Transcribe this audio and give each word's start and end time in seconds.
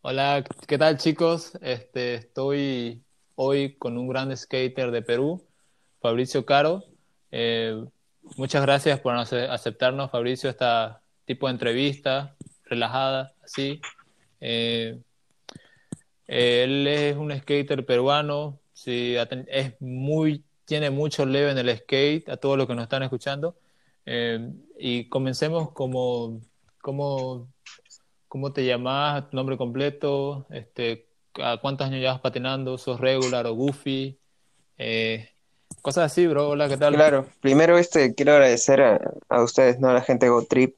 Hola, 0.00 0.44
¿qué 0.66 0.78
tal 0.78 0.96
chicos? 0.96 1.58
Este, 1.60 2.14
estoy 2.14 3.02
hoy 3.34 3.74
con 3.76 3.98
un 3.98 4.08
gran 4.08 4.34
skater 4.34 4.90
de 4.90 5.02
Perú, 5.02 5.46
Fabricio 6.00 6.46
Caro. 6.46 6.84
Eh, 7.30 7.84
muchas 8.36 8.62
gracias 8.62 9.00
por 9.00 9.14
aceptarnos, 9.14 10.10
Fabricio, 10.10 10.48
esta 10.48 11.02
tipo 11.26 11.48
de 11.48 11.52
entrevista 11.52 12.34
relajada, 12.64 13.34
así. 13.42 13.80
Eh, 14.40 14.98
él 16.26 16.86
es 16.86 17.16
un 17.16 17.30
skater 17.38 17.84
peruano, 17.84 18.60
sí, 18.74 19.16
es 19.48 19.80
muy, 19.80 20.44
tiene 20.66 20.90
mucho 20.90 21.24
leve 21.24 21.52
en 21.52 21.58
el 21.58 21.74
skate, 21.78 22.28
a 22.28 22.36
todos 22.36 22.58
los 22.58 22.66
que 22.66 22.74
nos 22.74 22.82
están 22.82 23.02
escuchando. 23.02 23.56
Eh, 24.04 24.52
y 24.78 25.08
comencemos 25.08 25.72
como, 25.72 26.42
como 26.82 27.48
¿Cómo 28.34 28.52
te 28.52 28.66
llamas? 28.66 29.30
¿Tu 29.30 29.36
nombre 29.36 29.56
completo? 29.56 30.44
Este, 30.50 31.06
¿A 31.40 31.58
cuántos 31.58 31.86
años 31.86 32.00
llevas 32.00 32.18
patinando? 32.18 32.76
¿Sos 32.78 32.98
regular 32.98 33.46
o 33.46 33.54
goofy? 33.54 34.18
Eh, 34.76 35.28
cosas 35.82 36.10
así, 36.10 36.26
bro. 36.26 36.48
Hola, 36.48 36.68
¿qué 36.68 36.76
tal? 36.76 36.94
Claro, 36.94 37.28
primero 37.40 37.78
este, 37.78 38.12
quiero 38.16 38.32
agradecer 38.32 38.80
a, 39.28 39.40
ustedes, 39.40 39.78
¿no? 39.78 39.88
A 39.88 39.92
la 39.92 40.02
gente 40.02 40.26
de 40.26 40.30
GoTrip 40.30 40.74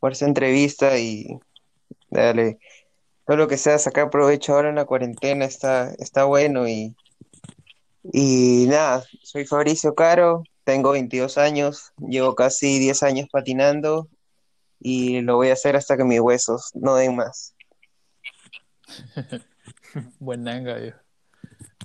por 0.00 0.12
esa 0.12 0.26
entrevista 0.26 0.98
y 0.98 1.40
dale, 2.10 2.58
todo 3.26 3.38
lo 3.38 3.48
que 3.48 3.56
sea, 3.56 3.78
sacar 3.78 4.10
provecho 4.10 4.52
ahora 4.52 4.68
en 4.68 4.74
la 4.74 4.84
cuarentena 4.84 5.46
está, 5.46 5.94
está 5.94 6.24
bueno 6.24 6.68
y, 6.68 6.94
y 8.04 8.66
nada, 8.68 9.04
soy 9.22 9.44
Fabricio 9.46 9.94
Caro, 9.94 10.44
tengo 10.64 10.92
22 10.92 11.38
años, 11.38 11.92
llevo 11.98 12.34
casi 12.34 12.78
10 12.78 13.02
años 13.02 13.28
patinando 13.30 14.08
y 14.80 15.20
lo 15.20 15.36
voy 15.36 15.50
a 15.50 15.52
hacer 15.52 15.76
hasta 15.76 15.96
que 15.96 16.04
mis 16.04 16.20
huesos 16.20 16.70
no 16.74 16.96
den 16.96 17.16
más. 17.16 17.54
Buen 20.18 20.42
nanga, 20.42 20.78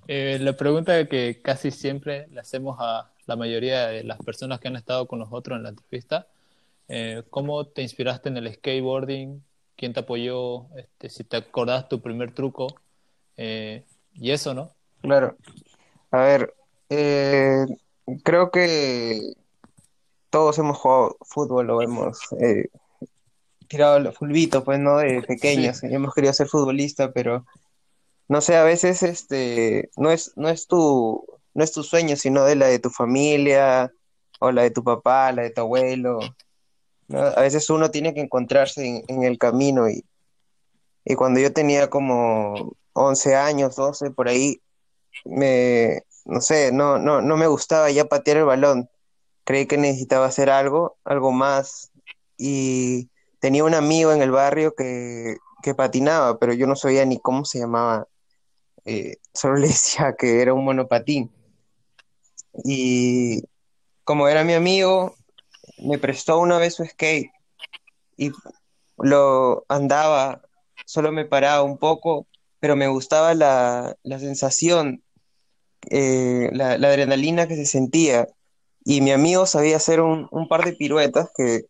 eh, 0.08 0.38
la 0.40 0.54
pregunta 0.54 1.06
que 1.08 1.42
casi 1.42 1.72
siempre 1.72 2.28
le 2.30 2.40
hacemos 2.40 2.78
a 2.80 3.12
la 3.26 3.36
mayoría 3.36 3.88
de 3.88 4.04
las 4.04 4.18
personas 4.20 4.60
que 4.60 4.70
han 4.70 4.78
estado 4.78 5.08
con 5.08 5.20
nosotros 5.20 5.58
en 5.58 5.64
la 5.64 5.70
entrevista, 5.70 6.28
eh, 6.88 7.24
¿cómo 7.30 7.68
te 7.68 7.82
inspiraste 7.82 8.30
en 8.30 8.38
el 8.38 8.54
skateboarding? 8.54 9.44
¿Quién 9.76 9.94
te 9.94 10.00
apoyó? 10.00 10.74
Este, 10.76 11.10
si 11.10 11.24
te 11.24 11.38
acordás 11.38 11.90
tu 11.90 12.02
primer 12.02 12.32
truco 12.34 12.68
eh, 13.36 13.84
y 14.14 14.32
eso, 14.32 14.54
¿no? 14.54 14.72
Claro. 15.02 15.38
A 16.12 16.20
ver, 16.20 16.54
creo 18.24 18.52
que 18.52 19.34
todos 20.30 20.58
hemos 20.58 20.78
jugado 20.78 21.18
fútbol 21.22 21.70
o 21.70 21.82
hemos 21.82 22.20
tirado 23.68 24.00
los 24.00 24.16
fulbitos, 24.16 24.64
pues, 24.64 24.80
¿no? 24.80 24.98
De 24.98 25.22
pequeños. 25.22 25.84
Hemos 25.84 26.14
querido 26.14 26.34
ser 26.34 26.48
futbolista, 26.48 27.12
pero 27.12 27.46
no 28.28 28.42
sé, 28.42 28.56
a 28.56 28.64
veces 28.64 29.04
este 29.04 29.90
no 29.98 30.12
es, 30.12 30.34
no 30.36 30.50
es 30.50 30.68
tu, 30.68 31.26
no 31.54 31.64
es 31.64 31.72
tu 31.72 31.84
sueño, 31.84 32.16
sino 32.16 32.44
de 32.44 32.56
la 32.56 32.68
de 32.68 32.80
tu 32.80 32.90
familia, 32.90 33.92
o 34.40 34.52
la 34.52 34.64
de 34.64 34.72
tu 34.72 34.84
papá, 34.84 35.32
la 35.32 35.44
de 35.44 35.50
tu 35.52 35.62
abuelo. 35.62 36.20
A 37.10 37.42
veces 37.42 37.70
uno 37.70 37.90
tiene 37.90 38.14
que 38.14 38.22
encontrarse 38.22 39.04
en, 39.08 39.24
el 39.24 39.38
camino 39.38 39.90
y, 39.90 40.04
y 41.06 41.16
cuando 41.16 41.40
yo 41.40 41.54
tenía 41.54 41.90
como 41.90 42.76
11 42.94 43.36
años, 43.36 43.76
12, 43.76 44.12
por 44.12 44.28
ahí, 44.28 44.62
me, 45.26 46.04
no 46.26 46.42
sé, 46.42 46.72
no, 46.72 47.00
no, 47.00 47.22
no 47.22 47.38
me 47.38 47.48
gustaba 47.48 47.92
ya 47.92 48.06
patear 48.06 48.38
el 48.38 48.46
balón. 48.46 48.90
Creí 49.44 49.66
que 49.68 49.78
necesitaba 49.78 50.26
hacer 50.26 50.50
algo, 50.50 50.98
algo 51.04 51.32
más. 51.32 51.92
Y 52.38 53.10
tenía 53.40 53.64
un 53.64 53.74
amigo 53.74 54.12
en 54.12 54.22
el 54.22 54.32
barrio 54.32 54.74
que, 54.76 55.38
patinaba, 55.76 56.40
pero 56.40 56.54
yo 56.54 56.66
no 56.66 56.78
sabía 56.78 57.06
ni 57.06 57.20
cómo 57.20 57.44
se 57.44 57.60
llamaba. 57.60 58.08
Eh, 58.86 59.18
solo 59.34 59.56
le 59.58 59.68
decía 59.68 60.16
que 60.18 60.42
era 60.42 60.54
un 60.54 60.64
monopatín. 60.64 61.32
Y 62.64 63.44
como 64.04 64.30
era 64.30 64.46
mi 64.46 64.54
amigo, 64.54 65.16
me 65.80 65.98
prestó 66.00 66.40
una 66.40 66.58
vez 66.58 66.76
su 66.76 66.86
skate 66.86 67.32
y 68.18 68.32
lo 68.98 69.66
andaba, 69.70 70.42
solo 70.86 71.12
me 71.12 71.26
paraba 71.26 71.62
un 71.64 71.78
poco, 71.78 72.28
pero 72.60 72.76
me 72.76 72.88
gustaba 72.88 73.34
la, 73.36 73.96
sensación, 74.04 75.04
eh, 75.90 76.50
la, 76.54 76.74
adrenalina 76.74 77.48
que 77.48 77.56
se 77.56 77.66
sentía. 77.66 78.28
Y 78.84 79.02
mi 79.02 79.12
amigo 79.12 79.46
sabía 79.46 79.78
hacer 79.78 80.02
un, 80.02 80.48
par 80.48 80.64
de 80.66 80.74
piruetas 80.74 81.30
que 81.36 81.66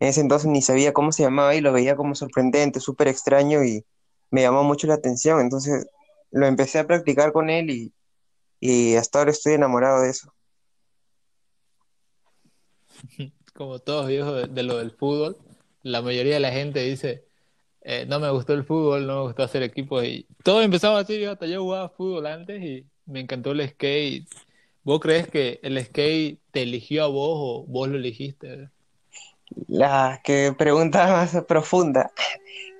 en 0.00 0.08
ese 0.08 0.20
entonces 0.20 0.48
ni 0.50 0.62
sabía 0.62 0.92
cómo 0.92 1.12
se 1.12 1.22
llamaba 1.22 1.54
y 1.54 1.60
lo 1.60 1.72
veía 1.72 1.96
como 1.96 2.14
sorprendente, 2.14 2.80
súper 2.80 3.08
extraño 3.08 3.64
y 3.64 3.84
me 4.30 4.42
llamó 4.42 4.64
mucho 4.64 4.86
la 4.86 4.94
atención. 4.94 5.40
Entonces 5.40 5.86
lo 6.30 6.46
empecé 6.46 6.78
a 6.78 6.86
practicar 6.86 7.32
con 7.32 7.50
él 7.50 7.92
y, 8.60 8.96
hasta 8.96 9.20
ahora 9.20 9.30
estoy 9.30 9.54
enamorado 9.54 10.02
de 10.02 10.10
eso. 10.10 10.32
Como 13.54 13.78
todos 13.80 14.06
viejos 14.06 14.54
de, 14.54 14.62
lo 14.62 14.78
del 14.78 14.92
fútbol, 14.92 15.36
la 15.82 16.02
mayoría 16.02 16.34
de 16.34 16.40
la 16.40 16.52
gente 16.52 16.80
dice, 16.80 17.24
eh, 17.80 18.04
no 18.06 18.20
me 18.20 18.30
gustó 18.30 18.52
el 18.52 18.64
fútbol, 18.64 19.06
no 19.06 19.16
me 19.16 19.22
gustó 19.22 19.42
hacer 19.42 19.62
equipos 19.62 20.04
y 20.04 20.28
todo 20.44 20.62
empezaba 20.62 21.00
así, 21.00 21.24
hasta 21.24 21.46
yo 21.46 21.62
jugaba 21.62 21.88
fútbol 21.88 22.26
antes 22.26 22.62
y 22.62 22.86
me 23.08 23.20
encantó 23.20 23.52
el 23.52 23.68
skate. 23.68 24.26
¿Vos 24.84 25.00
crees 25.00 25.28
que 25.28 25.60
el 25.62 25.84
skate 25.84 26.38
te 26.50 26.62
eligió 26.62 27.04
a 27.04 27.08
vos 27.08 27.34
o 27.34 27.64
vos 27.66 27.88
lo 27.88 27.96
elegiste? 27.96 28.68
La 29.66 30.20
que 30.22 30.54
pregunta 30.56 31.06
más 31.08 31.44
profunda. 31.46 32.12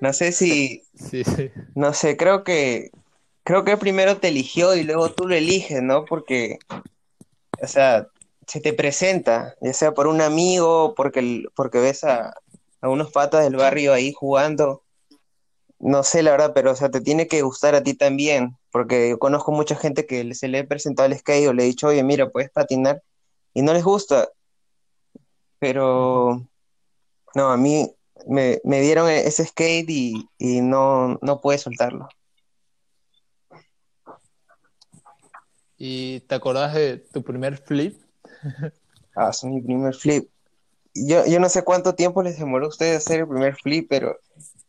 No 0.00 0.12
sé 0.12 0.32
si. 0.32 0.84
No 1.74 1.92
sé, 1.92 2.16
creo 2.16 2.44
que. 2.44 2.90
Creo 3.44 3.64
que 3.64 3.78
primero 3.78 4.18
te 4.18 4.28
eligió 4.28 4.76
y 4.76 4.84
luego 4.84 5.10
tú 5.12 5.26
lo 5.26 5.34
eliges, 5.34 5.82
¿no? 5.82 6.04
Porque. 6.04 6.58
O 7.60 7.66
sea, 7.66 8.08
se 8.46 8.60
te 8.60 8.72
presenta, 8.72 9.56
ya 9.60 9.72
sea 9.72 9.92
por 9.92 10.06
un 10.06 10.20
amigo, 10.20 10.94
porque, 10.94 11.44
porque 11.54 11.78
ves 11.78 12.04
a, 12.04 12.34
a 12.80 12.88
unos 12.88 13.10
patas 13.10 13.44
del 13.44 13.56
barrio 13.56 13.92
ahí 13.92 14.12
jugando. 14.12 14.82
No 15.80 16.02
sé, 16.02 16.22
la 16.22 16.32
verdad, 16.32 16.52
pero 16.54 16.72
o 16.72 16.74
sea, 16.74 16.90
te 16.90 17.00
tiene 17.00 17.28
que 17.28 17.42
gustar 17.42 17.74
a 17.74 17.82
ti 17.82 17.94
también, 17.94 18.56
porque 18.72 19.10
yo 19.10 19.18
conozco 19.18 19.52
mucha 19.52 19.76
gente 19.76 20.06
que 20.06 20.34
se 20.34 20.48
le 20.48 20.60
he 20.60 20.64
presentado 20.64 21.06
el 21.06 21.16
skate 21.16 21.48
o 21.48 21.52
le 21.52 21.62
he 21.62 21.66
dicho, 21.66 21.86
oye, 21.88 22.02
mira, 22.02 22.30
puedes 22.30 22.50
patinar, 22.50 23.02
y 23.54 23.62
no 23.62 23.72
les 23.72 23.84
gusta. 23.84 24.28
Pero 25.60 26.48
no, 27.34 27.50
a 27.50 27.56
mí 27.56 27.92
me, 28.26 28.80
dieron 28.80 29.08
e-, 29.08 29.26
ese 29.26 29.44
skate 29.44 29.90
y, 29.90 30.60
no, 30.60 31.18
no 31.22 31.40
pude 31.40 31.58
soltarlo. 31.58 32.08
¿Y 35.76 36.20
te 36.20 36.34
acordás 36.34 36.74
de 36.74 36.98
tu 36.98 37.22
primer 37.22 37.56
flip? 37.58 38.00
ah, 39.14 39.30
es 39.30 39.44
mi 39.44 39.60
primer 39.60 39.94
flip. 39.94 40.28
Yo, 40.94 41.24
yo 41.26 41.38
no 41.38 41.48
sé 41.48 41.62
cuánto 41.62 41.94
tiempo 41.94 42.22
les 42.22 42.38
demoró 42.38 42.66
a 42.66 42.70
ustedes 42.70 42.96
hacer 42.96 43.20
el 43.20 43.28
primer 43.28 43.54
flip, 43.54 43.86
pero 43.88 44.18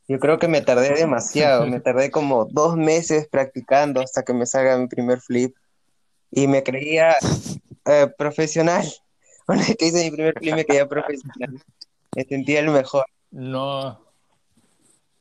yo 0.09 0.19
creo 0.19 0.39
que 0.39 0.47
me 0.47 0.61
tardé 0.61 0.89
demasiado. 0.95 1.67
me 1.67 1.79
tardé 1.79 2.09
como 2.09 2.45
dos 2.45 2.75
meses 2.75 3.27
practicando 3.29 4.01
hasta 4.01 4.23
que 4.23 4.33
me 4.33 4.45
salga 4.45 4.77
mi 4.77 4.87
primer 4.87 5.21
flip. 5.21 5.55
Y 6.31 6.47
me 6.47 6.63
creía 6.63 7.15
eh, 7.85 8.07
profesional. 8.17 8.85
Una 9.47 9.59
vez 9.59 9.75
que 9.77 9.85
hice 9.85 10.03
mi 10.03 10.11
primer 10.11 10.33
flip 10.37 10.55
me 10.55 10.65
creía 10.65 10.87
profesional. 10.87 11.63
Me 12.15 12.23
sentía 12.25 12.59
el 12.59 12.69
mejor. 12.69 13.05
No. 13.31 14.03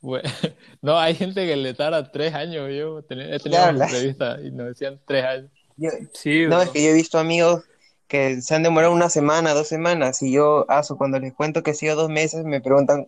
no, 0.81 0.97
hay 0.97 1.13
gente 1.13 1.45
que 1.45 1.55
le 1.55 1.73
tarda 1.75 2.11
tres 2.11 2.33
años. 2.33 2.69
Yo 2.71 2.99
he 2.99 3.03
tenido 3.03 3.37
una 3.45 3.85
entrevista 3.85 4.39
y 4.41 4.51
nos 4.51 4.67
decían 4.69 4.99
tres 5.05 5.25
años. 5.25 5.51
sí, 6.13 6.47
no, 6.47 6.61
es 6.61 6.69
que 6.69 6.83
yo 6.83 6.89
he 6.89 6.93
visto 6.93 7.19
amigos 7.19 7.63
que 8.07 8.41
se 8.41 8.55
han 8.55 8.63
demorado 8.63 8.91
una 8.91 9.09
semana, 9.09 9.53
dos 9.53 9.67
semanas, 9.67 10.23
y 10.23 10.31
yo, 10.31 10.65
aso, 10.67 10.97
cuando 10.97 11.19
les 11.19 11.31
cuento 11.31 11.61
que 11.61 11.71
he 11.71 11.75
sido 11.75 11.95
dos 11.95 12.09
meses, 12.09 12.43
me 12.43 12.59
preguntan, 12.59 13.07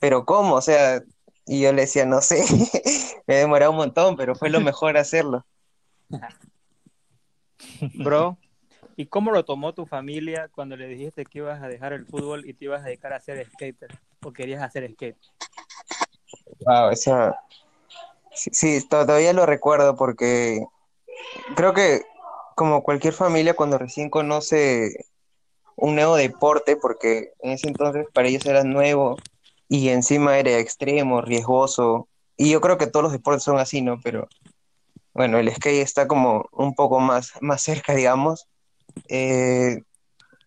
¿pero 0.00 0.24
cómo? 0.24 0.54
O 0.54 0.60
sea, 0.60 1.02
y 1.46 1.62
yo 1.62 1.72
le 1.72 1.82
decía, 1.82 2.04
no 2.04 2.20
sé, 2.20 2.44
me 3.26 3.34
he 3.34 3.38
demorado 3.38 3.72
un 3.72 3.78
montón, 3.78 4.16
pero 4.16 4.34
fue 4.34 4.50
lo 4.50 4.60
mejor 4.60 4.96
hacerlo. 4.96 5.44
Bro, 7.94 8.36
¿y 8.96 9.06
cómo 9.06 9.30
lo 9.30 9.44
tomó 9.44 9.72
tu 9.72 9.86
familia 9.86 10.48
cuando 10.54 10.76
le 10.76 10.86
dijiste 10.86 11.24
que 11.24 11.38
ibas 11.38 11.62
a 11.62 11.68
dejar 11.68 11.92
el 11.92 12.06
fútbol 12.06 12.48
y 12.48 12.54
te 12.54 12.66
ibas 12.66 12.82
a 12.82 12.86
dedicar 12.86 13.12
a 13.12 13.20
ser 13.20 13.44
skater? 13.50 13.98
¿O 14.22 14.32
querías 14.32 14.62
hacer 14.62 14.90
skate? 14.92 15.16
Wow, 16.60 16.90
esa... 16.90 17.38
Sí, 18.30 18.86
todavía 18.88 19.32
lo 19.32 19.46
recuerdo 19.46 19.96
porque 19.96 20.64
creo 21.56 21.72
que 21.72 22.02
como 22.54 22.82
cualquier 22.82 23.12
familia 23.12 23.54
cuando 23.54 23.78
recién 23.78 24.10
conoce 24.10 25.06
un 25.74 25.94
nuevo 25.94 26.16
deporte, 26.16 26.76
porque 26.76 27.32
en 27.40 27.52
ese 27.52 27.68
entonces 27.68 28.06
para 28.12 28.28
ellos 28.28 28.44
era 28.46 28.64
nuevo 28.64 29.16
y 29.68 29.90
encima 29.90 30.38
era 30.38 30.58
extremo, 30.58 31.20
riesgoso, 31.20 32.08
y 32.36 32.50
yo 32.50 32.60
creo 32.60 32.78
que 32.78 32.86
todos 32.86 33.02
los 33.02 33.12
deportes 33.12 33.42
son 33.42 33.58
así, 33.58 33.82
¿no? 33.82 34.00
Pero 34.02 34.28
bueno, 35.12 35.38
el 35.38 35.52
skate 35.54 35.82
está 35.82 36.06
como 36.06 36.48
un 36.52 36.74
poco 36.74 37.00
más, 37.00 37.32
más 37.40 37.62
cerca, 37.62 37.94
digamos. 37.94 38.46
Eh, 39.08 39.82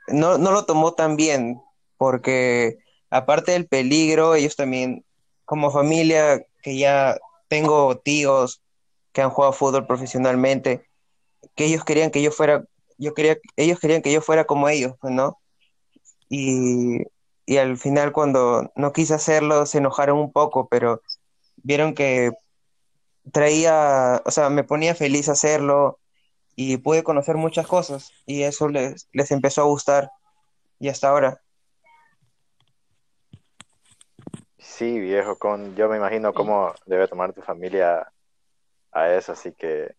no, 0.08 0.38
no 0.38 0.52
lo 0.52 0.66
tomó 0.66 0.94
tan 0.94 1.18
bien, 1.18 1.62
porque 1.98 2.80
aparte 3.10 3.52
del 3.52 3.68
peligro, 3.68 4.36
ellos 4.36 4.56
también, 4.56 5.06
como 5.46 5.72
familia, 5.72 6.46
que 6.64 6.78
ya 6.78 7.18
tengo 7.50 7.98
tíos 7.98 8.62
que 9.12 9.22
han 9.22 9.30
jugado 9.30 9.54
fútbol 9.54 9.86
profesionalmente, 9.86 10.86
que 11.56 11.66
ellos 11.66 11.84
querían 11.84 12.12
que 12.12 12.22
yo 12.22 12.32
fuera, 12.32 12.64
yo 12.98 13.14
quería, 13.14 13.38
ellos 13.58 13.80
querían 13.80 14.02
que 14.02 14.12
yo 14.14 14.22
fuera 14.22 14.46
como 14.46 14.70
ellos, 14.70 14.94
pues, 15.02 15.14
¿no? 15.14 15.38
Y, 16.30 17.04
y 17.52 17.58
al 17.58 17.76
final 17.78 18.14
cuando 18.14 18.72
no 18.78 18.94
quise 18.94 19.14
hacerlo 19.14 19.66
se 19.66 19.80
enojaron 19.80 20.18
un 20.18 20.32
poco, 20.32 20.70
pero 20.70 21.02
vieron 21.58 21.94
que 21.94 22.32
traía, 23.34 24.22
o 24.24 24.32
sea, 24.32 24.50
me 24.50 24.64
ponía 24.64 24.96
feliz 24.96 25.28
hacerlo 25.28 26.00
y 26.56 26.78
pude 26.78 27.04
conocer 27.04 27.36
muchas 27.36 27.68
cosas 27.68 28.14
y 28.26 28.44
eso 28.44 28.70
les, 28.70 29.10
les 29.12 29.32
empezó 29.32 29.64
a 29.64 29.66
gustar 29.66 30.10
y 30.80 30.88
hasta 30.88 31.10
ahora. 31.10 31.42
Sí, 34.58 34.98
viejo, 35.02 35.38
con, 35.38 35.76
yo 35.76 35.90
me 35.90 35.98
imagino 35.98 36.34
cómo 36.34 36.74
debe 36.86 37.10
tomar 37.10 37.34
tu 37.34 37.42
familia 37.42 38.14
a 38.94 39.14
eso, 39.14 39.34
así 39.34 39.52
que, 39.52 39.94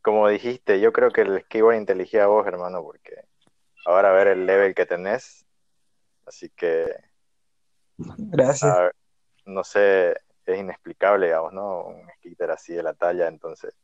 como 0.00 0.26
dijiste, 0.26 0.80
yo 0.80 0.90
creo 0.94 1.10
que 1.10 1.20
el 1.20 1.38
skate 1.42 1.76
inteligía 1.76 2.24
a 2.24 2.28
vos, 2.28 2.46
hermano, 2.46 2.82
porque 2.82 3.26
ahora 3.84 4.08
a 4.08 4.12
ver 4.12 4.28
el 4.28 4.46
level 4.46 4.74
que 4.74 4.86
tenés, 4.86 5.44
así 6.26 6.50
que... 6.50 6.94
Gracias. 7.96 8.76
no 9.44 9.62
sé, 9.64 10.16
es 10.46 10.58
inexplicable, 10.58 11.26
digamos, 11.26 11.52
¿no? 11.52 11.84
Un 11.84 12.08
skater 12.18 12.50
así 12.50 12.72
de 12.72 12.82
la 12.82 12.94
talla, 12.94 13.28
entonces, 13.28 13.74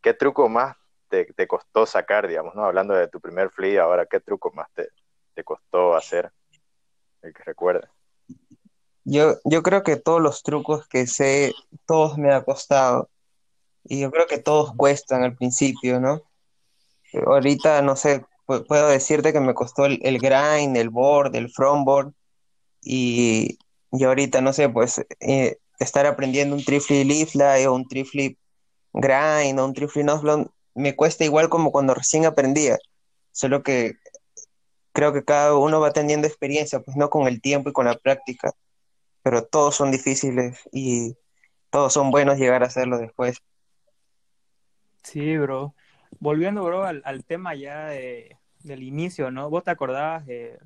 ¿qué 0.00 0.14
truco 0.14 0.48
más 0.48 0.76
te, 1.08 1.46
costó 1.46 1.84
sacar, 1.86 2.26
digamos, 2.26 2.54
¿no? 2.54 2.64
Hablando 2.64 2.94
de 2.94 3.08
tu 3.08 3.20
primer 3.20 3.50
flip, 3.50 3.78
ahora, 3.78 4.06
¿qué 4.06 4.20
truco 4.20 4.50
más 4.52 4.68
te, 4.72 4.88
te 5.34 5.44
costó 5.44 5.94
hacer? 5.94 6.32
El 7.20 7.34
que 7.34 7.42
recuerdes. 7.44 7.88
Yo, 9.04 9.34
yo 9.44 9.62
creo 9.62 9.82
que 9.82 9.96
todos 9.96 10.20
los 10.20 10.42
trucos 10.42 10.88
que 10.88 11.06
sé, 11.06 11.52
todos 11.86 12.18
me 12.18 12.32
ha 12.32 12.42
costado. 12.42 13.10
Y 13.84 14.00
yo 14.00 14.10
creo 14.10 14.26
que 14.26 14.38
todos 14.38 14.74
cuestan 14.76 15.22
al 15.22 15.36
principio, 15.36 16.00
¿no? 16.00 16.22
Ahorita, 17.26 17.82
no 17.82 17.94
sé, 17.96 18.24
puedo 18.60 18.88
decirte 18.88 19.32
que 19.32 19.40
me 19.40 19.54
costó 19.54 19.86
el, 19.86 20.00
el 20.02 20.18
grind, 20.18 20.76
el 20.76 20.90
board, 20.90 21.34
el 21.36 21.50
frontboard. 21.50 22.12
Y, 22.82 23.58
y 23.92 24.04
ahorita, 24.04 24.40
no 24.40 24.52
sé, 24.52 24.68
pues 24.68 25.04
eh, 25.20 25.58
estar 25.78 26.06
aprendiendo 26.06 26.56
un 26.56 26.64
trifly 26.64 27.04
leaf 27.04 27.34
o 27.36 27.74
un 27.74 27.86
trifly 27.88 28.38
grind 28.92 29.58
o 29.58 29.64
un 29.64 29.74
trifly 29.74 30.04
nosblond 30.04 30.48
me 30.74 30.96
cuesta 30.96 31.24
igual 31.24 31.48
como 31.48 31.72
cuando 31.72 31.94
recién 31.94 32.26
aprendía. 32.26 32.78
Solo 33.32 33.62
que 33.62 33.94
creo 34.92 35.12
que 35.12 35.24
cada 35.24 35.54
uno 35.56 35.80
va 35.80 35.92
teniendo 35.92 36.26
experiencia, 36.26 36.80
pues 36.80 36.96
no 36.96 37.10
con 37.10 37.28
el 37.28 37.40
tiempo 37.40 37.70
y 37.70 37.72
con 37.72 37.86
la 37.86 37.96
práctica 37.96 38.52
pero 39.22 39.44
todos 39.44 39.76
son 39.76 39.90
difíciles 39.90 40.68
y 40.72 41.16
todos 41.70 41.92
son 41.92 42.10
buenos 42.10 42.38
llegar 42.38 42.62
a 42.62 42.66
hacerlo 42.66 42.98
después. 42.98 43.38
Sí, 45.02 45.38
bro. 45.38 45.74
Volviendo, 46.18 46.62
bro, 46.64 46.84
al, 46.84 47.24
tema 47.24 47.54
ya 47.54 47.94
del 48.64 48.82
inicio, 48.82 49.30
¿no? 49.30 49.50
¿Vos 49.50 49.64
te 49.64 49.70
acordabas 49.70 50.26
de 50.26 50.58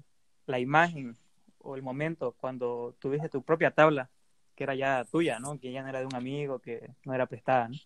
la 0.46 0.58
imagen 0.58 1.16
o 1.58 1.76
el 1.76 1.82
momento 1.82 2.34
cuando 2.38 2.94
tuviste 2.98 3.28
tu 3.28 3.42
propia 3.42 3.70
tabla, 3.70 4.08
que 4.54 4.64
era 4.64 4.74
ya 4.74 5.04
tuya, 5.10 5.38
¿no? 5.38 5.58
Que 5.58 5.72
ya 5.72 5.82
no 5.82 5.88
era 5.88 6.00
de 6.00 6.06
un 6.06 6.14
amigo, 6.14 6.58
que 6.58 6.90
no 7.04 7.14
era 7.14 7.26
prestada, 7.26 7.68
¿no? 7.68 7.76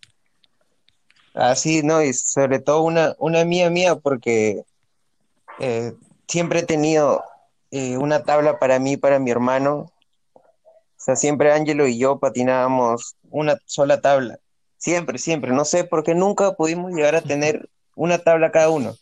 Ah, 1.33 1.55
sí, 1.55 1.81
no, 1.81 2.03
y 2.03 2.13
sobre 2.13 2.59
todo 2.59 2.83
una, 2.83 3.15
una 3.17 3.45
mía 3.45 3.69
mía, 3.69 3.95
porque 3.95 4.63
eh, 5.59 5.93
siempre 6.27 6.59
he 6.59 6.63
tenido 6.63 7.23
eh, 7.71 7.97
una 7.97 8.23
tabla 8.23 8.59
para 8.59 8.79
mí, 8.79 8.97
para 8.97 9.17
mi 9.17 9.31
hermano, 9.31 9.91
o 11.01 11.03
sea, 11.03 11.15
siempre 11.15 11.51
Angelo 11.51 11.87
y 11.87 11.97
yo 11.97 12.19
patinábamos 12.19 13.15
una 13.31 13.57
sola 13.65 14.01
tabla. 14.01 14.37
Siempre, 14.77 15.17
siempre. 15.17 15.51
No 15.51 15.65
sé 15.65 15.83
por 15.83 16.03
qué 16.03 16.13
nunca 16.13 16.53
pudimos 16.53 16.91
llegar 16.91 17.15
a 17.15 17.21
tener 17.21 17.69
una 17.95 18.19
tabla 18.19 18.51
cada 18.51 18.69
uno. 18.69 18.93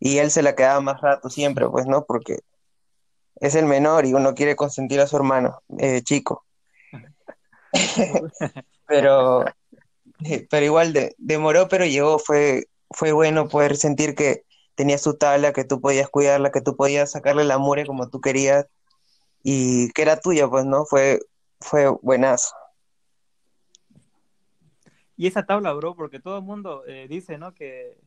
Y 0.00 0.18
él 0.18 0.30
se 0.30 0.42
la 0.42 0.56
quedaba 0.56 0.80
más 0.80 1.00
rato 1.00 1.28
siempre, 1.28 1.68
pues, 1.68 1.86
¿no? 1.86 2.04
Porque 2.06 2.40
es 3.36 3.54
el 3.54 3.66
menor 3.66 4.06
y 4.06 4.14
uno 4.14 4.34
quiere 4.34 4.56
consentir 4.56 5.00
a 5.00 5.06
su 5.06 5.16
hermano, 5.16 5.62
eh, 5.78 6.02
chico. 6.02 6.44
pero, 8.86 9.44
eh, 10.24 10.46
pero 10.50 10.66
igual 10.66 11.14
demoró, 11.18 11.68
pero 11.68 11.84
llegó. 11.84 12.18
Fue, 12.18 12.68
fue 12.90 13.12
bueno 13.12 13.48
poder 13.48 13.76
sentir 13.76 14.14
que 14.14 14.44
tenías 14.74 15.02
tu 15.02 15.14
tabla, 15.14 15.52
que 15.52 15.64
tú 15.64 15.80
podías 15.82 16.08
cuidarla, 16.08 16.50
que 16.50 16.62
tú 16.62 16.76
podías 16.76 17.10
sacarle 17.10 17.44
la 17.44 17.58
mure 17.58 17.84
como 17.84 18.08
tú 18.08 18.22
querías 18.22 18.66
y 19.42 19.90
que 19.92 20.02
era 20.02 20.18
tuya, 20.18 20.48
pues, 20.48 20.64
¿no? 20.64 20.86
Fue, 20.86 21.20
fue 21.60 21.88
buenazo. 22.02 22.54
Y 25.16 25.26
esa 25.26 25.44
tabla, 25.44 25.74
bro, 25.74 25.94
porque 25.94 26.18
todo 26.18 26.38
el 26.38 26.44
mundo 26.44 26.84
eh, 26.86 27.06
dice, 27.06 27.36
¿no? 27.36 27.52
Que 27.54 27.98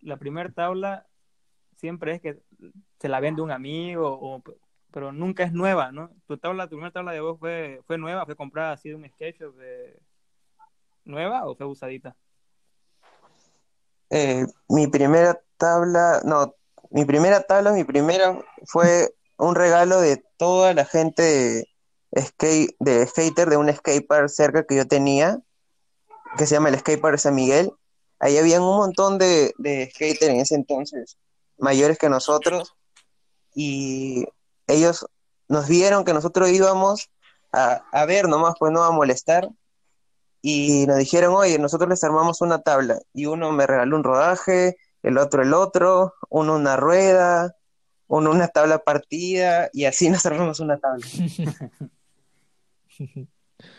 la 0.00 0.16
primera 0.16 0.50
tabla 0.50 1.06
siempre 1.76 2.14
es 2.14 2.20
que 2.20 2.38
se 2.98 3.08
la 3.08 3.20
vende 3.20 3.42
un 3.42 3.50
amigo, 3.50 4.18
o, 4.20 4.42
pero 4.90 5.12
nunca 5.12 5.44
es 5.44 5.52
nueva, 5.52 5.92
¿no? 5.92 6.10
Tu 6.26 6.38
tabla, 6.38 6.64
tu 6.64 6.76
primera 6.76 6.92
tabla 6.92 7.12
de 7.12 7.20
vos 7.20 7.38
fue, 7.38 7.80
fue 7.86 7.98
nueva, 7.98 8.24
fue 8.24 8.36
comprada 8.36 8.72
así 8.72 8.88
de 8.88 8.94
un 8.94 9.08
sketch 9.08 9.38
de 9.38 10.00
nueva 11.04 11.46
o 11.46 11.54
fue 11.54 11.66
usadita? 11.66 12.16
Eh, 14.10 14.46
mi 14.68 14.86
primera 14.86 15.40
tabla, 15.56 16.20
no, 16.24 16.54
mi 16.90 17.04
primera 17.04 17.42
tabla, 17.42 17.72
mi 17.72 17.84
primera 17.84 18.38
fue 18.66 19.14
un 19.38 19.54
regalo 19.54 20.00
de 20.00 20.24
toda 20.36 20.74
la 20.74 20.84
gente 20.84 21.68
skate, 22.18 22.74
de 22.78 23.06
skater 23.06 23.50
de 23.50 23.56
un 23.56 23.72
skatepark 23.72 24.28
cerca 24.28 24.64
que 24.64 24.76
yo 24.76 24.86
tenía, 24.86 25.38
que 26.36 26.46
se 26.46 26.54
llama 26.54 26.68
el 26.68 26.78
Skatepark 26.78 27.18
San 27.18 27.34
Miguel. 27.34 27.72
Ahí 28.18 28.38
habían 28.38 28.62
un 28.62 28.76
montón 28.76 29.18
de, 29.18 29.52
de 29.58 29.90
skaters 29.90 30.32
en 30.32 30.40
ese 30.40 30.54
entonces, 30.54 31.18
mayores 31.58 31.98
que 31.98 32.08
nosotros, 32.08 32.74
y 33.54 34.26
ellos 34.66 35.06
nos 35.48 35.68
vieron 35.68 36.04
que 36.04 36.12
nosotros 36.12 36.50
íbamos 36.50 37.10
a, 37.52 37.82
a 37.92 38.06
ver 38.06 38.28
nomás, 38.28 38.54
pues 38.58 38.72
no 38.72 38.82
a 38.82 38.90
molestar, 38.90 39.48
y 40.42 40.86
nos 40.86 40.98
dijeron, 40.98 41.34
oye, 41.34 41.58
nosotros 41.58 41.88
les 41.88 42.04
armamos 42.04 42.40
una 42.40 42.60
tabla, 42.60 43.00
y 43.12 43.26
uno 43.26 43.52
me 43.52 43.66
regaló 43.66 43.96
un 43.96 44.04
rodaje, 44.04 44.76
el 45.02 45.18
otro 45.18 45.42
el 45.42 45.54
otro, 45.54 46.14
uno 46.28 46.56
una 46.56 46.76
rueda, 46.76 47.56
uno 48.08 48.30
una 48.30 48.48
tabla 48.48 48.78
partida, 48.78 49.70
y 49.72 49.84
así 49.84 50.10
nos 50.10 50.26
armamos 50.26 50.60
una 50.60 50.78
tabla. 50.78 51.06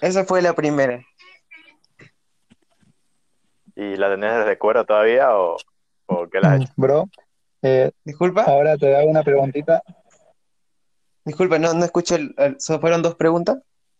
Esa 0.01 0.25
fue 0.25 0.41
la 0.41 0.53
primera. 0.53 1.03
¿Y 3.75 3.95
la 3.95 4.09
tenés 4.09 4.45
de 4.45 4.57
cuero 4.57 4.85
todavía 4.85 5.37
o, 5.37 5.57
o 6.07 6.27
qué 6.29 6.39
la 6.39 6.53
has 6.53 6.61
hecho? 6.61 6.73
Bro, 6.77 7.09
eh, 7.67 7.91
disculpa. 8.03 8.43
Ahora 8.43 8.77
te 8.77 8.95
hago 8.95 9.09
una 9.09 9.23
preguntita. 9.23 9.81
Disculpa, 11.25 11.59
no, 11.59 11.73
no 11.73 11.85
escuché. 11.85 12.15
El, 12.15 12.57
¿Fueron 12.59 13.01
dos 13.01 13.15
preguntas? 13.15 13.57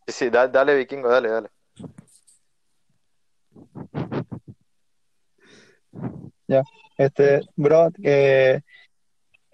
Sí, 0.08 0.14
sí, 0.14 0.30
dale, 0.30 0.76
vikingo, 0.76 1.10
dale, 1.10 1.30
dale. 1.30 1.50
Ya, 6.48 6.64
este, 6.98 7.42
bro, 7.58 7.90
eh, 8.04 8.62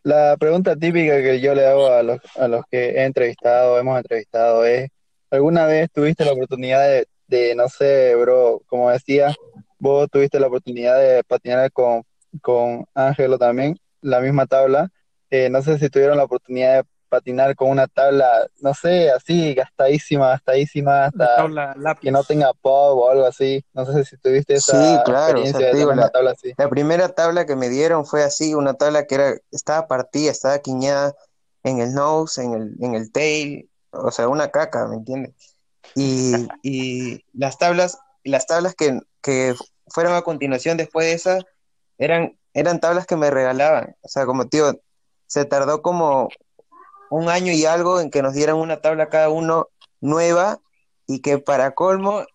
la 0.03 0.37
pregunta 0.37 0.75
típica 0.75 1.17
que 1.21 1.41
yo 1.41 1.55
le 1.55 1.65
hago 1.65 1.87
a 1.87 2.03
los, 2.03 2.19
a 2.37 2.47
los 2.47 2.63
que 2.69 2.89
he 2.89 3.05
entrevistado, 3.05 3.79
hemos 3.79 3.97
entrevistado, 3.97 4.63
es 4.65 4.89
¿alguna 5.31 5.65
vez 5.65 5.89
tuviste 5.91 6.23
la 6.23 6.33
oportunidad 6.33 6.87
de, 6.87 7.07
de, 7.27 7.55
no 7.55 7.67
sé, 7.67 8.15
bro, 8.15 8.61
como 8.67 8.91
decía, 8.91 9.33
vos 9.79 10.07
tuviste 10.11 10.39
la 10.39 10.47
oportunidad 10.47 10.99
de 10.99 11.23
patinar 11.23 11.71
con, 11.71 12.03
con 12.41 12.85
Ángelo 12.93 13.39
también, 13.39 13.79
la 14.03 14.19
misma 14.19 14.45
tabla? 14.45 14.91
Eh, 15.29 15.49
no 15.49 15.61
sé 15.63 15.79
si 15.79 15.89
tuvieron 15.89 16.17
la 16.17 16.25
oportunidad 16.25 16.83
de 16.83 16.89
patinar 17.09 17.55
con 17.55 17.69
una 17.69 17.87
tabla, 17.87 18.47
no 18.59 18.73
sé, 18.73 19.11
así, 19.11 19.53
gastadísima, 19.53 20.29
gastadísima, 20.29 21.05
hasta 21.05 21.95
que 22.01 22.11
no 22.11 22.23
tenga 22.23 22.53
pop 22.53 22.97
o 22.97 23.09
algo 23.09 23.25
así. 23.25 23.63
No 23.73 23.85
sé 23.85 24.03
si 24.03 24.17
tuviste 24.17 24.55
esa 24.55 24.71
sí, 24.71 25.03
claro, 25.05 25.39
experiencia 25.39 25.73
de 25.73 25.85
una 25.85 26.03
la, 26.03 26.09
tabla 26.09 26.31
así. 26.31 26.53
La 26.57 26.69
primera 26.69 27.09
tabla 27.09 27.45
que 27.45 27.55
me 27.55 27.69
dieron 27.69 28.05
fue 28.05 28.23
así, 28.23 28.55
una 28.55 28.73
tabla 28.73 29.05
que 29.05 29.15
era, 29.15 29.35
estaba 29.51 29.87
partida, 29.87 30.31
estaba 30.31 30.57
quiñada 30.59 31.13
en 31.63 31.79
el 31.79 31.93
nose, 31.93 32.43
en 32.43 32.53
el, 32.53 32.75
en 32.81 32.95
el 32.95 33.11
tail, 33.11 33.69
o 33.91 34.09
sea, 34.09 34.27
una 34.27 34.49
caca, 34.49 34.87
¿me 34.87 34.95
entiendes? 34.95 35.33
Y, 35.95 36.47
y 36.63 37.23
las 37.33 37.59
tablas, 37.59 37.99
las 38.23 38.47
tablas 38.47 38.73
que, 38.73 38.99
que 39.21 39.53
fueron 39.87 40.15
a 40.15 40.23
continuación 40.23 40.77
después 40.77 41.05
de 41.05 41.13
esa, 41.13 41.39
eran, 41.99 42.37
eran 42.53 42.79
tablas 42.79 43.05
que 43.05 43.15
me 43.15 43.31
regalaban. 43.31 43.95
O 44.01 44.07
sea, 44.07 44.25
como 44.25 44.47
tío, 44.47 44.79
se 45.27 45.45
tardó 45.45 45.81
como 45.81 46.29
un 47.09 47.29
año 47.29 47.51
y 47.51 47.65
algo 47.65 47.99
en 47.99 48.09
que 48.09 48.21
nos 48.21 48.33
dieran 48.33 48.55
una 48.55 48.81
tabla 48.81 49.09
cada 49.09 49.29
uno 49.29 49.69
nueva 50.01 50.59
y 51.07 51.19
que 51.19 51.37
para 51.37 51.71
colmo, 51.71 52.25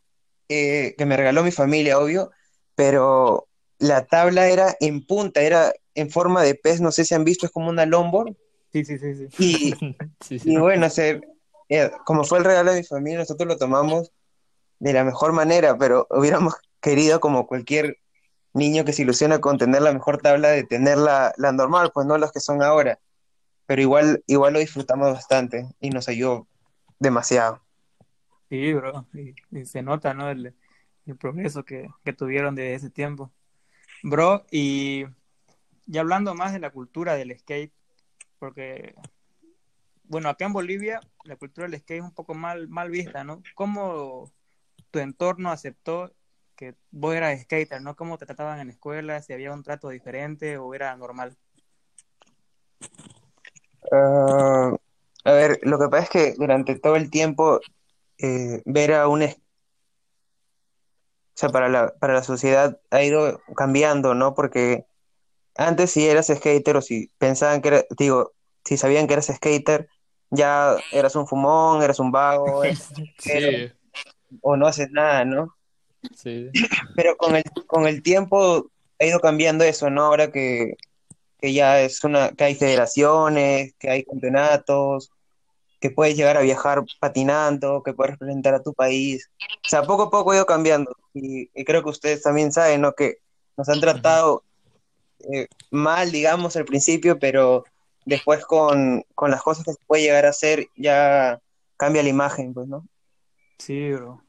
eh, 0.49 0.95
que 0.97 1.07
me 1.07 1.17
regaló 1.17 1.43
mi 1.43 1.51
familia, 1.51 1.99
obvio, 1.99 2.31
pero 2.75 3.49
la 3.79 4.07
tabla 4.07 4.49
era 4.49 4.77
en 4.81 5.05
punta, 5.05 5.41
era 5.43 5.73
en 5.95 6.11
forma 6.11 6.43
de 6.43 6.55
pez, 6.55 6.81
no 6.81 6.93
sé 6.93 7.05
si 7.05 7.15
han 7.15 7.25
visto, 7.25 7.47
es 7.47 7.53
como 7.53 7.69
una 7.69 7.87
longboard. 7.87 8.35
Sí, 8.73 8.85
sí, 8.85 8.99
sí. 8.99 9.15
sí. 9.15 9.29
Y, 9.39 9.75
y 10.53 10.57
bueno, 10.59 10.87
eh, 10.97 11.91
como 12.05 12.25
fue 12.25 12.39
el 12.39 12.45
regalo 12.45 12.73
de 12.73 12.79
mi 12.79 12.85
familia, 12.85 13.19
nosotros 13.19 13.49
lo 13.49 13.59
tomamos 13.59 14.13
de 14.79 14.93
la 14.93 15.05
mejor 15.05 15.33
manera, 15.33 15.77
pero 15.77 16.07
hubiéramos 16.11 16.55
querido, 16.81 17.21
como 17.21 17.47
cualquier 17.47 17.99
niño 18.55 18.85
que 18.85 18.93
se 18.93 19.03
ilusiona 19.03 19.41
con 19.41 19.59
tener 19.59 19.83
la 19.83 19.93
mejor 19.93 20.19
tabla, 20.19 20.49
de 20.49 20.65
tener 20.65 20.99
la, 20.99 21.33
la 21.37 21.53
normal, 21.53 21.91
pues 21.95 22.07
no 22.07 22.19
las 22.19 22.33
que 22.33 22.41
son 22.41 22.63
ahora 22.63 22.99
pero 23.69 23.83
igual, 23.83 24.25
igual 24.27 24.55
lo 24.55 24.61
disfrutamos 24.61 25.13
bastante 25.13 25.69
y 25.79 25.91
nos 25.91 26.09
ayudó 26.09 26.49
demasiado. 26.99 27.63
Sí, 28.49 28.73
bro, 28.73 29.07
y, 29.13 29.67
se 29.67 29.83
nota, 29.83 30.15
¿no? 30.15 30.31
El, 30.31 30.55
progreso 31.21 31.67
que, 31.67 31.91
tuvieron 32.17 32.55
de 32.55 32.73
ese 32.73 32.89
tiempo. 32.89 33.31
Bro, 34.03 34.47
y, 34.51 35.05
hablando 35.99 36.35
más 36.35 36.55
de 36.55 36.61
la 36.61 36.71
cultura 36.71 37.15
del 37.15 37.39
skate, 37.39 37.75
porque, 38.39 38.95
bueno, 40.05 40.31
acá 40.31 40.47
en 40.47 40.55
Bolivia 40.55 41.01
la 41.25 41.37
cultura 41.37 41.69
del 41.69 41.79
skate 41.79 41.99
es 41.99 42.05
un 42.05 42.15
poco 42.15 42.33
mal, 42.33 42.69
mal 42.69 42.89
vista, 42.89 43.23
¿no? 43.23 43.43
¿Cómo 43.55 44.33
tu 44.91 44.99
entorno 44.99 45.51
aceptó 45.51 46.11
que 46.59 46.75
vos 46.91 47.15
eras 47.15 47.41
skater, 47.41 47.81
¿no? 47.81 47.95
¿Cómo 47.95 48.19
te 48.19 48.27
trataban 48.27 48.59
en 48.59 48.67
la 48.67 48.73
escuela? 48.73 49.23
¿Si 49.23 49.33
había 49.33 49.53
un 49.53 49.63
trato 49.63 49.89
diferente 49.91 50.59
o 50.59 50.75
era 50.75 50.95
normal? 50.97 51.37
Ah, 53.93 54.73
a 55.25 55.33
ver, 55.33 55.61
lo 55.63 55.79
que 55.79 55.89
pasa 55.89 56.03
es 56.03 56.11
que 56.11 56.35
durante 56.37 56.77
todo 56.77 56.97
el 56.97 57.11
tiempo 57.11 57.61
eh, 58.19 58.61
ver 58.67 58.93
a 58.95 59.07
un... 59.07 59.23
O 59.23 59.29
sea, 61.35 61.51
para 61.51 61.69
la, 61.69 61.95
para 62.01 62.15
la 62.15 62.25
sociedad 62.25 62.81
ha 62.91 63.05
ido 63.05 63.41
cambiando, 63.55 64.15
¿no? 64.15 64.35
Porque 64.35 64.85
antes 65.55 65.93
si 65.93 66.09
eras 66.09 66.27
skater 66.27 66.77
o 66.77 66.83
si 66.83 67.13
pensaban 67.19 67.63
que 67.63 67.69
era, 67.69 67.85
digo, 67.97 68.33
si 68.65 68.77
sabían 68.77 69.07
que 69.07 69.13
eras 69.13 69.31
skater, 69.33 69.89
ya 70.31 70.77
eras 70.91 71.15
un 71.15 71.29
fumón, 71.29 71.85
eras 71.85 72.01
un 72.01 72.11
vago, 72.11 72.63
o 74.43 74.57
no 74.57 74.67
haces 74.67 74.91
nada, 74.91 75.25
¿no? 75.25 75.58
Sí. 76.15 76.51
Pero 76.97 77.17
con 77.17 77.37
el, 77.37 77.45
con 77.67 77.87
el 77.87 78.03
tiempo 78.03 78.71
ha 78.99 79.05
ido 79.05 79.21
cambiando 79.21 79.65
eso, 79.65 79.91
¿no? 79.91 80.05
Ahora 80.05 80.31
que 80.31 80.77
que 81.39 81.53
ya 81.53 81.81
es 81.81 82.03
una, 82.05 82.31
que 82.31 82.45
hay 82.45 82.55
federaciones, 82.55 83.75
que 83.79 83.91
hay 83.91 84.05
campeonatos, 84.05 85.11
que 85.81 85.91
puedes 85.91 86.17
llegar 86.17 86.37
a 86.37 86.43
viajar 86.43 86.83
patinando, 86.99 87.83
que 87.85 87.93
puedes 87.93 88.13
representar 88.13 88.55
a 88.55 88.63
tu 88.63 88.75
país. 88.75 89.31
O 89.65 89.69
sea, 89.69 89.83
poco 89.83 90.05
a 90.05 90.11
poco 90.11 90.33
ha 90.33 90.37
ido 90.37 90.47
cambiando. 90.47 90.93
Y, 91.15 91.47
creo 91.65 91.83
que 91.85 91.91
ustedes 91.91 92.23
también 92.23 92.53
saben, 92.53 92.81
¿no? 92.81 92.93
Que 92.93 93.19
nos 93.57 93.69
han 93.69 93.81
tratado 93.81 94.43
eh, 95.33 95.47
mal, 95.71 96.11
digamos, 96.11 96.57
al 96.57 96.65
principio, 96.65 97.19
pero 97.19 97.65
después 98.05 98.45
con, 98.45 99.05
con, 99.15 99.31
las 99.31 99.43
cosas 99.43 99.65
que 99.65 99.73
se 99.73 99.85
puede 99.87 100.03
llegar 100.03 100.27
a 100.27 100.31
hacer, 100.31 100.67
ya 100.77 101.41
cambia 101.77 102.03
la 102.03 102.09
imagen, 102.09 102.53
pues, 102.53 102.67
¿no? 102.67 102.85
Sí, 103.59 103.93
bro. 103.93 104.23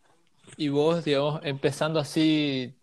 Y 0.59 0.67
vos, 0.67 1.05
digamos, 1.05 1.39
empezando 1.45 2.01
así, 2.01 2.75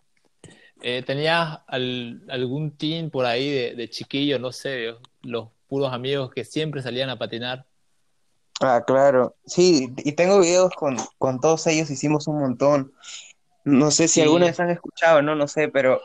eh, 0.81 1.03
¿Tenías 1.03 1.61
algún 1.67 2.75
team 2.75 3.11
por 3.11 3.27
ahí 3.27 3.75
de, 3.75 3.91
chiquillos, 3.91 4.41
no 4.41 4.51
sé, 4.51 4.95
los 5.21 5.49
puros 5.69 5.93
amigos 5.93 6.31
que 6.33 6.43
siempre 6.43 6.81
salían 6.83 7.11
a 7.11 7.19
patinar? 7.19 7.67
Ah, 8.63 8.83
claro. 8.87 9.37
Sí, 9.45 9.93
y 9.99 10.13
tengo 10.13 10.41
videos 10.41 10.73
con, 10.75 10.97
todos 11.41 11.67
ellos, 11.67 11.91
hicimos 11.91 12.27
un 12.29 12.41
montón. 12.41 12.95
No 13.65 13.91
sé 13.91 14.09
si 14.09 14.23
alguna 14.23 14.47
vez 14.47 14.59
han 14.59 14.71
escuchado, 14.71 15.21
no, 15.21 15.35
no 15.35 15.47
sé, 15.47 15.69
pero 15.69 16.01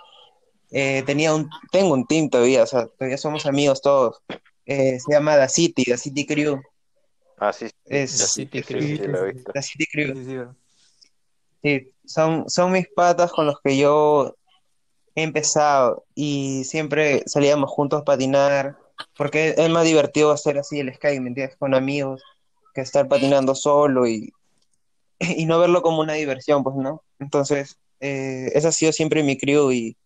eh, 0.71 1.03
tenía 1.05 1.33
un, 1.33 1.49
tengo 1.71 1.93
un 1.93 2.05
team 2.05 2.29
todavía, 2.29 2.63
o 2.63 2.67
sea, 2.67 2.87
todavía 2.87 3.17
somos 3.17 3.45
amigos 3.45 3.81
todos. 3.81 4.21
Eh, 4.65 4.99
se 4.99 5.13
llama 5.13 5.37
The 5.37 5.47
City, 5.47 5.85
The 5.85 5.97
City 5.97 6.25
Crew. 6.25 6.61
Ah, 7.37 7.53
sí, 7.53 7.69
es, 7.85 8.17
The 8.17 8.27
City 8.27 8.61
Crew. 8.61 8.81
Sí, 8.81 8.97
lo 8.97 9.25
he 9.25 9.31
visto. 9.31 9.53
The 9.53 9.61
City 9.61 9.85
Crew. 9.85 10.55
Sí, 11.63 11.91
son, 12.05 12.49
son 12.49 12.71
mis 12.71 12.87
patas 12.89 13.31
con 13.31 13.45
los 13.45 13.59
que 13.63 13.77
yo 13.77 14.35
he 15.15 15.23
empezado 15.23 16.05
y 16.15 16.63
siempre 16.63 17.23
salíamos 17.25 17.69
juntos 17.69 18.01
a 18.01 18.05
patinar, 18.05 18.77
porque 19.17 19.55
es 19.57 19.69
más 19.69 19.85
divertido 19.85 20.31
hacer 20.31 20.57
así 20.57 20.79
el 20.79 20.93
sky, 20.93 21.19
¿me 21.19 21.29
entiendes? 21.29 21.57
Con 21.57 21.73
amigos, 21.73 22.23
que 22.73 22.81
estar 22.81 23.07
patinando 23.07 23.55
solo 23.55 24.07
y, 24.07 24.33
y 25.19 25.45
no 25.45 25.59
verlo 25.59 25.81
como 25.81 26.01
una 26.01 26.13
diversión, 26.13 26.63
pues, 26.63 26.75
¿no? 26.75 27.03
Entonces, 27.19 27.77
eh, 27.99 28.51
esa 28.55 28.69
ha 28.69 28.71
sido 28.71 28.91
siempre 28.91 29.23
mi 29.23 29.37
crew 29.37 29.71
y, 29.71 29.97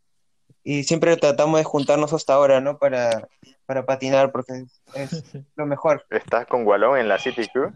y 0.64 0.84
siempre 0.84 1.16
tratamos 1.18 1.60
de 1.60 1.64
juntarnos 1.64 2.12
hasta 2.14 2.34
ahora, 2.34 2.60
¿no? 2.60 2.78
Para, 2.78 3.28
para 3.66 3.86
patinar, 3.86 4.32
porque 4.32 4.66
es 4.96 5.24
lo 5.56 5.66
mejor. 5.66 6.06
¿Estás 6.10 6.48
con 6.48 6.66
Walón 6.66 6.98
en 6.98 7.08
la 7.08 7.20
City 7.20 7.48
Crew? 7.48 7.72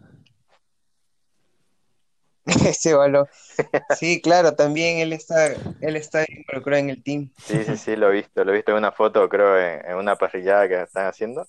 Ese 2.70 2.94
balón. 2.94 3.28
Sí, 4.00 4.22
claro, 4.22 4.56
también 4.56 5.00
él 5.00 5.12
está, 5.12 5.48
él 5.82 5.96
está 5.96 6.26
involucrado 6.28 6.80
en 6.80 6.90
el 6.92 7.04
team. 7.04 7.30
Sí, 7.38 7.64
sí, 7.66 7.76
sí, 7.76 7.96
lo 7.98 8.10
he 8.10 8.14
visto, 8.14 8.44
lo 8.46 8.52
he 8.52 8.56
visto 8.56 8.72
en 8.72 8.78
una 8.78 8.92
foto, 8.92 9.28
creo, 9.28 9.60
en, 9.60 9.96
una 9.96 10.16
parrillada 10.16 10.68
que 10.68 10.82
están 10.82 11.08
haciendo. 11.08 11.46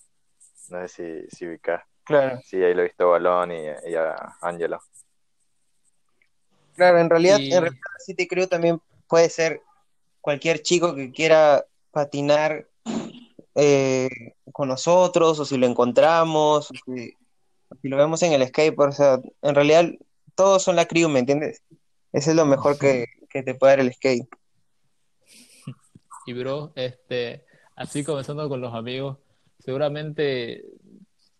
No 0.69 0.87
sé 0.87 1.29
si, 1.29 1.35
si 1.35 1.47
ubicás. 1.47 1.83
Claro. 2.03 2.41
Sí, 2.43 2.61
ahí 2.61 2.73
lo 2.73 2.81
he 2.81 2.85
visto 2.85 3.09
Balón 3.09 3.51
y, 3.51 3.63
y 3.89 3.95
a 3.95 4.35
Angelo. 4.41 4.81
Claro, 6.75 6.99
en 6.99 7.09
realidad, 7.09 7.39
en 7.39 7.61
realidad 7.61 7.79
City 8.05 8.27
Crew 8.27 8.47
también 8.47 8.81
puede 9.07 9.29
ser 9.29 9.61
cualquier 10.19 10.61
chico 10.61 10.95
que 10.95 11.11
quiera 11.11 11.65
patinar 11.91 12.67
eh, 13.55 14.09
con 14.51 14.67
nosotros, 14.67 15.39
o 15.39 15.45
si 15.45 15.57
lo 15.57 15.67
encontramos, 15.67 16.71
o 16.71 16.73
si, 16.73 17.13
si, 17.81 17.87
lo 17.87 17.97
vemos 17.97 18.21
en 18.23 18.33
el 18.33 18.47
skateboard, 18.47 18.89
o 18.89 18.93
sea, 18.93 19.19
en 19.41 19.55
realidad 19.55 19.85
todos 20.35 20.63
son 20.63 20.75
la 20.75 20.85
crew, 20.85 21.09
¿me 21.09 21.19
entiendes? 21.19 21.63
Eso 22.11 22.31
es 22.31 22.35
lo 22.35 22.45
mejor 22.45 22.77
que, 22.77 23.07
te 23.29 23.55
puede 23.55 23.73
dar 23.73 23.79
el 23.79 23.93
skate. 23.93 24.27
Y 26.27 26.33
bro, 26.33 26.71
este, 26.75 27.45
así 27.75 28.03
comenzando 28.03 28.47
con 28.47 28.61
los 28.61 28.75
amigos, 28.75 29.17
seguramente, 29.59 30.63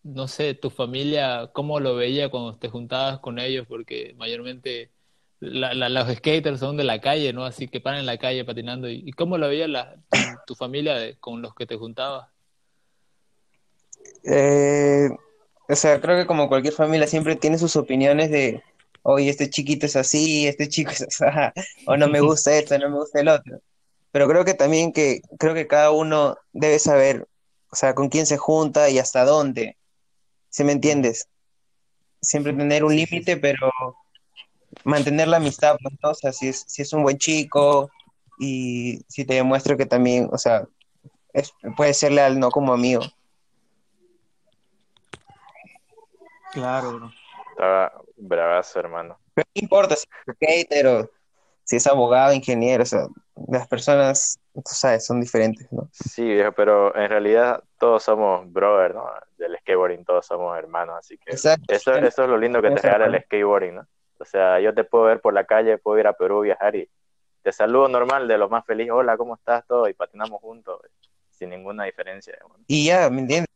no 0.01 0.27
sé, 0.27 0.55
tu 0.55 0.71
familia, 0.71 1.51
¿cómo 1.53 1.79
lo 1.79 1.95
veía 1.95 2.29
cuando 2.29 2.57
te 2.57 2.69
juntabas 2.69 3.19
con 3.19 3.37
ellos? 3.37 3.67
Porque 3.67 4.15
mayormente 4.17 4.89
los 5.39 6.15
skaters 6.15 6.59
son 6.59 6.77
de 6.77 6.83
la 6.83 6.99
calle, 6.99 7.33
¿no? 7.33 7.45
Así 7.45 7.67
que 7.67 7.79
paran 7.79 7.99
en 7.99 8.05
la 8.05 8.17
calle 8.17 8.45
patinando. 8.45 8.89
¿Y, 8.89 9.11
cómo 9.11 9.37
lo 9.37 9.47
veía 9.49 9.67
la, 9.67 9.97
tu, 10.47 10.55
familia 10.55 11.15
con 11.19 11.41
los 11.41 11.53
que 11.53 11.65
te 11.65 11.77
juntabas? 11.77 12.27
Eh, 14.23 15.09
o 15.67 15.75
sea, 15.75 15.99
creo 15.99 16.17
que 16.17 16.27
como 16.27 16.47
cualquier 16.47 16.73
familia 16.73 17.07
siempre 17.07 17.35
tiene 17.35 17.57
sus 17.57 17.75
opiniones 17.75 18.29
de, 18.29 18.63
oye, 19.03 19.29
este 19.29 19.49
chiquito 19.49 19.85
es 19.85 19.95
así, 19.95 20.47
este 20.47 20.67
chico 20.69 20.91
es 20.91 21.01
así, 21.01 21.23
o 21.87 21.97
no 21.97 22.07
me 22.07 22.19
gusta 22.21 22.55
esto, 22.55 22.77
no 22.77 22.89
me 22.89 22.97
gusta 22.97 23.19
el 23.19 23.29
otro. 23.29 23.59
Pero 24.11 24.27
creo 24.27 24.43
que 24.43 24.53
también 24.53 24.91
que, 24.91 25.21
creo 25.39 25.53
que 25.53 25.67
cada 25.67 25.91
uno 25.91 26.37
debe 26.51 26.79
saber, 26.79 27.27
o 27.71 27.75
sea, 27.75 27.95
con 27.95 28.09
quién 28.09 28.25
se 28.25 28.37
junta 28.37 28.89
y 28.89 28.99
hasta 28.99 29.23
dónde. 29.23 29.77
¿Sí 30.49 30.63
me 30.65 30.73
entiendes? 30.73 31.29
Siempre 32.21 32.53
tener 32.53 32.83
un 32.83 32.95
límite, 32.95 33.37
pero 33.37 33.71
mantener 34.83 35.29
la 35.29 35.37
amistad, 35.37 35.77
pues, 35.81 35.95
¿no? 36.03 36.09
O 36.11 36.13
sea, 36.13 36.33
si 36.33 36.49
es, 36.49 36.65
si 36.67 36.81
es 36.81 36.91
un 36.91 37.03
buen 37.03 37.17
chico 37.17 37.89
y 38.37 39.01
si 39.07 39.23
te 39.23 39.35
demuestra 39.35 39.77
que 39.77 39.85
también, 39.85 40.29
o 40.31 40.37
sea, 40.37 40.67
puede 41.77 41.93
ser 41.93 42.11
leal, 42.11 42.37
no 42.37 42.51
como 42.51 42.73
amigo. 42.73 43.01
Claro, 46.51 46.91
bro 46.97 47.11
Bravazo, 48.21 48.79
hermano. 48.79 49.19
Pero 49.33 49.47
no 49.55 49.61
importa 49.61 49.95
si 49.95 50.05
es 50.27 50.35
skater 50.35 50.87
o 50.87 51.09
si 51.63 51.77
es 51.77 51.87
abogado, 51.87 52.33
ingeniero, 52.33 52.83
o 52.83 52.85
sea, 52.85 53.07
las 53.47 53.67
personas, 53.67 54.39
tú 54.53 54.61
sabes, 54.65 55.05
son 55.05 55.21
diferentes, 55.21 55.71
¿no? 55.71 55.89
Sí, 55.91 56.23
viejo, 56.23 56.51
pero 56.51 56.95
en 56.95 57.09
realidad 57.09 57.63
todos 57.79 58.03
somos 58.03 58.51
brothers, 58.51 58.93
¿no? 58.93 59.05
Del 59.37 59.57
skateboarding 59.59 60.03
todos 60.03 60.25
somos 60.25 60.57
hermanos, 60.57 60.97
así 60.99 61.17
que 61.17 61.31
Exacto. 61.31 61.73
eso, 61.73 61.95
eso 61.95 62.23
es 62.23 62.29
lo 62.29 62.37
lindo 62.37 62.61
que 62.61 62.71
te 62.71 62.81
regala 62.81 63.05
el 63.05 63.23
skateboarding, 63.23 63.75
¿no? 63.75 63.87
O 64.19 64.25
sea, 64.25 64.59
yo 64.59 64.73
te 64.73 64.83
puedo 64.83 65.05
ver 65.05 65.19
por 65.19 65.33
la 65.33 65.45
calle, 65.45 65.77
puedo 65.77 65.97
ir 65.97 66.07
a 66.07 66.13
Perú, 66.13 66.41
viajar 66.41 66.75
y 66.75 66.89
te 67.41 67.51
saludo 67.51 67.87
normal, 67.87 68.27
de 68.27 68.37
lo 68.37 68.49
más 68.49 68.65
feliz, 68.65 68.91
hola, 68.91 69.17
¿cómo 69.17 69.35
estás? 69.35 69.65
Todo, 69.65 69.87
y 69.87 69.93
patinamos 69.93 70.39
juntos, 70.41 70.79
sin 71.29 71.49
ninguna 71.49 71.85
diferencia. 71.85 72.37
Y 72.67 72.85
ya, 72.85 73.09
¿me 73.09 73.21
entiendes? 73.21 73.49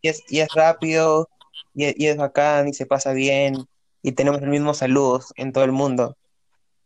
Y 0.00 0.08
es, 0.08 0.22
y 0.28 0.40
es 0.40 0.48
rápido, 0.54 1.28
y 1.72 1.86
es, 1.86 1.94
y 1.98 2.06
es 2.06 2.16
bacán, 2.16 2.68
y 2.68 2.74
se 2.74 2.86
pasa 2.86 3.12
bien, 3.12 3.66
y 4.04 4.12
tenemos 4.12 4.42
los 4.42 4.50
mismos 4.50 4.76
saludos 4.76 5.32
en 5.36 5.50
todo 5.50 5.64
el 5.64 5.72
mundo. 5.72 6.18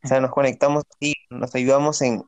O 0.05 0.07
sea, 0.07 0.21
nos 0.21 0.31
conectamos 0.31 0.85
y 1.01 1.15
nos 1.31 1.53
ayudamos 1.53 2.01
en 2.01 2.23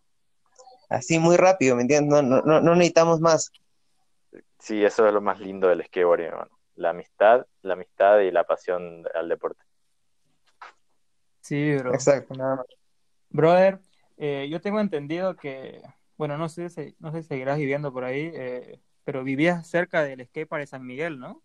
así 0.89 1.21
muy 1.21 1.37
rápido, 1.37 1.77
¿me 1.77 1.83
entiendes? 1.83 2.25
No, 2.25 2.43
no, 2.43 2.61
no, 2.61 2.75
necesitamos 2.75 3.21
más. 3.21 3.53
Sí, 4.59 4.85
eso 4.85 5.07
es 5.07 5.15
lo 5.15 5.21
más 5.21 5.39
lindo 5.39 5.69
del 5.69 5.85
skateboarding, 5.85 6.27
hermano. 6.27 6.51
La 6.75 6.91
amistad, 6.91 7.47
la 7.63 7.75
amistad 7.75 8.19
y 8.19 8.33
la 8.33 8.43
pasión 8.43 9.05
al 9.15 9.29
deporte. 9.29 9.63
Sí, 11.41 11.77
bro. 11.77 11.95
Exacto, 11.95 12.35
nada 12.35 12.57
más. 12.57 12.67
Brother, 13.29 13.79
eh, 14.17 14.49
yo 14.51 14.61
tengo 14.61 14.81
entendido 14.81 15.37
que, 15.37 15.81
bueno, 16.17 16.37
no 16.37 16.49
sé 16.49 16.69
si, 16.69 16.97
no 16.99 17.13
sé 17.13 17.23
si 17.23 17.29
seguirás 17.29 17.59
viviendo 17.59 17.93
por 17.93 18.03
ahí, 18.03 18.33
eh, 18.35 18.81
pero 19.05 19.23
vivías 19.23 19.69
cerca 19.69 20.03
del 20.03 20.27
skatepark 20.27 20.63
de 20.63 20.67
San 20.67 20.85
Miguel, 20.85 21.21
¿no? 21.21 21.41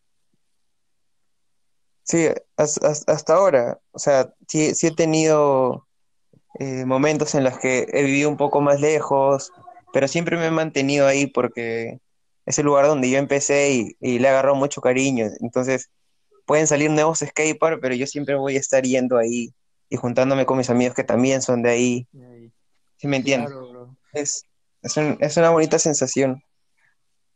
Sí, 2.05 2.27
has- 2.55 2.77
has- 2.83 3.03
hasta 3.07 3.33
ahora, 3.33 3.79
o 3.91 3.97
sea, 3.99 4.31
sí, 4.47 4.75
sí 4.75 4.87
he 4.87 4.91
tenido 4.95 5.87
eh, 6.59 6.85
momentos 6.85 7.33
en 7.35 7.43
los 7.43 7.57
que 7.59 7.87
he 7.91 8.03
vivido 8.03 8.29
un 8.29 8.37
poco 8.37 8.61
más 8.61 8.79
lejos, 8.79 9.51
pero 9.91 10.07
siempre 10.07 10.37
me 10.37 10.45
he 10.47 10.51
mantenido 10.51 11.07
ahí 11.07 11.25
porque 11.27 11.99
es 12.45 12.59
el 12.59 12.65
lugar 12.65 12.85
donde 12.85 13.09
yo 13.09 13.17
empecé 13.17 13.71
y, 13.73 13.97
y 13.99 14.19
le 14.19 14.27
agarró 14.29 14.55
mucho 14.55 14.81
cariño. 14.81 15.25
Entonces, 15.41 15.89
pueden 16.45 16.67
salir 16.67 16.91
nuevos 16.91 17.19
skateparks, 17.19 17.79
pero 17.81 17.95
yo 17.95 18.05
siempre 18.07 18.35
voy 18.35 18.55
a 18.55 18.59
estar 18.59 18.83
yendo 18.83 19.17
ahí 19.17 19.51
y 19.89 19.95
juntándome 19.97 20.45
con 20.45 20.57
mis 20.59 20.69
amigos 20.69 20.93
que 20.95 21.03
también 21.03 21.41
son 21.41 21.63
de 21.63 21.71
ahí. 21.71 22.07
Ahí- 22.13 22.51
¿Sí 22.97 23.07
me 23.07 23.17
entiendes? 23.17 23.49
Claro. 23.49 23.97
Es, 24.13 24.45
es 24.83 24.95
un- 24.95 25.17
es 25.19 25.35
una 25.37 25.49
bonita 25.49 25.79
sensación. 25.79 26.43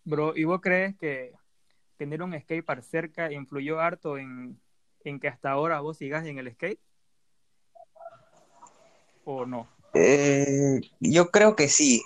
Bro, 0.04 0.38
¿y 0.38 0.44
vos 0.44 0.62
crees 0.62 0.96
que 0.98 1.34
tener 2.00 2.24
un 2.24 2.34
skatepark 2.34 2.82
cerca 2.82 3.32
influyó 3.32 3.82
harto 3.82 4.18
en, 4.18 4.58
que 5.04 5.28
hasta 5.28 5.52
ahora 5.52 5.82
vos 5.82 5.98
sigas 5.98 6.26
en 6.26 6.40
el 6.40 6.52
skate? 6.54 6.80
¿O 9.26 9.46
no? 9.46 9.68
Eh, 9.94 10.80
yo 11.02 11.30
creo 11.30 11.58
que 11.58 11.68
sí, 11.68 12.02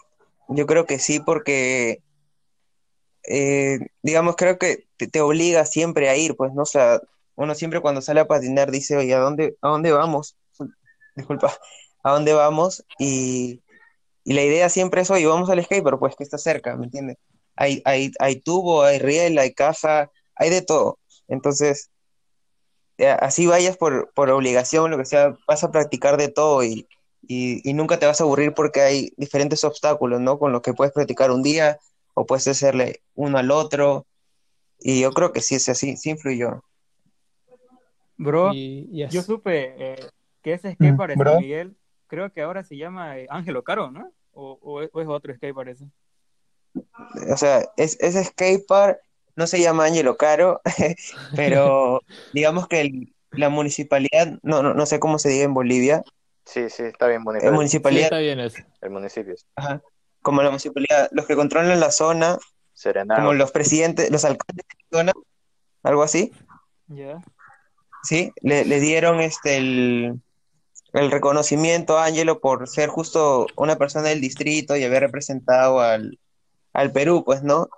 yo 0.50 0.65
creo 0.65 0.88
que 0.88 0.97
sí 0.97 1.19
porque, 1.19 2.01
eh, 3.29 3.79
digamos, 4.01 4.35
creo 4.35 4.57
que 4.57 4.88
te, 4.97 5.21
obliga 5.21 5.63
siempre 5.65 6.09
a 6.09 6.17
ir, 6.17 6.35
pues, 6.35 6.53
¿no? 6.53 6.63
O 6.63 6.65
sea, 6.65 7.00
uno 7.35 7.53
siempre 7.53 7.79
cuando 7.79 8.01
sale 8.01 8.19
a 8.21 8.27
patinar 8.27 8.71
dice, 8.71 8.97
oye, 8.97 9.13
¿a 9.13 9.19
dónde, 9.19 9.57
a 9.62 9.69
dónde 9.69 9.91
vamos? 9.91 10.35
Disculpa, 11.15 11.53
¿a 12.01 12.12
dónde 12.13 12.33
vamos? 12.33 12.83
Y, 12.97 13.62
y 14.23 14.33
la 14.33 14.41
idea 14.41 14.69
siempre 14.69 15.01
es, 15.01 15.12
oye, 15.12 15.27
vamos 15.27 15.51
al 15.51 15.63
skatepark, 15.63 16.00
pues, 16.00 16.15
que 16.15 16.23
está 16.23 16.39
cerca, 16.39 16.75
¿me 16.75 16.85
entiendes? 16.85 17.17
Hay, 17.55 17.81
hay, 17.86 18.12
hay 18.19 18.41
tubo, 18.41 18.83
hay 18.83 19.00
riel, 19.00 19.38
hay 19.39 19.53
caja, 19.53 20.12
hay 20.36 20.50
de 20.50 20.62
todo. 20.62 21.00
Entonces, 21.27 21.89
eh, 22.98 23.10
así 23.10 23.48
vayas 23.48 23.77
por, 23.77 24.12
por 24.13 24.29
obligación, 24.29 24.91
lo 24.91 24.98
que 24.98 25.05
sea, 25.05 25.36
vas 25.48 25.63
a 25.63 25.72
practicar 25.72 26.17
de 26.17 26.29
todo 26.29 26.63
y, 26.63 26.88
y, 27.22 27.67
y 27.69 27.74
nunca 27.74 28.00
te 28.00 28.05
vas 28.05 28.22
a 28.22 28.24
aburrir 28.24 28.53
porque 28.53 28.81
hay 28.81 29.13
diferentes 29.17 29.63
obstáculos, 29.63 30.22
¿no? 30.22 30.38
Con 30.39 30.51
los 30.51 30.62
que 30.62 30.74
puedes 30.74 30.93
practicar 30.93 31.31
un 31.31 31.43
día 31.43 31.80
o 32.13 32.25
puedes 32.25 32.47
hacerle 32.47 33.01
uno 33.15 33.38
al 33.38 33.51
otro. 33.51 34.06
Y 34.80 35.01
yo 35.01 35.12
creo 35.13 35.32
que 35.34 35.41
sí 35.41 35.56
es 35.56 35.69
así, 35.69 35.97
sí 35.97 36.12
influyó. 36.12 36.62
Bro, 38.17 38.51
Y, 38.51 38.88
y 38.91 39.04
así- 39.04 39.15
yo 39.15 39.23
supe 39.23 39.73
eh, 39.77 40.10
que 40.41 40.54
ese 40.54 40.73
skatepark 40.73 41.12
de 41.12 41.17
bro. 41.17 41.32
San 41.32 41.41
Miguel, 41.41 41.75
creo 42.08 42.32
que 42.32 42.41
ahora 42.41 42.63
se 42.63 42.77
llama 42.77 43.17
eh, 43.17 43.27
Ángelo 43.30 43.63
Caro, 43.63 43.91
¿no? 43.91 44.12
O, 44.34 44.58
o 44.62 44.82
es, 44.82 44.89
o 44.93 45.01
es 45.01 45.08
otro 45.08 45.34
skatepark 45.34 45.69
ese. 45.69 45.86
O 47.31 47.38
sea, 47.38 47.65
es, 47.77 47.97
ese 47.99 48.23
skatepark 48.23 48.99
no 49.36 49.47
se 49.47 49.59
llama 49.62 49.86
Ángelo 49.86 50.17
Caro, 50.17 50.62
pero 51.36 52.01
digamos 52.31 52.67
que 52.67 52.81
el- 52.81 53.13
la 53.31 53.49
municipalidad, 53.49 54.38
no, 54.43 54.62
no, 54.62 54.73
no 54.75 54.86
sé 54.86 54.99
cómo 54.99 55.17
se 55.19 55.29
diga 55.29 55.45
en 55.45 55.53
Bolivia, 55.53 56.03
Sí, 56.45 56.69
sí, 56.69 56.83
está 56.83 57.07
bien 57.07 57.23
bonito 57.23 57.45
el, 57.45 57.51
sí, 57.51 57.55
municipalidad, 57.55 58.03
está 58.05 58.17
bien 58.19 58.39
eso. 58.41 58.62
el 58.81 58.89
municipio. 58.89 59.33
ajá, 59.55 59.81
como 60.21 60.43
la 60.43 60.49
municipalidad, 60.49 61.09
los 61.12 61.25
que 61.25 61.36
controlan 61.36 61.79
la 61.79 61.89
zona, 61.89 62.38
Serenado. 62.73 63.21
como 63.21 63.33
los 63.33 63.51
presidentes, 63.51 64.12
los 64.12 64.25
alcaldes 64.25 64.65
de 64.67 64.75
la 64.91 64.97
zona, 64.99 65.12
algo 65.83 66.03
así. 66.03 66.31
Ya. 66.88 67.23
Sí, 68.03 68.33
le, 68.41 68.65
le 68.65 68.79
dieron 68.81 69.21
este 69.21 69.57
el, 69.57 70.21
el 70.93 71.12
reconocimiento 71.12 71.97
a 71.97 72.05
Ángelo 72.05 72.39
por 72.41 72.67
ser 72.67 72.89
justo 72.89 73.47
una 73.55 73.77
persona 73.77 74.09
del 74.09 74.19
distrito 74.21 74.75
y 74.75 74.83
haber 74.83 75.03
representado 75.03 75.79
al, 75.79 76.19
al 76.73 76.91
Perú, 76.91 77.23
pues, 77.23 77.43
¿no? 77.43 77.69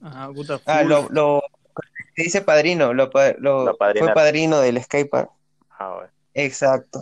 Ajá, 0.00 0.32
puta 0.32 0.60
Ah, 0.66 0.82
lo, 0.82 1.08
lo 1.10 1.42
se 2.14 2.22
dice 2.22 2.42
padrino, 2.42 2.92
lo, 2.94 3.10
fue 3.10 3.34
padrino 4.14 4.60
del 4.60 4.82
skatepark. 4.82 5.30
Ah, 5.70 5.94
bueno. 5.94 6.10
Exacto. 6.34 7.00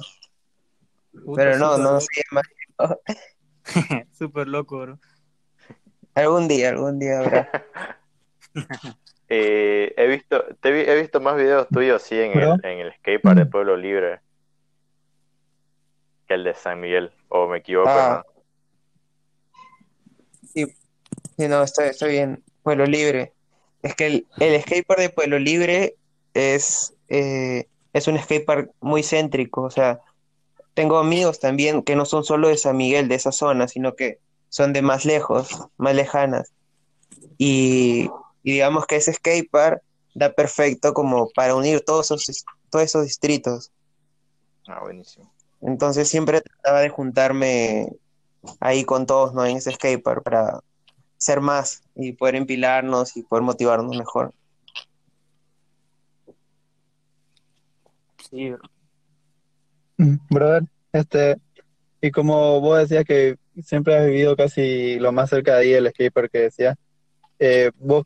Puta, 1.24 1.42
Pero 1.42 1.58
no, 1.58 1.78
no 1.78 2.00
se 2.00 2.08
llama. 2.30 2.42
Súper 4.12 4.48
loco, 4.48 4.78
bro. 4.80 4.98
Algún 6.14 6.48
día, 6.48 6.70
algún 6.70 6.98
día 6.98 7.20
habrá. 7.20 7.50
Eh, 9.28 9.92
he 9.96 10.06
visto, 10.06 10.44
te 10.60 10.70
vi- 10.70 10.84
he 10.88 10.94
visto 10.94 11.20
más 11.20 11.34
videos 11.34 11.66
tuyos, 11.66 12.00
sí, 12.00 12.14
en 12.16 12.32
¿Bro? 12.32 12.54
el, 12.62 12.64
en 12.64 12.78
el 12.78 12.94
skatepark 12.94 13.36
de 13.36 13.46
Pueblo 13.46 13.76
Libre 13.76 14.20
que 16.28 16.34
el 16.34 16.44
de 16.44 16.54
San 16.54 16.78
Miguel, 16.80 17.12
o 17.26 17.48
me 17.48 17.58
equivoco, 17.58 17.88
Ah. 17.90 18.22
hermano. 18.22 18.24
Sí, 20.44 20.64
sí, 21.36 21.48
no, 21.48 21.62
está, 21.62 21.86
está 21.86 22.06
bien. 22.06 22.42
Pueblo 22.62 22.86
Libre. 22.86 23.32
Es 23.82 23.94
que 23.94 24.06
el, 24.06 24.26
el 24.38 24.60
skatepark 24.62 25.00
de 25.00 25.10
Pueblo 25.10 25.38
Libre 25.38 25.96
es, 26.34 26.94
eh, 27.08 27.66
es 27.92 28.08
un 28.08 28.18
skatepark 28.18 28.70
muy 28.80 29.02
céntrico. 29.02 29.62
O 29.62 29.70
sea, 29.70 30.00
tengo 30.74 30.98
amigos 30.98 31.40
también 31.40 31.82
que 31.82 31.96
no 31.96 32.04
son 32.04 32.24
solo 32.24 32.48
de 32.48 32.58
San 32.58 32.76
Miguel, 32.76 33.08
de 33.08 33.14
esa 33.14 33.32
zona, 33.32 33.68
sino 33.68 33.94
que 33.94 34.18
son 34.48 34.72
de 34.72 34.82
más 34.82 35.04
lejos, 35.04 35.48
más 35.76 35.94
lejanas. 35.94 36.52
Y, 37.38 38.10
y 38.42 38.52
digamos 38.52 38.86
que 38.86 38.96
ese 38.96 39.12
skatepark 39.12 39.82
da 40.14 40.32
perfecto 40.32 40.94
como 40.94 41.28
para 41.30 41.54
unir 41.54 41.82
todos 41.82 42.10
esos, 42.10 42.44
todos 42.70 42.84
esos 42.84 43.04
distritos. 43.04 43.70
Ah, 44.66 44.80
buenísimo. 44.80 45.30
Entonces 45.60 46.08
siempre 46.08 46.40
trataba 46.40 46.80
de 46.80 46.88
juntarme 46.88 47.92
ahí 48.60 48.84
con 48.84 49.06
todos, 49.06 49.34
¿no? 49.34 49.44
En 49.44 49.56
ese 49.56 49.72
skatepark 49.72 50.22
para 50.22 50.60
ser 51.26 51.40
más 51.40 51.82
y 51.96 52.12
poder 52.12 52.36
empilarnos 52.36 53.16
y 53.16 53.22
poder 53.22 53.42
motivarnos 53.42 53.96
mejor. 53.96 54.32
Sí. 58.30 58.54
Mm, 59.98 60.16
Brother, 60.30 60.62
este, 60.92 61.36
y 62.00 62.12
como 62.12 62.60
vos 62.60 62.78
decías 62.78 63.04
que 63.04 63.36
siempre 63.64 63.96
has 63.96 64.06
vivido 64.06 64.36
casi 64.36 65.00
lo 65.00 65.10
más 65.10 65.30
cerca 65.30 65.54
de 65.54 65.60
ahí 65.60 65.72
el 65.72 65.88
skatepark 65.88 66.30
que 66.30 66.38
decías, 66.42 66.76
eh, 67.40 67.70
vos 67.76 68.04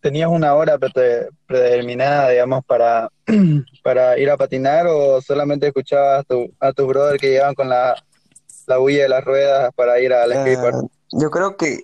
tenías 0.00 0.30
una 0.30 0.54
hora 0.54 0.78
predeterminada, 0.78 2.30
digamos, 2.30 2.64
para, 2.64 3.10
para 3.82 4.18
ir 4.18 4.30
a 4.30 4.38
patinar 4.38 4.86
o 4.86 5.20
solamente 5.20 5.66
escuchabas 5.66 6.20
a 6.20 6.22
tu, 6.22 6.54
a 6.60 6.72
tus 6.72 6.86
brothers 6.86 7.20
que 7.20 7.30
llegaban 7.30 7.54
con 7.54 7.68
la, 7.68 7.94
la 8.66 8.80
huella 8.80 9.02
de 9.02 9.08
las 9.10 9.24
ruedas 9.24 9.70
para 9.74 10.00
ir 10.00 10.14
al 10.14 10.30
skatepark? 10.30 10.76
Ah, 10.76 10.88
yo 11.12 11.30
creo 11.30 11.56
que 11.56 11.80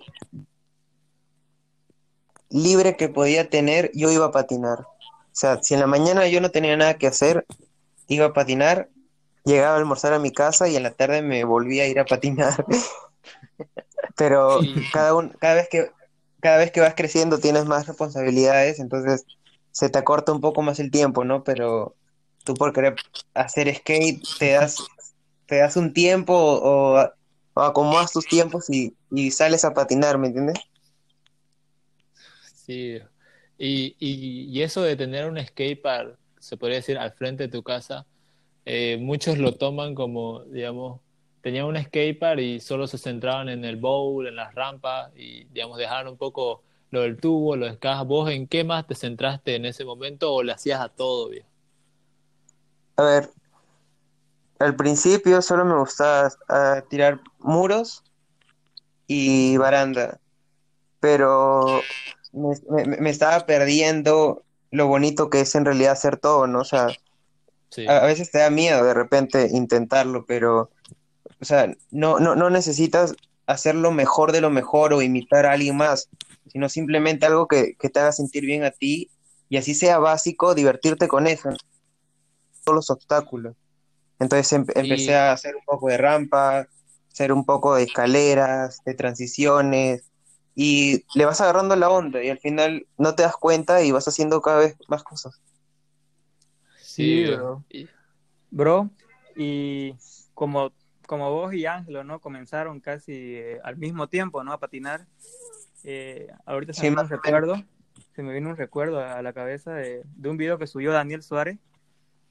libre 2.51 2.97
que 2.97 3.09
podía 3.09 3.49
tener, 3.49 3.91
yo 3.93 4.11
iba 4.11 4.25
a 4.25 4.31
patinar. 4.31 4.79
O 4.81 5.33
sea, 5.33 5.61
si 5.63 5.73
en 5.73 5.79
la 5.79 5.87
mañana 5.87 6.27
yo 6.27 6.41
no 6.41 6.51
tenía 6.51 6.75
nada 6.75 6.95
que 6.95 7.07
hacer, 7.07 7.45
iba 8.07 8.27
a 8.27 8.33
patinar, 8.33 8.89
llegaba 9.45 9.75
a 9.75 9.77
almorzar 9.77 10.13
a 10.13 10.19
mi 10.19 10.31
casa 10.31 10.67
y 10.67 10.75
en 10.75 10.83
la 10.83 10.91
tarde 10.91 11.21
me 11.21 11.43
volvía 11.43 11.83
a 11.83 11.87
ir 11.87 11.99
a 11.99 12.05
patinar. 12.05 12.65
Pero 14.15 14.59
cada 14.91 15.15
un, 15.15 15.29
cada 15.29 15.55
vez 15.55 15.69
que, 15.69 15.89
cada 16.41 16.57
vez 16.57 16.71
que 16.71 16.81
vas 16.81 16.95
creciendo 16.95 17.39
tienes 17.39 17.65
más 17.65 17.87
responsabilidades, 17.87 18.79
entonces 18.79 19.25
se 19.71 19.89
te 19.89 19.97
acorta 19.97 20.31
un 20.33 20.41
poco 20.41 20.61
más 20.61 20.79
el 20.79 20.91
tiempo, 20.91 21.23
¿no? 21.23 21.43
Pero 21.43 21.95
tú 22.43 22.53
por 22.55 22.73
querer 22.73 22.95
hacer 23.33 23.73
skate 23.73 24.21
te 24.37 24.51
das, 24.51 24.77
te 25.45 25.57
das 25.57 25.77
un 25.77 25.93
tiempo 25.93 26.33
o, 26.33 26.99
o 27.53 27.61
acomodas 27.61 28.11
tus 28.11 28.25
tiempos 28.25 28.69
y, 28.69 28.95
y 29.11 29.31
sales 29.31 29.63
a 29.63 29.73
patinar, 29.73 30.17
¿me 30.17 30.27
entiendes? 30.27 30.59
Y, 33.57 33.95
y, 33.99 34.61
eso 34.61 34.81
de 34.81 34.95
tener 34.95 35.29
un 35.29 35.37
skatepark, 35.37 36.17
se 36.39 36.57
podría 36.57 36.77
decir, 36.77 36.97
al 36.97 37.11
frente 37.11 37.43
de 37.43 37.49
tu 37.49 37.61
casa, 37.61 38.05
eh, 38.65 38.97
muchos 38.99 39.37
lo 39.37 39.53
toman 39.53 39.93
como, 39.93 40.41
digamos, 40.45 40.99
tenían 41.41 41.65
un 41.65 41.77
skatepark 41.77 42.39
y 42.39 42.59
solo 42.59 42.87
se 42.87 42.97
centraban 42.97 43.49
en 43.49 43.63
el 43.65 43.75
bowl, 43.75 44.27
en 44.27 44.35
las 44.35 44.55
rampas 44.55 45.11
y, 45.15 45.43
digamos, 45.45 45.77
dejaron 45.77 46.13
un 46.13 46.17
poco 46.17 46.63
lo 46.91 47.01
del 47.01 47.17
tubo, 47.17 47.55
lo 47.55 47.65
de. 47.65 47.77
¿Vos 48.05 48.29
en 48.29 48.47
qué 48.47 48.63
más 48.63 48.85
te 48.87 48.95
centraste 48.95 49.55
en 49.55 49.65
ese 49.65 49.85
momento 49.85 50.33
o 50.33 50.43
le 50.43 50.51
hacías 50.51 50.81
a 50.81 50.89
todo, 50.89 51.29
viejo? 51.29 51.47
A 52.97 53.03
ver, 53.03 53.29
al 54.59 54.75
principio 54.75 55.41
solo 55.41 55.65
me 55.65 55.77
gustaba 55.77 56.31
ah, 56.49 56.83
tirar 56.89 57.19
muros 57.39 58.03
y 59.07 59.57
baranda, 59.57 60.19
pero 60.99 61.81
me, 62.33 62.85
me- 62.85 62.97
me 62.97 63.09
estaba 63.09 63.45
perdiendo 63.45 64.43
lo 64.71 64.87
bonito 64.87 65.29
que 65.29 65.41
es 65.41 65.55
en 65.55 65.65
realidad 65.65 65.93
hacer 65.93 66.17
todo, 66.17 66.47
¿no? 66.47 66.61
O 66.61 66.65
sea, 66.65 66.89
Sí, 67.69 67.87
a, 67.87 67.99
a 67.99 68.05
veces 68.05 68.31
te 68.31 68.39
da 68.39 68.49
miedo 68.49 68.83
de 68.85 68.93
repente 68.93 69.47
intentarlo, 69.51 70.25
pero, 70.25 70.69
o 71.41 71.45
sea, 71.45 71.73
no, 71.91 72.19
no, 72.19 72.35
no 72.35 72.49
necesitas 72.49 73.15
hacer 73.47 73.75
lo 73.75 73.91
mejor 73.91 74.31
de 74.31 74.41
lo 74.41 74.49
mejor 74.49 74.93
o 74.93 75.01
imitar 75.01 75.45
a 75.45 75.53
alguien 75.53 75.77
más, 75.77 76.09
sino 76.47 76.69
simplemente 76.69 77.25
algo 77.25 77.47
que, 77.47 77.75
que 77.79 77.89
te 77.89 77.99
haga 77.99 78.11
sentir 78.11 78.45
bien 78.45 78.63
a 78.63 78.71
ti 78.71 79.09
y 79.49 79.57
así 79.57 79.73
sea 79.75 79.99
básico, 79.99 80.55
divertirte 80.55 81.07
con 81.07 81.27
eso, 81.27 81.49
todos 82.63 82.75
los 82.75 82.89
obstáculos. 82.89 83.55
Entonces 84.19 84.51
em- 84.53 84.65
empecé 84.75 85.11
y 85.11 85.15
a 85.15 85.31
hacer 85.33 85.55
un 85.55 85.63
poco 85.65 85.89
de 85.89 85.97
rampa, 85.97 86.67
hacer 87.11 87.33
un 87.33 87.45
poco 87.45 87.75
de 87.75 87.83
escaleras, 87.83 88.81
de 88.85 88.93
transiciones, 88.93 90.10
y 90.55 91.03
le 91.15 91.25
vas 91.25 91.41
agarrando 91.41 91.75
la 91.75 91.89
onda 91.89 92.23
y 92.23 92.29
al 92.29 92.39
final 92.39 92.87
no 92.97 93.15
te 93.15 93.23
das 93.23 93.35
cuenta 93.37 93.81
y 93.83 93.91
vas 93.91 94.07
haciendo 94.07 94.41
cada 94.41 94.59
vez 94.59 94.75
más 94.87 95.03
cosas. 95.03 95.41
sí, 96.75 97.25
bro. 97.25 97.63
Y- 97.69 97.89
Bro, 98.51 98.89
y 99.35 99.95
como, 100.33 100.73
como 101.07 101.31
vos 101.31 101.53
y 101.53 101.65
Ángelo, 101.65 102.03
¿no? 102.03 102.19
Comenzaron 102.19 102.81
casi 102.81 103.13
eh, 103.13 103.59
al 103.63 103.77
mismo 103.77 104.07
tiempo, 104.07 104.43
¿no? 104.43 104.51
A 104.53 104.59
patinar. 104.59 105.07
Eh, 105.83 106.27
ahorita 106.45 106.73
se 106.73 106.81
Sí, 106.81 106.83
me 106.83 106.89
vino 106.89 107.01
más 107.01 107.05
un 107.05 107.09
recuerdo, 107.09 107.55
se 108.15 108.23
me 108.23 108.33
vino 108.33 108.49
un 108.49 108.57
recuerdo 108.57 108.99
a 108.99 109.21
la 109.21 109.33
cabeza 109.33 109.73
de, 109.73 110.03
de 110.05 110.29
un 110.29 110.37
video 110.37 110.57
que 110.57 110.67
subió 110.67 110.91
Daniel 110.91 111.23
Suárez, 111.23 111.59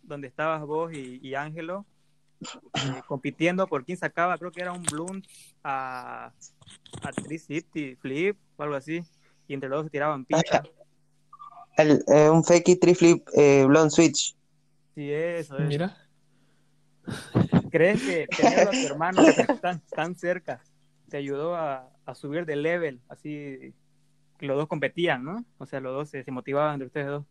donde 0.03 0.29
estabas 0.29 0.63
vos 0.63 0.93
y, 0.93 1.21
y 1.23 1.35
Ángelo 1.35 1.87
eh, 2.75 3.03
compitiendo 3.07 3.67
por 3.67 3.85
quién 3.85 3.99
sacaba, 3.99 4.39
creo 4.39 4.53
que 4.53 4.61
era 4.63 4.73
un 4.73 4.83
blunt 4.83 5.25
a, 5.65 6.33
a 7.03 7.13
350 7.13 8.01
flip 8.01 8.39
o 8.57 8.63
algo 8.63 8.75
así, 8.77 9.03
y 9.49 9.55
entre 9.55 9.69
los 9.69 9.79
dos 9.79 9.87
se 9.87 9.91
tiraban 9.91 10.25
pista. 10.25 10.63
El- 11.77 12.05
eh, 12.09 12.29
un 12.31 12.45
fakey 12.45 12.77
tree 12.77 12.95
flip 12.95 13.27
eh, 13.35 13.65
blonde 13.67 13.91
switch. 13.91 14.37
Sí, 14.95 15.11
eso 15.13 15.59
es. 15.61 15.69
Mira, 15.69 15.97
¿Crees 17.71 18.03
que 18.03 18.29
tenerlo 18.37 18.71
a 18.71 18.75
tu 18.75 18.87
hermano 18.87 19.23
tan, 19.61 19.81
tan 19.95 20.17
cerca 20.17 20.61
te 21.09 21.17
ayudó 21.17 21.55
a, 21.57 21.89
a 22.05 22.15
subir 22.15 22.47
de 22.47 22.57
level? 22.57 23.01
Así 23.09 23.75
que 24.39 24.47
los 24.47 24.57
dos 24.57 24.69
competían, 24.69 25.25
¿no? 25.25 25.45
O 25.59 25.67
sea, 25.67 25.81
los 25.81 25.93
dos 25.95 26.11
se, 26.11 26.25
se 26.25 26.31
motivaban 26.33 26.75
entre 26.75 26.87
ustedes 26.87 27.07
dos. 27.09 27.25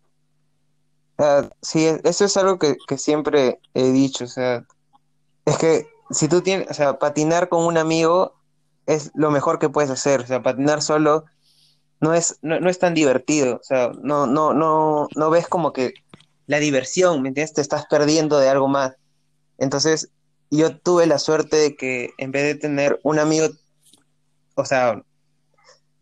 Ah, 1.18 1.50
sí, 1.62 1.86
e- 1.86 2.02
eso 2.04 2.26
es 2.26 2.38
algo 2.38 2.58
que, 2.60 2.76
que 2.88 2.98
siempre 2.98 3.60
he 3.74 3.92
dicho, 3.92 4.24
o 4.26 4.28
sea, 4.28 4.66
es 5.46 5.58
que 5.60 5.88
si 6.12 6.30
tú 6.30 6.42
tienes, 6.42 6.70
o 6.72 6.76
sea, 6.76 7.00
patinar 7.00 7.50
con 7.50 7.66
un 7.66 7.78
amigo 7.78 8.39
es 8.90 9.12
lo 9.14 9.30
mejor 9.30 9.60
que 9.60 9.70
puedes 9.70 9.92
hacer, 9.92 10.22
o 10.22 10.26
sea, 10.26 10.42
patinar 10.42 10.82
solo 10.82 11.26
no 12.02 12.16
es, 12.16 12.40
no, 12.42 12.60
no 12.60 12.72
es 12.72 12.80
tan 12.80 12.96
divertido, 12.96 13.58
o 13.58 13.64
sea, 13.64 13.92
no, 14.02 14.26
no, 14.26 14.52
no, 14.54 15.08
no 15.16 15.30
ves 15.30 15.48
como 15.48 15.74
que 15.74 15.94
la 16.48 16.58
diversión, 16.58 17.22
¿me 17.22 17.28
entiendes? 17.28 17.54
Te 17.54 17.62
estás 17.62 17.86
perdiendo 17.86 18.40
de 18.40 18.50
algo 18.50 18.68
más. 18.68 18.96
Entonces, 19.60 20.10
yo 20.50 20.76
tuve 20.76 21.06
la 21.06 21.20
suerte 21.20 21.58
de 21.58 21.76
que 21.76 22.10
en 22.18 22.32
vez 22.32 22.46
de 22.46 22.56
tener 22.56 23.00
un 23.04 23.20
amigo, 23.20 23.50
o 24.56 24.66
sea, 24.66 25.04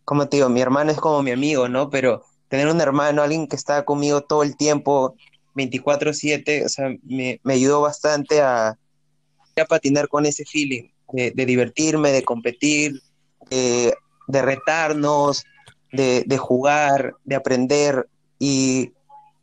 como 0.06 0.30
te 0.30 0.38
digo, 0.38 0.48
mi 0.48 0.62
hermano 0.62 0.92
es 0.92 0.98
como 0.98 1.22
mi 1.24 1.32
amigo, 1.32 1.68
¿no? 1.68 1.90
Pero 1.90 2.24
tener 2.48 2.70
un 2.70 2.80
hermano, 2.80 3.22
alguien 3.22 3.48
que 3.48 3.58
está 3.58 3.84
conmigo 3.84 4.22
todo 4.22 4.44
el 4.44 4.56
tiempo, 4.56 5.18
24/7, 5.56 6.64
o 6.64 6.70
sea, 6.70 6.96
me, 7.04 7.42
me 7.44 7.54
ayudó 7.56 7.82
bastante 7.82 8.40
a, 8.40 8.70
a 8.70 9.66
patinar 9.68 10.08
con 10.08 10.26
ese 10.26 10.46
feeling, 10.46 10.90
de, 11.12 11.32
de 11.32 11.46
divertirme, 11.46 12.12
de 12.12 12.24
competir, 12.24 13.02
de, 13.50 13.94
de 14.28 14.42
retarnos, 14.42 15.44
de, 15.92 16.24
de 16.26 16.38
jugar, 16.38 17.16
de 17.24 17.36
aprender. 17.36 18.08
Y 18.40 18.94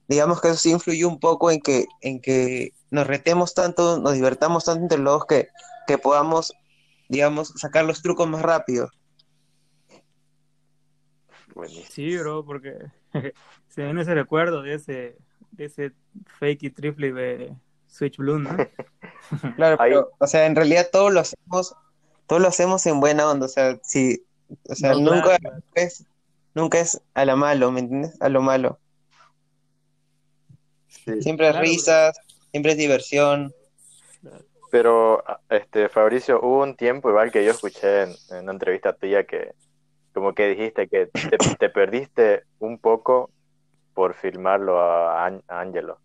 digamos 0.08 0.40
que 0.40 0.48
eso 0.48 0.56
sí 0.56 0.70
influyó 0.70 1.08
un 1.08 1.18
poco 1.18 1.50
en 1.50 1.60
que, 1.60 1.86
en 2.00 2.20
que 2.20 2.72
nos 2.90 3.06
retemos 3.06 3.54
tanto, 3.54 3.98
nos 3.98 4.14
divertamos 4.14 4.64
tanto 4.64 4.82
entre 4.82 4.98
los 4.98 5.14
dos 5.14 5.26
que, 5.26 5.48
que 5.86 5.98
podamos, 5.98 6.52
digamos, 7.08 7.48
sacar 7.56 7.84
los 7.84 8.02
trucos 8.02 8.28
más 8.28 8.42
rápido. 8.42 8.88
Sí, 11.88 12.16
bro, 12.16 12.44
porque 12.44 12.76
se 13.68 13.84
viene 13.84 14.02
ese 14.02 14.14
recuerdo 14.14 14.62
de 14.62 14.74
ese, 14.74 15.16
de 15.52 15.64
ese 15.64 15.92
fake 16.38 16.64
y 16.64 16.70
triple 16.70 17.12
de 17.12 17.54
Switch 17.94 18.16
Blue, 18.16 18.38
¿no? 18.38 18.50
Claro, 19.56 19.76
Ahí- 19.80 19.90
pero, 19.92 20.10
o 20.18 20.26
sea, 20.26 20.46
en 20.46 20.54
realidad 20.56 20.88
todo 20.92 21.10
lo 21.10 21.20
hacemos, 21.20 21.74
todo 22.26 22.38
lo 22.40 22.48
hacemos 22.48 22.84
en 22.86 23.00
buena 23.00 23.30
onda, 23.30 23.46
o 23.46 23.48
sea, 23.48 23.78
si, 23.82 24.22
o 24.68 24.74
sea, 24.74 24.92
No, 24.94 25.00
nunca 25.14 25.38
claro, 25.38 25.56
es, 25.74 26.04
nunca 26.54 26.80
es 26.80 27.00
a 27.14 27.24
la 27.24 27.36
malo, 27.36 27.70
¿me 27.70 27.80
entiendes? 27.80 28.20
A 28.20 28.28
lo 28.28 28.42
malo. 28.42 28.78
Sí. 30.88 31.22
Siempre 31.22 31.46
es 31.46 31.52
Claro, 31.52 31.66
risas, 31.66 32.16
siempre 32.50 32.72
es 32.72 32.78
diversión. 32.78 33.52
Pero, 34.70 35.22
este, 35.48 35.88
Fabricio, 35.88 36.40
hubo 36.42 36.62
un 36.62 36.76
tiempo 36.76 37.08
igual 37.10 37.30
que 37.30 37.44
yo 37.44 37.52
escuché 37.52 38.02
en, 38.02 38.14
en 38.30 38.42
una 38.44 38.52
entrevista 38.52 38.92
tuya 38.92 39.24
que 39.24 39.52
como 40.12 40.32
que 40.34 40.48
dijiste 40.48 40.88
que 40.88 41.06
te, 41.06 41.38
te 41.58 41.68
perdiste 41.70 42.44
un 42.60 42.78
poco 42.78 43.30
por 43.94 44.14
filmarlo 44.14 44.80
a 44.80 45.26
Ángelo. 45.48 45.98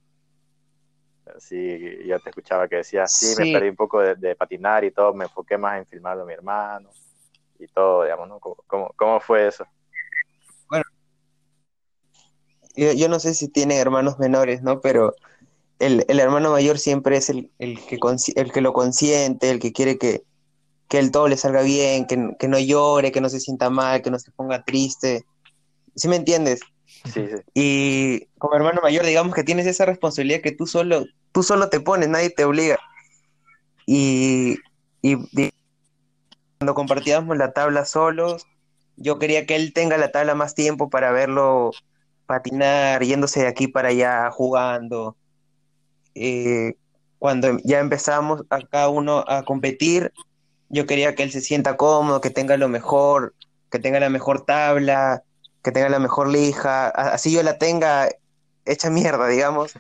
Sí, 1.38 2.00
yo 2.06 2.20
te 2.20 2.30
escuchaba 2.30 2.68
que 2.68 2.78
decías, 2.78 3.12
sí, 3.12 3.28
me 3.38 3.46
Sí. 3.46 3.54
perdí 3.54 3.70
un 3.70 3.76
poco 3.76 4.00
de, 4.02 4.16
de 4.16 4.36
patinar 4.36 4.84
y 4.84 4.92
todo, 4.92 5.14
me 5.14 5.26
enfoqué 5.26 5.58
más 5.58 5.78
en 5.78 5.86
filmarlo 5.86 6.24
a 6.24 6.26
mi 6.26 6.34
hermano 6.34 6.90
y 7.60 7.68
todo, 7.68 8.04
digamos, 8.04 8.28
¿no? 8.28 8.40
¿Cómo, 8.40 8.56
cómo, 8.68 8.94
cómo 8.96 9.20
fue 9.20 9.48
eso? 9.48 9.66
Yo, 12.76 12.94
yo 12.94 13.10
no 13.10 13.20
sé 13.20 13.34
si 13.34 13.50
tienen 13.50 13.78
hermanos 13.78 14.20
menores, 14.20 14.62
¿no? 14.62 14.80
Pero 14.80 15.14
el, 15.80 16.06
el 16.08 16.20
hermano 16.20 16.52
mayor 16.52 16.78
siempre 16.78 17.18
es 17.18 17.30
el, 17.30 17.52
el 17.60 17.80
que, 17.86 18.00
el 18.36 18.52
que 18.52 18.62
lo 18.62 18.74
consiente, 18.74 19.50
el 19.50 19.60
que 19.60 19.74
quiere 19.74 19.98
que, 19.98 20.24
que 20.88 21.00
el 21.00 21.12
todo 21.12 21.28
le 21.28 21.38
salga 21.38 21.62
bien, 21.62 22.06
que, 22.08 22.36
que 22.40 22.48
no 22.48 22.60
llore, 22.60 23.12
que 23.12 23.22
no 23.22 23.30
se 23.30 23.40
sienta 23.40 23.70
mal, 23.70 24.02
que 24.02 24.12
no 24.12 24.20
se 24.20 24.32
ponga 24.32 24.64
triste. 24.64 25.26
¿Sí 25.96 26.08
me 26.08 26.16
entiendes? 26.16 26.62
Sí, 26.86 27.28
sí. 27.28 27.42
Y 27.54 28.26
como 28.38 28.56
hermano 28.56 28.82
mayor, 28.82 29.06
digamos 29.06 29.34
que 29.34 29.44
tienes 29.44 29.68
esa 29.68 29.86
responsabilidad 29.86 30.42
que 30.42 30.52
tú 30.52 30.66
solo, 30.66 31.06
tú 31.32 31.44
solo 31.44 31.70
te 31.70 31.80
pones, 31.80 32.10
nadie 32.10 32.30
te 32.30 32.46
obliga. 32.46 32.78
Y, 33.86 34.58
cuando 36.58 36.74
compartíamos 36.76 37.38
la 37.38 37.54
tabla 37.54 37.86
solos, 37.86 38.46
yo 38.98 39.18
quería 39.18 39.46
que 39.46 39.56
él 39.56 39.74
tenga 39.74 39.98
la 39.98 40.12
tabla 40.12 40.36
más 40.36 40.56
tiempo 40.56 40.90
para 40.90 41.12
verlo 41.12 41.72
patinar, 42.26 43.04
yéndose 43.04 43.42
de 43.42 43.48
aquí 43.48 43.68
para 43.68 43.90
allá, 43.90 44.30
jugando. 44.30 45.16
Eh, 46.16 46.74
cuando 47.18 47.58
ya 47.64 47.80
empezamos 47.80 48.44
a 48.50 48.60
cada 48.60 48.90
uno 48.90 49.24
a 49.28 49.44
competir, 49.44 50.14
yo 50.70 50.86
quería 50.86 51.16
que 51.16 51.24
él 51.24 51.32
se 51.32 51.42
sienta 51.42 51.78
cómodo, 51.78 52.22
que 52.22 52.30
tenga 52.30 52.58
lo 52.58 52.70
mejor, 52.70 53.34
que 53.72 53.80
tenga 53.80 54.00
la 54.00 54.10
mejor 54.10 54.46
tabla, 54.46 55.24
que 55.64 55.72
tenga 55.72 55.90
la 55.90 56.00
mejor 56.00 56.30
lija, 56.30 56.90
así 56.90 57.32
yo 57.32 57.44
la 57.44 57.58
tenga 57.58 58.10
hecha 58.72 58.90
mierda, 58.90 59.28
digamos, 59.28 59.74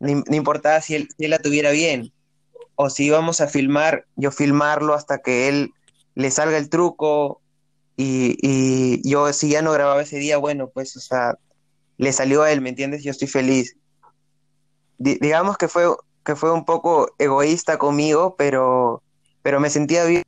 no, 0.00 0.08
im- 0.10 0.24
no 0.28 0.36
importaba 0.36 0.80
si 0.80 0.94
él, 0.94 1.08
si 1.16 1.24
él 1.24 1.30
la 1.30 1.38
tuviera 1.38 1.70
bien, 1.70 2.12
o 2.76 2.90
si 2.90 3.06
íbamos 3.06 3.40
a 3.40 3.48
filmar, 3.48 4.06
yo 4.16 4.30
filmarlo 4.30 4.94
hasta 4.94 5.18
que 5.18 5.48
él 5.48 5.72
le 6.14 6.30
salga 6.30 6.58
el 6.58 6.68
truco, 6.70 7.40
y, 7.96 8.36
y 8.42 9.08
yo 9.08 9.32
si 9.32 9.50
ya 9.50 9.62
no 9.62 9.72
grababa 9.72 10.02
ese 10.02 10.18
día, 10.18 10.38
bueno, 10.38 10.70
pues, 10.72 10.96
o 10.96 11.00
sea, 11.00 11.34
le 11.96 12.12
salió 12.12 12.42
a 12.42 12.52
él, 12.52 12.60
¿me 12.60 12.70
entiendes? 12.70 13.02
Yo 13.02 13.10
estoy 13.10 13.28
feliz. 13.28 13.76
Di- 14.98 15.18
digamos 15.20 15.56
que 15.58 15.68
fue, 15.68 15.84
que 16.24 16.36
fue 16.36 16.52
un 16.52 16.64
poco 16.64 17.10
egoísta 17.18 17.78
conmigo, 17.78 18.36
pero, 18.36 19.02
pero 19.42 19.60
me 19.60 19.70
sentía 19.70 20.04
bien 20.04 20.22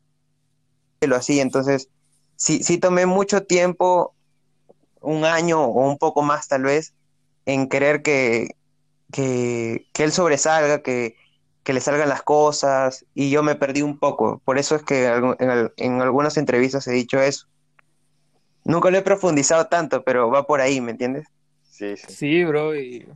lo 1.06 1.16
hacía, 1.16 1.42
entonces, 1.42 1.88
sí, 2.36 2.62
sí 2.62 2.78
tomé 2.78 3.06
mucho 3.06 3.42
tiempo 3.44 4.14
un 5.00 5.24
año 5.24 5.64
o 5.64 5.88
un 5.88 5.96
poco 5.98 6.22
más 6.22 6.46
tal 6.48 6.62
vez 6.64 6.92
en 7.52 7.68
querer 7.68 8.02
que, 8.02 8.56
que, 9.12 9.86
que 9.92 10.04
él 10.04 10.12
sobresalga, 10.12 10.82
que, 10.82 11.16
que 11.62 11.72
le 11.72 11.80
salgan 11.80 12.08
las 12.08 12.22
cosas 12.22 13.04
y 13.14 13.30
yo 13.30 13.42
me 13.42 13.54
perdí 13.54 13.82
un 13.82 13.98
poco. 13.98 14.40
Por 14.44 14.58
eso 14.58 14.76
es 14.76 14.82
que 14.82 15.06
en, 15.06 15.72
en 15.76 16.00
algunas 16.00 16.36
entrevistas 16.36 16.86
he 16.86 16.92
dicho 16.92 17.20
eso. 17.20 17.46
Nunca 18.64 18.90
lo 18.90 18.98
he 18.98 19.02
profundizado 19.02 19.66
tanto, 19.66 20.04
pero 20.04 20.30
va 20.30 20.46
por 20.46 20.60
ahí, 20.60 20.80
¿me 20.80 20.92
entiendes? 20.92 21.26
Sí, 21.62 21.96
sí. 21.96 22.12
Sí, 22.12 22.44
bro, 22.44 22.76
y 22.76 23.08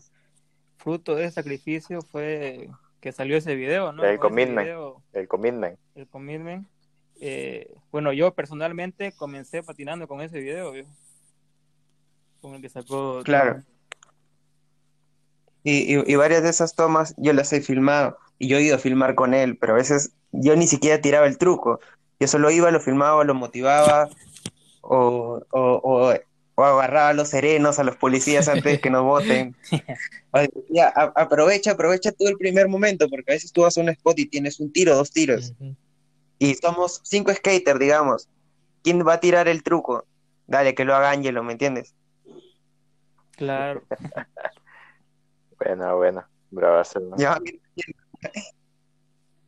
fruto 0.79 1.15
de 1.15 1.25
ese 1.25 1.35
sacrificio 1.35 2.01
fue 2.03 2.71
que 3.01 3.13
salió 3.13 3.37
ese 3.37 3.55
video, 3.55 3.93
¿no? 3.93 4.03
El 4.03 4.19
commitment. 4.19 4.67
video, 4.67 5.03
El 5.13 5.29
commitment. 5.29 5.79
el 5.95 6.09
commitment. 6.09 6.67
Eh, 7.21 7.75
bueno, 7.93 8.13
yo 8.13 8.35
personalmente 8.35 9.13
comencé 9.13 9.63
patinando 9.63 10.09
con 10.09 10.23
ese 10.23 10.41
video. 10.41 10.73
Con 12.41 12.55
el 12.55 12.63
que 12.63 12.69
sacó. 12.69 13.21
Claro. 13.23 13.63
Y, 15.65 15.97
y, 15.97 16.05
y 16.07 16.15
varias 16.17 16.43
de 16.43 16.51
esas 16.51 16.75
tomas 16.75 17.15
yo 17.17 17.33
las 17.33 17.53
he 17.53 17.61
filmado 17.63 18.19
y 18.39 18.49
yo 18.49 18.59
he 18.59 18.63
ido 18.63 18.77
a 18.77 18.79
filmar 18.79 19.15
con 19.15 19.35
él, 19.35 19.57
pero 19.59 19.73
a 19.73 19.77
veces 19.77 20.13
yo 20.31 20.55
ni 20.57 20.67
siquiera 20.67 21.01
tiraba 21.01 21.27
el 21.27 21.39
truco. 21.39 21.81
Yo 22.21 22.29
solo 22.29 22.51
iba, 22.51 22.71
lo 22.71 22.81
filmaba, 22.81 23.25
lo 23.25 23.35
motivaba 23.35 24.09
o, 24.83 25.41
o, 25.51 25.61
o, 25.83 26.15
o 26.57 26.65
agarraba 26.65 27.09
a 27.09 27.15
los 27.15 27.29
serenos, 27.29 27.79
a 27.79 27.85
los 27.85 27.97
policías 27.97 28.47
antes 28.49 28.73
de 28.75 28.81
que 28.81 28.91
nos 28.91 29.03
voten. 29.05 29.57
O 30.33 30.39
decía, 30.39 30.93
"A- 30.95 31.13
aprovecha, 31.17 31.73
aprovecha 31.73 32.13
tú 32.13 32.27
el 32.29 32.37
primer 32.37 32.69
momento, 32.69 33.09
porque 33.09 33.33
a 33.33 33.35
veces 33.35 33.53
tú 33.53 33.63
vas 33.63 33.79
a 33.79 33.81
un 33.81 33.89
spot 33.89 34.19
y 34.19 34.27
tienes 34.27 34.61
un 34.61 34.73
tiro, 34.73 34.95
dos 34.95 35.11
tiros, 35.11 35.55
y 36.39 36.55
somos 36.57 37.01
cinco 37.05 37.33
skaters, 37.33 37.79
digamos. 37.79 38.29
¿Quién 38.83 39.07
va 39.07 39.15
a 39.15 39.21
tirar 39.21 39.49
el 39.49 39.63
truco? 39.63 40.05
Dale, 40.47 40.75
que 40.75 40.85
lo 40.85 40.95
haga 40.95 41.11
Angelo, 41.11 41.43
¿me 41.43 41.53
entiendes? 41.53 41.95
Claro. 43.33 43.83
Buena, 45.59 45.95
buena. 45.95 46.29
Bravazo, 46.51 47.01
¿no? 47.01 47.17
Ya, 47.17 47.39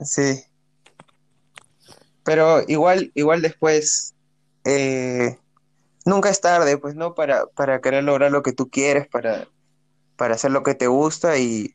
Sí. 0.01 0.43
Pero 2.25 2.63
igual, 2.67 3.13
igual 3.15 3.41
después, 3.41 4.15
eh, 4.65 5.39
nunca 6.05 6.29
es 6.29 6.41
tarde, 6.41 6.77
pues, 6.77 6.95
¿no? 6.95 7.15
Para, 7.15 7.47
para 7.47 7.81
querer 7.81 8.05
lograr 8.05 8.31
lo 8.31 8.43
que 8.43 8.53
tú 8.53 8.69
quieres, 8.69 9.07
para, 9.09 9.49
para 10.17 10.35
hacer 10.35 10.51
lo 10.51 10.63
que 10.63 10.75
te 10.75 10.89
gusta 10.89 11.39
y, 11.39 11.75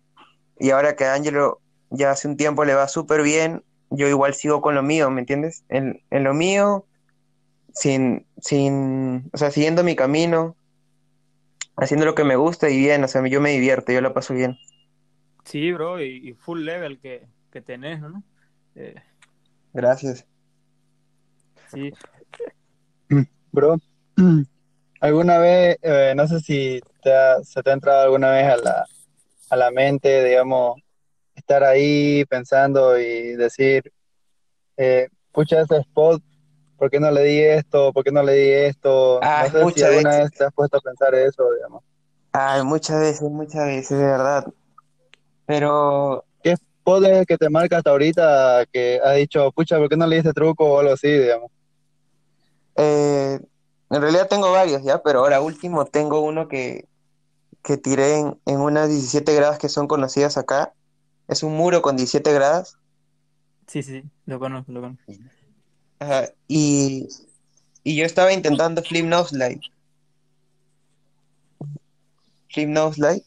y 0.59 0.71
ahora 0.71 0.95
que 0.95 1.05
a 1.05 1.13
Angelo 1.13 1.61
ya 1.89 2.11
hace 2.11 2.27
un 2.27 2.37
tiempo 2.37 2.65
le 2.65 2.75
va 2.75 2.87
súper 2.87 3.21
bien, 3.21 3.63
yo 3.89 4.07
igual 4.07 4.33
sigo 4.33 4.61
con 4.61 4.75
lo 4.75 4.83
mío, 4.83 5.09
¿me 5.09 5.21
entiendes? 5.21 5.63
En, 5.69 6.01
en 6.09 6.23
lo 6.23 6.33
mío, 6.33 6.85
sin, 7.73 8.25
sin, 8.41 9.29
o 9.33 9.37
sea, 9.37 9.51
siguiendo 9.51 9.83
mi 9.83 9.95
camino, 9.95 10.55
haciendo 11.77 12.05
lo 12.05 12.15
que 12.15 12.23
me 12.23 12.35
gusta 12.37 12.69
y 12.69 12.77
bien, 12.77 13.03
o 13.03 13.07
sea, 13.07 13.25
yo 13.27 13.41
me 13.41 13.51
divierto, 13.51 13.91
yo 13.91 14.01
la 14.01 14.13
paso 14.13 14.33
bien. 14.33 14.57
Sí, 15.45 15.71
bro, 15.73 16.01
y, 16.01 16.29
y 16.29 16.33
full 16.33 16.61
level 16.63 16.99
que, 16.99 17.27
que 17.51 17.61
tenés, 17.61 18.01
¿no? 18.01 18.23
Eh, 18.75 18.95
Gracias. 19.73 20.25
sí, 21.65 21.91
Bro, 23.51 23.77
¿alguna 25.01 25.37
vez, 25.39 25.77
eh, 25.81 26.13
no 26.15 26.27
sé 26.27 26.39
si 26.41 26.81
te 27.03 27.13
ha- 27.13 27.43
se 27.43 27.61
te 27.63 27.69
ha 27.69 27.73
entrado 27.73 28.03
alguna 28.03 28.31
vez 28.31 28.45
a 28.47 28.57
la, 28.57 28.89
a 29.49 29.55
la 29.57 29.71
mente, 29.71 30.23
digamos, 30.25 30.81
estar 31.35 31.63
ahí 31.63 32.25
pensando 32.25 32.99
y 32.99 33.35
decir, 33.35 33.91
eh, 34.77 35.09
pucha, 35.31 35.61
ese 35.61 35.77
spot, 35.79 36.21
¿por 36.81 36.89
qué 36.89 36.99
no 36.99 37.11
le 37.11 37.23
di 37.23 37.39
esto? 37.41 37.93
¿Por 37.93 38.03
qué 38.03 38.11
no 38.11 38.23
le 38.23 38.33
di 38.33 38.49
esto? 38.51 39.21
Ah, 39.21 39.43
No 39.43 39.49
sé 39.51 39.67
si 39.67 39.83
muchas 39.83 39.83
alguna 39.83 40.09
veces. 40.09 40.23
vez 40.23 40.33
te 40.33 40.43
has 40.45 40.53
puesto 40.53 40.77
a 40.77 40.81
pensar 40.81 41.13
eso, 41.15 41.43
digamos. 41.53 41.83
Ay, 42.33 42.63
muchas 42.63 42.99
veces, 42.99 43.21
muchas 43.29 43.65
veces, 43.67 43.97
de 43.97 44.05
verdad. 44.05 44.45
Pero 45.45 46.25
¿Qué 46.43 46.51
spot 46.51 47.03
es 47.05 47.17
el 47.19 47.25
que 47.25 47.37
te 47.37 47.49
marca 47.49 47.77
hasta 47.77 47.89
ahorita 47.91 48.65
que 48.71 48.99
has 49.03 49.15
dicho, 49.17 49.51
pucha, 49.53 49.77
¿por 49.77 49.89
qué 49.89 49.97
no 49.97 50.07
le 50.07 50.15
di 50.15 50.19
este 50.19 50.33
truco 50.33 50.65
o 50.65 50.79
algo 50.79 50.93
así, 50.93 51.09
digamos? 51.09 51.51
eh, 52.75 53.39
en 53.89 54.01
realidad 54.01 54.27
tengo 54.29 54.51
varios 54.51 54.83
ya, 54.83 55.01
pero 55.03 55.19
ahora 55.19 55.41
último 55.41 55.85
tengo 55.85 56.21
uno 56.21 56.47
que, 56.47 56.87
que 57.63 57.77
tiré 57.77 58.19
en, 58.19 58.39
en 58.45 58.59
unas 58.61 58.89
17 58.89 59.35
gradas 59.35 59.59
que 59.59 59.69
son 59.69 59.87
conocidas 59.87 60.37
acá. 60.37 60.73
Es 61.27 61.43
un 61.43 61.55
muro 61.55 61.81
con 61.81 61.97
17 61.97 62.33
gradas. 62.33 62.77
sí, 63.67 63.83
sí, 63.83 64.03
lo 64.25 64.39
conozco, 64.39 64.71
lo 64.71 64.81
conozco. 64.81 65.03
Ajá, 66.01 66.29
y, 66.47 67.07
y 67.83 67.95
yo 67.95 68.05
estaba 68.05 68.33
intentando 68.33 68.81
flip 68.81 69.05
nose 69.05 69.35
slide. 69.35 69.61
Flip 72.49 72.67
nose 72.67 72.95
slide, 72.95 73.23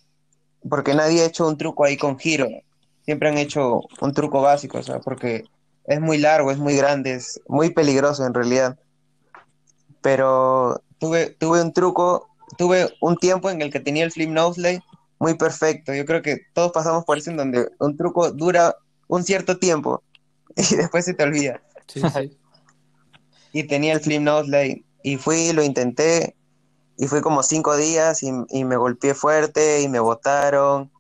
porque 0.69 0.93
nadie 0.93 1.23
ha 1.23 1.27
hecho 1.27 1.47
un 1.47 1.57
truco 1.57 1.85
ahí 1.85 1.97
con 1.97 2.19
giro. 2.19 2.49
Siempre 3.05 3.29
han 3.29 3.39
hecho 3.39 3.83
un 4.01 4.13
truco 4.13 4.43
básico, 4.43 4.79
o 4.79 4.83
sea, 4.83 4.99
porque 4.99 5.45
es 5.85 6.01
muy 6.01 6.19
largo, 6.19 6.51
es 6.51 6.59
muy 6.59 6.75
grande, 6.75 7.15
es 7.15 7.41
muy 7.47 7.71
peligroso 7.71 8.27
en 8.27 8.35
realidad. 8.35 8.77
Pero 10.03 10.83
tuve, 10.99 11.31
tuve 11.31 11.63
un 11.63 11.73
truco, 11.73 12.27
tuve 12.59 12.93
un 13.01 13.17
tiempo 13.19 13.51
en 13.51 13.63
el 13.63 13.71
que 13.71 13.79
tenía 13.79 14.03
el 14.03 14.11
flip 14.11 14.31
nose 14.31 14.61
slide 14.61 14.83
muy 15.21 15.35
perfecto. 15.35 15.95
Yo 15.95 16.05
creo 16.05 16.23
que 16.23 16.39
todos 16.53 16.73
pasamos 16.73 17.05
por 17.05 17.19
eso 17.19 17.31
en 17.31 17.37
donde 17.37 17.69
un 17.79 17.97
truco 17.97 18.33
dura 18.33 18.75
un 19.07 19.23
cierto 19.23 19.59
tiempo 19.59 20.03
y 20.57 20.75
después 20.75 21.05
se 21.05 21.15
te 21.15 21.23
olvida. 21.23 21.63
Sí, 21.87 22.01
sí. 22.01 22.37
y 23.55 23.65
tenía 23.65 23.95
el 23.95 24.01
flip 24.01 24.21
nose 24.21 24.49
slide. 24.49 24.85
Y 25.03 25.17
fui, 25.17 25.53
lo 25.55 25.63
intenté, 25.63 26.35
y 26.99 27.07
fui 27.07 27.21
como 27.23 27.43
cinco 27.43 27.77
días 27.77 28.23
y, 28.23 28.31
y 28.51 28.65
me 28.65 28.77
golpeé 28.77 29.15
fuerte 29.15 29.81
y 29.81 29.89
me 29.89 30.01
botaron. 30.01 30.91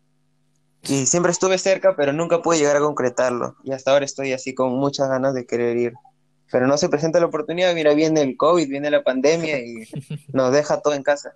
Y 0.82 1.06
siempre 1.06 1.32
estuve 1.32 1.56
cerca, 1.58 1.96
pero 1.96 2.12
nunca 2.12 2.42
pude 2.42 2.58
llegar 2.58 2.76
a 2.76 2.80
concretarlo. 2.80 3.56
Y 3.64 3.72
hasta 3.72 3.90
ahora 3.92 4.04
estoy 4.04 4.32
así 4.32 4.54
con 4.54 4.72
muchas 4.74 5.08
ganas 5.08 5.34
de 5.34 5.46
querer 5.46 5.76
ir. 5.78 5.94
Pero 6.52 6.66
no 6.66 6.76
se 6.76 6.88
presenta 6.90 7.18
la 7.20 7.26
oportunidad. 7.26 7.74
Mira, 7.74 7.94
viene 7.94 8.20
el 8.20 8.36
COVID, 8.36 8.68
viene 8.68 8.90
la 8.90 9.02
pandemia 9.02 9.58
y 9.60 9.76
nos 10.32 10.52
deja 10.52 10.80
todo 10.80 10.94
en 10.94 11.02
casa. 11.02 11.34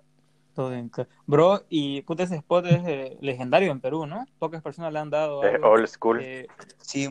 Todo 0.53 0.69
bien. 0.69 0.89
ca- 0.89 1.07
Bro, 1.25 1.63
y 1.69 2.01
puta, 2.03 2.23
ese 2.23 2.35
spot 2.35 2.65
es 2.67 2.81
eh, 2.85 3.17
legendario 3.21 3.71
en 3.71 3.79
Perú, 3.81 4.05
¿no? 4.05 4.25
Pocas 4.37 4.61
personas 4.61 4.93
le 4.93 4.99
han 4.99 5.09
dado 5.09 5.43
Es 5.43 5.55
algo. 5.55 5.69
old 5.71 5.87
school. 5.87 6.19
Eh, 6.21 6.45
Sí, 6.81 7.09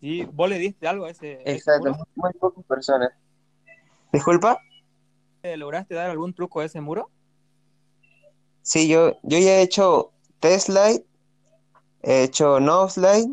sí, 0.00 0.28
¿vos 0.32 0.48
le 0.48 0.58
diste 0.58 0.86
algo 0.86 1.06
a 1.06 1.10
ese, 1.10 1.40
exacto. 1.44 1.96
Muy 2.14 2.32
pocas 2.34 2.64
personas. 2.66 3.10
¿Disculpa? 4.14 4.60
¿Lograste 5.42 5.96
dar 5.96 6.08
algún 6.08 6.32
truco 6.32 6.60
a 6.60 6.64
ese 6.64 6.80
muro? 6.80 7.10
Sí, 8.62 8.86
yo, 8.86 9.18
yo 9.24 9.38
ya 9.38 9.58
he 9.58 9.62
hecho 9.62 10.12
test 10.38 10.66
slide, 10.66 11.04
he 12.00 12.22
hecho 12.22 12.60
no 12.60 12.88
slide, 12.88 13.26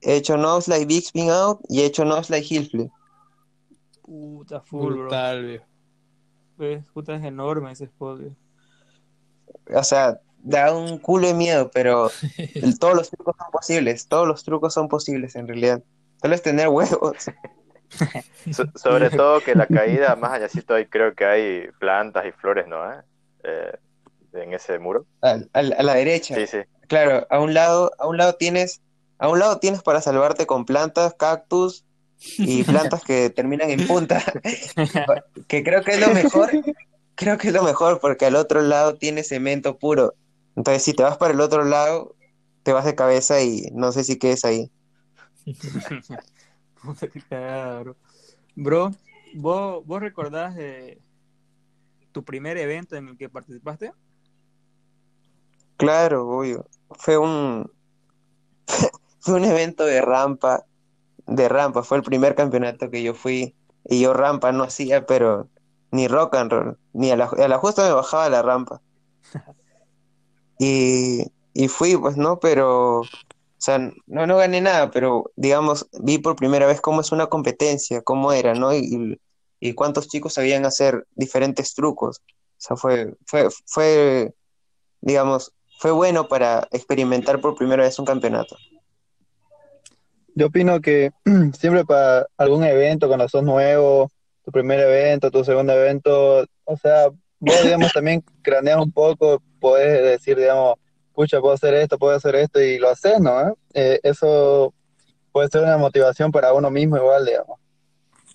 he 0.00 0.14
hecho 0.14 0.36
no 0.36 0.60
slide 0.60 0.86
big 0.86 1.02
spin 1.02 1.28
out 1.28 1.60
y 1.68 1.80
he 1.80 1.86
hecho 1.86 2.04
no 2.04 2.22
slide 2.22 2.44
heel 2.48 2.70
flip. 2.70 2.88
Puta, 4.02 4.60
full, 4.60 4.92
bro. 4.92 5.02
Brutal, 5.02 5.44
viejo. 5.44 5.64
Pues, 6.56 6.86
puta, 6.92 7.16
es 7.16 7.24
enorme 7.24 7.72
ese 7.72 7.86
spot, 7.86 8.20
bro. 8.20 8.36
O 9.76 9.82
sea, 9.82 10.20
da 10.38 10.72
un 10.72 10.98
culo 10.98 11.26
de 11.26 11.34
miedo, 11.34 11.68
pero 11.74 12.12
todos 12.78 12.94
los 12.94 13.10
trucos 13.10 13.34
son 13.36 13.50
posibles, 13.50 14.06
todos 14.06 14.28
los 14.28 14.44
trucos 14.44 14.72
son 14.72 14.88
posibles 14.88 15.34
en 15.34 15.48
realidad. 15.48 15.82
Solo 16.22 16.36
es 16.36 16.42
tener 16.42 16.68
huevos. 16.68 17.26
So- 18.52 18.70
sobre 18.74 19.10
todo 19.10 19.40
que 19.40 19.54
la 19.54 19.66
caída, 19.66 20.16
más 20.16 20.32
allácito 20.32 20.74
ahí 20.74 20.86
creo 20.86 21.14
que 21.14 21.24
hay 21.24 21.68
plantas 21.78 22.24
y 22.26 22.32
flores, 22.32 22.66
¿no? 22.66 22.90
¿Eh? 22.92 23.02
Eh, 23.44 23.72
en 24.32 24.54
ese 24.54 24.78
muro. 24.78 25.06
A 25.22 25.62
la 25.62 25.94
derecha. 25.94 26.34
Sí, 26.34 26.46
sí. 26.46 26.58
Claro, 26.88 27.26
a 27.30 27.40
un 27.40 27.54
lado, 27.54 27.92
a 27.98 28.06
un 28.06 28.16
lado 28.16 28.34
tienes, 28.34 28.80
a 29.18 29.28
un 29.28 29.38
lado 29.38 29.58
tienes 29.58 29.82
para 29.82 30.00
salvarte 30.00 30.46
con 30.46 30.64
plantas, 30.64 31.14
cactus 31.14 31.84
y 32.38 32.62
plantas 32.64 33.02
que 33.04 33.30
terminan 33.30 33.70
en 33.70 33.86
punta. 33.86 34.22
Que 35.48 35.62
creo 35.62 35.82
que 35.82 35.92
es 35.92 36.00
lo 36.00 36.10
mejor, 36.14 36.50
creo 37.14 37.38
que 37.38 37.48
es 37.48 37.54
lo 37.54 37.62
mejor 37.62 38.00
porque 38.00 38.26
al 38.26 38.36
otro 38.36 38.62
lado 38.62 38.94
tienes 38.94 39.28
cemento 39.28 39.78
puro. 39.78 40.14
Entonces, 40.56 40.82
si 40.82 40.94
te 40.94 41.02
vas 41.02 41.16
para 41.16 41.32
el 41.32 41.40
otro 41.40 41.64
lado, 41.64 42.14
te 42.62 42.72
vas 42.72 42.84
de 42.84 42.94
cabeza 42.94 43.42
y 43.42 43.68
no 43.72 43.92
sé 43.92 44.04
si 44.04 44.18
quedes 44.18 44.44
ahí. 44.44 44.70
Puta, 46.84 47.08
cagada, 47.28 47.80
bro. 47.80 47.96
Bro, 48.56 48.90
¿vos, 49.34 49.86
vos 49.86 50.00
recordás 50.00 50.56
eh, 50.58 51.00
tu 52.12 52.24
primer 52.24 52.56
evento 52.58 52.96
en 52.96 53.08
el 53.08 53.16
que 53.16 53.28
participaste? 53.28 53.92
Claro, 55.76 56.28
obvio. 56.28 56.66
Fue 56.90 57.16
un, 57.18 57.70
fue 59.20 59.34
un 59.34 59.44
evento 59.44 59.84
de 59.84 60.00
rampa, 60.00 60.64
de 61.26 61.48
rampa. 61.48 61.82
Fue 61.82 61.96
el 61.96 62.02
primer 62.02 62.34
campeonato 62.34 62.90
que 62.90 63.02
yo 63.02 63.14
fui 63.14 63.54
y 63.84 64.00
yo 64.00 64.12
rampa 64.12 64.52
no 64.52 64.64
hacía, 64.64 65.06
pero 65.06 65.48
ni 65.90 66.06
rock 66.08 66.34
and 66.36 66.52
roll, 66.52 66.78
ni 66.92 67.10
a 67.10 67.16
la, 67.16 67.24
a 67.26 67.48
la 67.48 67.58
justa 67.58 67.86
me 67.86 67.92
bajaba 67.92 68.28
la 68.28 68.42
rampa. 68.42 68.80
Y, 70.62 71.32
y 71.54 71.68
fui, 71.68 71.96
pues 71.96 72.18
no, 72.18 72.38
pero, 72.38 73.00
o 73.60 73.62
sea, 73.62 73.78
no, 74.06 74.26
no 74.26 74.38
gané 74.38 74.62
nada, 74.62 74.90
pero 74.90 75.30
digamos, 75.36 75.86
vi 76.00 76.16
por 76.16 76.34
primera 76.34 76.66
vez 76.66 76.80
cómo 76.80 77.02
es 77.02 77.12
una 77.12 77.26
competencia, 77.26 78.00
cómo 78.00 78.32
era, 78.32 78.54
¿no? 78.54 78.74
Y, 78.74 79.18
cuántos 79.74 80.08
chicos 80.08 80.32
sabían 80.32 80.64
hacer 80.64 81.06
diferentes 81.14 81.74
trucos. 81.74 82.22
O 82.22 82.54
sea, 82.56 82.76
fue, 82.76 83.14
fue, 83.26 83.48
fue, 83.66 84.32
digamos, 85.02 85.52
fue 85.78 85.90
bueno 85.90 86.26
para 86.26 86.68
experimentar 86.70 87.42
por 87.42 87.54
primera 87.54 87.82
vez 87.82 87.98
un 87.98 88.06
campeonato. 88.06 88.56
Yo 90.34 90.46
opino 90.46 90.80
que 90.80 91.10
siempre 91.52 91.84
para 91.84 92.28
algún 92.38 92.64
evento, 92.64 93.08
cuando 93.08 93.28
sos 93.28 93.42
nuevo, 93.42 94.10
tu 94.42 94.50
primer 94.52 94.80
evento, 94.80 95.30
tu 95.30 95.44
segundo 95.44 95.74
evento, 95.74 96.46
o 96.64 96.76
sea, 96.78 97.10
vos, 97.38 97.62
digamos, 97.62 97.92
también 97.92 98.24
craneas 98.40 98.78
un 98.78 98.90
poco, 98.90 99.42
podés 99.60 100.02
decir, 100.02 100.38
digamos, 100.38 100.76
pucha, 101.14 101.40
puedo 101.40 101.54
hacer 101.54 101.74
esto, 101.74 101.98
puedo 101.98 102.16
hacer 102.16 102.34
esto, 102.36 102.60
y 102.60 102.78
lo 102.78 102.88
haces, 102.88 103.20
¿no? 103.20 103.56
Eh, 103.74 104.00
eso 104.02 104.72
puede 105.32 105.48
ser 105.48 105.62
una 105.62 105.76
motivación 105.78 106.30
para 106.32 106.52
uno 106.52 106.70
mismo 106.70 106.96
igual, 106.96 107.24
digamos. 107.26 107.58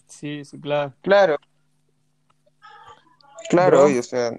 Sí, 0.08 0.46
sí, 0.46 0.60
claro. 0.60 0.94
Claro. 1.02 1.38
Claro, 3.50 3.78
Bro. 3.78 3.86
obvio, 3.86 4.00
o 4.00 4.04
sea, 4.04 4.32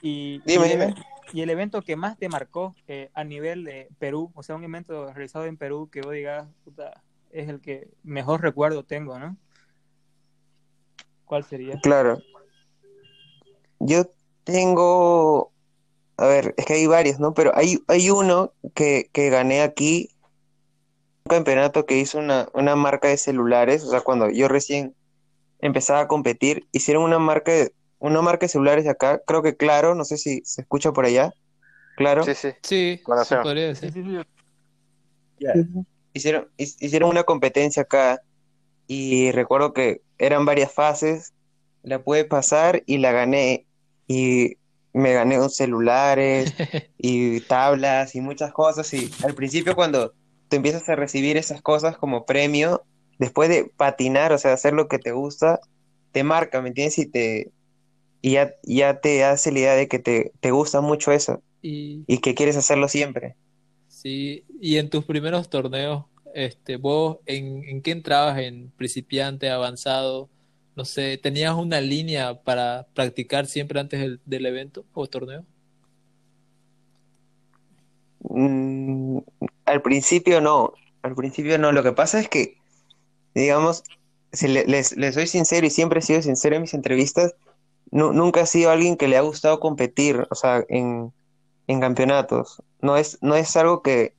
Y, 0.00 0.40
Dime, 0.46 0.66
y 0.66 0.70
dime. 0.70 0.94
y 1.32 1.42
el 1.42 1.50
evento 1.50 1.82
que 1.82 1.96
más 1.96 2.16
te 2.18 2.28
marcó 2.28 2.74
eh, 2.88 3.10
a 3.14 3.24
nivel 3.24 3.64
de 3.64 3.88
Perú, 3.98 4.32
o 4.34 4.42
sea, 4.42 4.56
un 4.56 4.64
evento 4.64 5.12
realizado 5.12 5.44
en 5.46 5.56
Perú 5.56 5.88
que 5.90 6.00
vos 6.00 6.12
digas, 6.12 6.48
puta, 6.64 7.02
es 7.30 7.48
el 7.48 7.60
que 7.60 7.88
mejor 8.02 8.40
recuerdo 8.42 8.84
tengo, 8.84 9.18
¿no? 9.18 9.36
¿Cuál 11.24 11.44
sería? 11.44 11.78
claro. 11.80 12.18
Yo 13.84 14.04
tengo, 14.44 15.51
a 16.22 16.26
ver, 16.28 16.54
es 16.56 16.66
que 16.66 16.74
hay 16.74 16.86
varios, 16.86 17.18
¿no? 17.20 17.34
Pero 17.34 17.52
hay, 17.56 17.78
hay 17.88 18.10
uno 18.10 18.52
que, 18.74 19.10
que 19.12 19.30
gané 19.30 19.62
aquí, 19.62 20.10
un 21.24 21.30
campeonato 21.30 21.86
que 21.86 21.98
hizo 21.98 22.18
una, 22.18 22.48
una 22.54 22.76
marca 22.76 23.08
de 23.08 23.16
celulares, 23.16 23.84
o 23.84 23.90
sea, 23.90 24.00
cuando 24.00 24.30
yo 24.30 24.48
recién 24.48 24.94
empezaba 25.60 26.00
a 26.00 26.08
competir, 26.08 26.66
hicieron 26.72 27.04
una 27.04 27.18
marca 27.18 27.52
de, 27.52 27.74
una 27.98 28.22
marca 28.22 28.46
de 28.46 28.50
celulares 28.50 28.86
acá, 28.88 29.20
creo 29.26 29.42
que 29.42 29.56
Claro, 29.56 29.94
no 29.94 30.04
sé 30.04 30.16
si 30.16 30.42
se 30.44 30.62
escucha 30.62 30.92
por 30.92 31.04
allá, 31.06 31.32
Claro. 31.96 32.24
Sí, 32.24 32.34
sí. 32.34 32.50
Sí, 32.62 33.00
Sí, 33.06 33.36
decir. 33.54 33.92
sí, 33.92 34.02
sí. 35.38 35.84
Hicieron, 36.14 36.48
hic- 36.58 36.76
hicieron 36.80 37.10
una 37.10 37.24
competencia 37.24 37.82
acá 37.82 38.20
y 38.86 39.30
recuerdo 39.32 39.72
que 39.72 40.02
eran 40.18 40.44
varias 40.44 40.72
fases, 40.72 41.32
la 41.82 42.02
pude 42.02 42.24
pasar 42.24 42.82
y 42.86 42.98
la 42.98 43.12
gané 43.12 43.66
y 44.06 44.56
me 44.92 45.12
gané 45.14 45.38
unos 45.38 45.56
celulares 45.56 46.54
y 46.98 47.40
tablas 47.42 48.14
y 48.14 48.20
muchas 48.20 48.52
cosas 48.52 48.92
y 48.94 49.10
al 49.24 49.34
principio 49.34 49.74
cuando 49.74 50.14
te 50.48 50.56
empiezas 50.56 50.88
a 50.88 50.96
recibir 50.96 51.36
esas 51.36 51.62
cosas 51.62 51.96
como 51.98 52.26
premio, 52.26 52.86
después 53.18 53.48
de 53.48 53.64
patinar, 53.76 54.32
o 54.32 54.38
sea, 54.38 54.52
hacer 54.52 54.74
lo 54.74 54.88
que 54.88 54.98
te 54.98 55.12
gusta, 55.12 55.60
te 56.12 56.24
marca, 56.24 56.60
¿me 56.62 56.68
entiendes? 56.68 56.98
Y 56.98 57.06
te 57.10 57.52
y 58.22 58.32
ya, 58.32 58.54
ya 58.64 59.00
te 59.00 59.24
hace 59.24 59.52
la 59.52 59.58
idea 59.60 59.74
de 59.74 59.88
que 59.88 59.98
te, 59.98 60.32
te 60.40 60.50
gusta 60.52 60.80
mucho 60.80 61.12
eso 61.12 61.42
Y 61.62 62.06
y 62.06 62.18
que 62.20 62.34
quieres 62.34 62.56
hacerlo 62.56 62.88
siempre. 62.88 63.36
sí, 63.86 64.44
y 64.60 64.76
en 64.78 64.90
tus 64.90 65.04
primeros 65.04 65.48
torneos, 65.48 66.06
este, 66.34 66.76
vos 66.76 67.18
en, 67.26 67.64
en 67.68 67.82
qué 67.82 67.90
entrabas, 67.92 68.38
en 68.38 68.72
principiante, 68.72 69.50
avanzado, 69.50 70.30
no 70.76 70.84
sé, 70.84 71.18
¿tenías 71.18 71.54
una 71.54 71.80
línea 71.80 72.42
para 72.42 72.86
practicar 72.94 73.46
siempre 73.46 73.80
antes 73.80 74.20
del, 74.24 74.46
evento 74.46 74.84
o 74.94 75.06
torneo? 75.06 75.44
Mm, 78.20 79.18
al 79.66 79.82
principio 79.82 80.40
no, 80.40 80.72
al 81.02 81.14
principio 81.14 81.58
no. 81.58 81.72
Lo 81.72 81.82
que 81.82 81.92
pasa 81.92 82.20
es 82.20 82.28
que, 82.28 82.56
digamos, 83.34 83.82
si 84.32 84.48
le- 84.48 84.66
les, 84.66 84.96
soy 85.14 85.26
sincero 85.26 85.66
y 85.66 85.70
siempre 85.70 86.00
he 86.00 86.02
sido 86.02 86.22
sincero 86.22 86.56
en 86.56 86.62
mis 86.62 86.74
entrevistas, 86.74 87.34
nu- 87.90 88.12
nunca 88.12 88.42
he 88.42 88.46
sido 88.46 88.70
alguien 88.70 88.96
que 88.96 89.08
le 89.08 89.16
ha 89.16 89.22
gustado 89.22 89.60
competir, 89.60 90.26
o 90.30 90.34
sea, 90.34 90.64
en, 90.68 91.12
en 91.66 91.80
campeonatos. 91.80 92.62
No 92.80 92.96
es, 92.96 93.18
no 93.22 93.36
es 93.36 93.56
algo 93.56 93.82
que, 93.82 94.14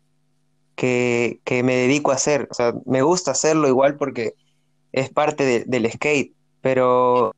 que, 0.75 1.41
me 1.63 1.75
dedico 1.75 2.11
a 2.11 2.15
hacer. 2.15 2.47
O 2.51 2.53
sea, 2.53 2.73
me 2.85 3.01
gusta 3.01 3.31
hacerlo 3.31 3.67
igual 3.67 3.97
porque 3.97 4.35
es 4.91 5.09
parte 5.09 5.45
de- 5.45 5.65
del 5.65 5.91
skate, 5.91 6.33
pero 6.63 7.35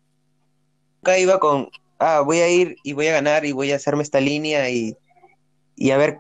nunca 1.02 1.18
iba 1.18 1.40
con, 1.40 1.70
ah, 1.98 2.22
voy 2.22 2.40
a 2.40 2.50
ir 2.50 2.78
y 2.84 2.94
voy 2.94 3.08
a 3.08 3.14
ganar 3.14 3.44
y 3.44 3.52
voy 3.52 3.72
a 3.72 3.78
hacerme 3.78 4.04
esta 4.04 4.22
línea 4.22 4.70
y, 4.70 4.96
y 5.76 5.90
a 5.90 5.98
ver 5.98 6.20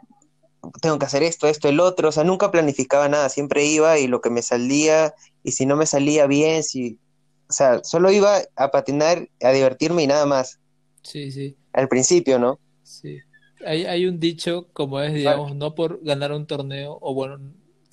tengo 0.81 0.97
que 0.97 1.05
hacer 1.05 1.21
esto, 1.21 1.47
esto, 1.47 1.69
el 1.69 1.79
otro, 1.79 2.09
o 2.09 2.11
sea, 2.11 2.23
nunca 2.23 2.49
planificaba 2.49 3.07
nada, 3.07 3.29
siempre 3.29 3.63
iba 3.63 3.99
y 3.99 4.07
lo 4.07 4.19
que 4.19 4.31
me 4.31 4.41
salía, 4.41 5.13
y 5.43 5.51
si 5.51 5.67
no 5.67 5.75
me 5.75 5.85
salía 5.85 6.25
bien, 6.25 6.63
si, 6.63 6.97
o 7.47 7.53
sea, 7.53 7.83
solo 7.83 8.11
iba 8.11 8.39
a 8.55 8.71
patinar, 8.71 9.29
a 9.43 9.51
divertirme 9.51 10.01
y 10.01 10.07
nada 10.07 10.25
más, 10.25 10.59
Sí, 11.03 11.31
sí, 11.31 11.55
al 11.71 11.87
principio, 11.87 12.39
¿no? 12.39 12.59
sí. 12.81 13.19
Hay, 13.63 13.85
hay 13.85 14.07
un 14.07 14.19
dicho 14.19 14.67
como 14.73 14.99
es, 15.01 15.13
digamos, 15.13 15.55
no 15.55 15.75
por 15.75 16.03
ganar 16.03 16.31
un 16.31 16.47
torneo, 16.47 16.97
o 16.99 17.13
bueno, 17.13 17.39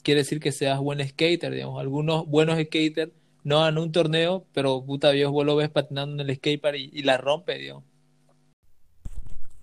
quiere 0.03 0.21
decir 0.21 0.41
que 0.41 0.51
seas 0.51 0.81
buen 0.81 1.07
skater, 1.07 1.53
digamos. 1.53 1.79
Algunos 1.81 2.27
buenos 2.27 2.59
skaters 2.59 3.13
no 3.45 3.61
ganan 3.61 3.79
un 3.79 3.93
torneo, 3.93 4.47
pero 4.53 4.85
puta 4.85 5.11
Dios, 5.11 5.33
vos 5.33 5.45
lo 5.45 5.57
ves 5.57 5.71
patinando 5.71 6.23
en 6.23 6.29
el 6.29 6.37
skatepark 6.37 6.77
y, 6.77 6.91
y 6.93 7.03
la 7.03 7.19
rompe, 7.19 7.59
digamos. 7.59 7.85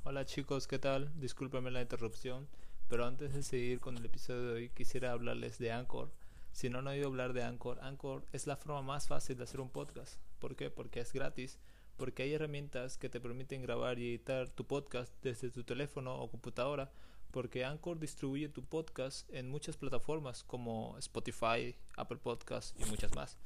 Hola 0.03 0.25
chicos, 0.25 0.67
¿qué 0.67 0.79
tal? 0.79 1.11
Discúlpenme 1.19 1.71
la 1.71 1.81
interrupción, 1.81 2.47
pero 2.87 3.05
antes 3.05 3.33
de 3.33 3.43
seguir 3.43 3.79
con 3.79 3.97
el 3.97 4.05
episodio 4.05 4.47
de 4.47 4.53
hoy 4.53 4.69
quisiera 4.69 5.11
hablarles 5.11 5.59
de 5.59 5.71
Anchor. 5.71 6.11
Si 6.51 6.69
no 6.69 6.79
han 6.79 6.87
oído 6.87 7.07
hablar 7.07 7.33
de 7.33 7.43
Anchor, 7.43 7.79
Anchor 7.81 8.25
es 8.33 8.47
la 8.47 8.57
forma 8.57 8.81
más 8.81 9.07
fácil 9.07 9.37
de 9.37 9.43
hacer 9.43 9.61
un 9.61 9.69
podcast. 9.69 10.19
¿Por 10.39 10.55
qué? 10.55 10.69
Porque 10.69 10.99
es 10.99 11.13
gratis, 11.13 11.59
porque 11.95 12.23
hay 12.23 12.33
herramientas 12.33 12.97
que 12.97 13.07
te 13.07 13.21
permiten 13.21 13.61
grabar 13.61 13.99
y 13.99 14.09
editar 14.09 14.49
tu 14.49 14.65
podcast 14.65 15.13
desde 15.21 15.51
tu 15.51 15.63
teléfono 15.63 16.15
o 16.15 16.29
computadora, 16.29 16.91
porque 17.31 17.63
Anchor 17.63 17.99
distribuye 17.99 18.49
tu 18.49 18.63
podcast 18.63 19.29
en 19.31 19.47
muchas 19.47 19.77
plataformas 19.77 20.43
como 20.43 20.97
Spotify, 20.97 21.75
Apple 21.95 22.17
Podcasts 22.17 22.73
y 22.79 22.89
muchas 22.89 23.13
más. 23.15 23.37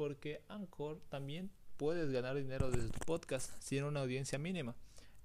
Porque 0.00 0.40
Anchor 0.48 0.98
también 1.10 1.50
puedes 1.76 2.10
ganar 2.10 2.34
dinero 2.34 2.70
desde 2.70 2.88
tu 2.88 3.00
podcast 3.00 3.50
si 3.60 3.68
tiene 3.74 3.86
una 3.86 4.00
audiencia 4.00 4.38
mínima. 4.38 4.74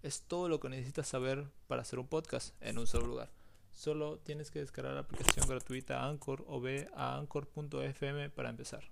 Es 0.04 0.24
todo 0.24 0.50
lo 0.50 0.60
que 0.60 0.68
necesitas 0.68 1.08
saber 1.08 1.46
para 1.68 1.84
hacer 1.84 1.98
un 1.98 2.08
podcast 2.08 2.54
en 2.60 2.78
un 2.78 2.86
solo 2.86 3.08
lugar. 3.08 3.32
Solo 3.72 4.18
tienes 4.18 4.52
que 4.52 4.60
descargar 4.60 4.94
la 4.94 5.00
aplicación 5.00 5.48
gratuita 5.48 6.06
Anchor 6.06 6.44
o 6.50 6.60
ve 6.60 6.90
a 6.94 7.16
anchor.fm 7.16 8.30
para 8.32 8.50
empezar. 8.50 8.84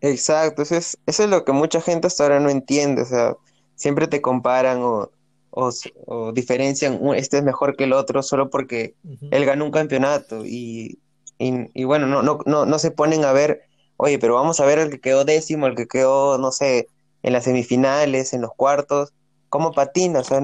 Exacto, 0.00 0.62
eso 0.62 0.76
es, 0.76 0.96
eso 1.06 1.24
es 1.24 1.28
lo 1.28 1.44
que 1.44 1.50
mucha 1.50 1.80
gente 1.80 2.06
hasta 2.06 2.22
ahora 2.22 2.38
no 2.38 2.50
entiende, 2.50 3.02
o 3.02 3.06
sea, 3.06 3.36
siempre 3.74 4.06
te 4.06 4.22
comparan 4.22 4.78
o, 4.82 5.10
o, 5.50 6.32
diferencian, 6.32 6.98
"Uh, 7.00 7.14
este 7.14 7.38
es 7.38 7.42
mejor 7.42 7.74
que 7.74 7.82
el 7.82 7.94
otro 7.94 8.22
solo 8.22 8.48
porque 8.48 8.94
él 9.32 9.44
ganó 9.44 9.64
un 9.64 9.72
campeonato 9.72 10.46
y, 10.46 11.00
y, 11.36 11.68
y 11.74 11.82
bueno, 11.82 12.06
no, 12.06 12.22
no, 12.22 12.38
no, 12.46 12.64
no 12.64 12.78
se 12.78 12.92
ponen 12.92 13.24
a 13.24 13.32
ver, 13.32 13.71
oye, 14.02 14.18
pero 14.18 14.34
vamos 14.34 14.60
a 14.60 14.66
ver 14.66 14.78
el 14.80 14.90
que 14.90 15.00
quedó 15.00 15.24
décimo, 15.24 15.66
el 15.68 15.76
que 15.76 15.86
quedó, 15.86 16.38
no 16.38 16.50
sé, 16.52 16.88
en 17.22 17.32
las 17.32 17.44
semifinales, 17.44 18.32
en 18.32 18.42
los 18.42 18.50
cuartos, 18.56 19.12
cómo 19.48 19.72
patina, 19.72 20.20
o 20.20 20.24
sea, 20.24 20.40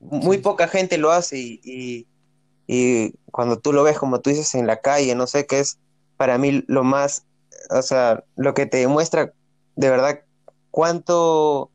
muy 0.00 0.38
Sí. 0.38 0.42
poca 0.42 0.68
gente 0.68 0.98
lo 0.98 1.10
hace 1.12 1.38
y, 1.38 1.60
y, 1.64 2.06
y 2.66 3.12
cuando 3.32 3.58
tú 3.58 3.72
lo 3.72 3.82
ves, 3.82 3.98
como 3.98 4.20
tú 4.20 4.30
dices, 4.30 4.54
en 4.54 4.66
la 4.66 4.80
calle, 4.80 5.14
no 5.14 5.26
sé, 5.26 5.46
qué 5.46 5.60
es 5.60 5.78
para 6.16 6.38
mí 6.38 6.64
lo 6.68 6.84
más, 6.84 7.24
o 7.70 7.82
sea, 7.82 8.24
lo 8.36 8.54
que 8.54 8.66
te 8.66 8.78
demuestra 8.78 9.32
de 9.76 9.90
verdad 9.90 10.20
cuánto, 10.70 11.70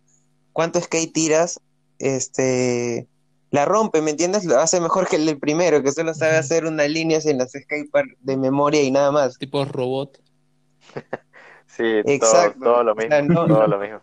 cuánto 0.53 0.79
skate 0.81 1.13
tiras, 1.13 1.59
este 1.99 3.07
la 3.51 3.65
rompe, 3.65 4.01
¿me 4.01 4.11
entiendes? 4.11 4.45
Lo 4.45 4.59
hace 4.59 4.81
mejor 4.81 5.07
que 5.07 5.15
el 5.17 5.25
del 5.25 5.39
primero, 5.39 5.81
que 5.83 5.91
solo 5.93 6.13
sabe 6.13 6.37
hacer 6.37 6.65
unas 6.65 6.89
líneas 6.89 7.25
en 7.25 7.37
las 7.37 7.51
skatepark 7.51 8.17
de 8.19 8.37
memoria 8.37 8.81
y 8.83 8.91
nada 8.91 9.11
más. 9.11 9.37
Tipo 9.37 9.63
robot. 9.65 10.19
Sí, 11.67 12.01
todo, 12.03 12.13
Exacto. 12.13 12.59
todo 12.63 12.83
lo 12.83 12.93
O 12.93 13.01
sea, 13.01 13.21
mismo, 13.21 13.35
no- 13.35 13.47
todo 13.47 13.59
no- 13.61 13.67
lo 13.67 13.79
mismo. 13.79 14.01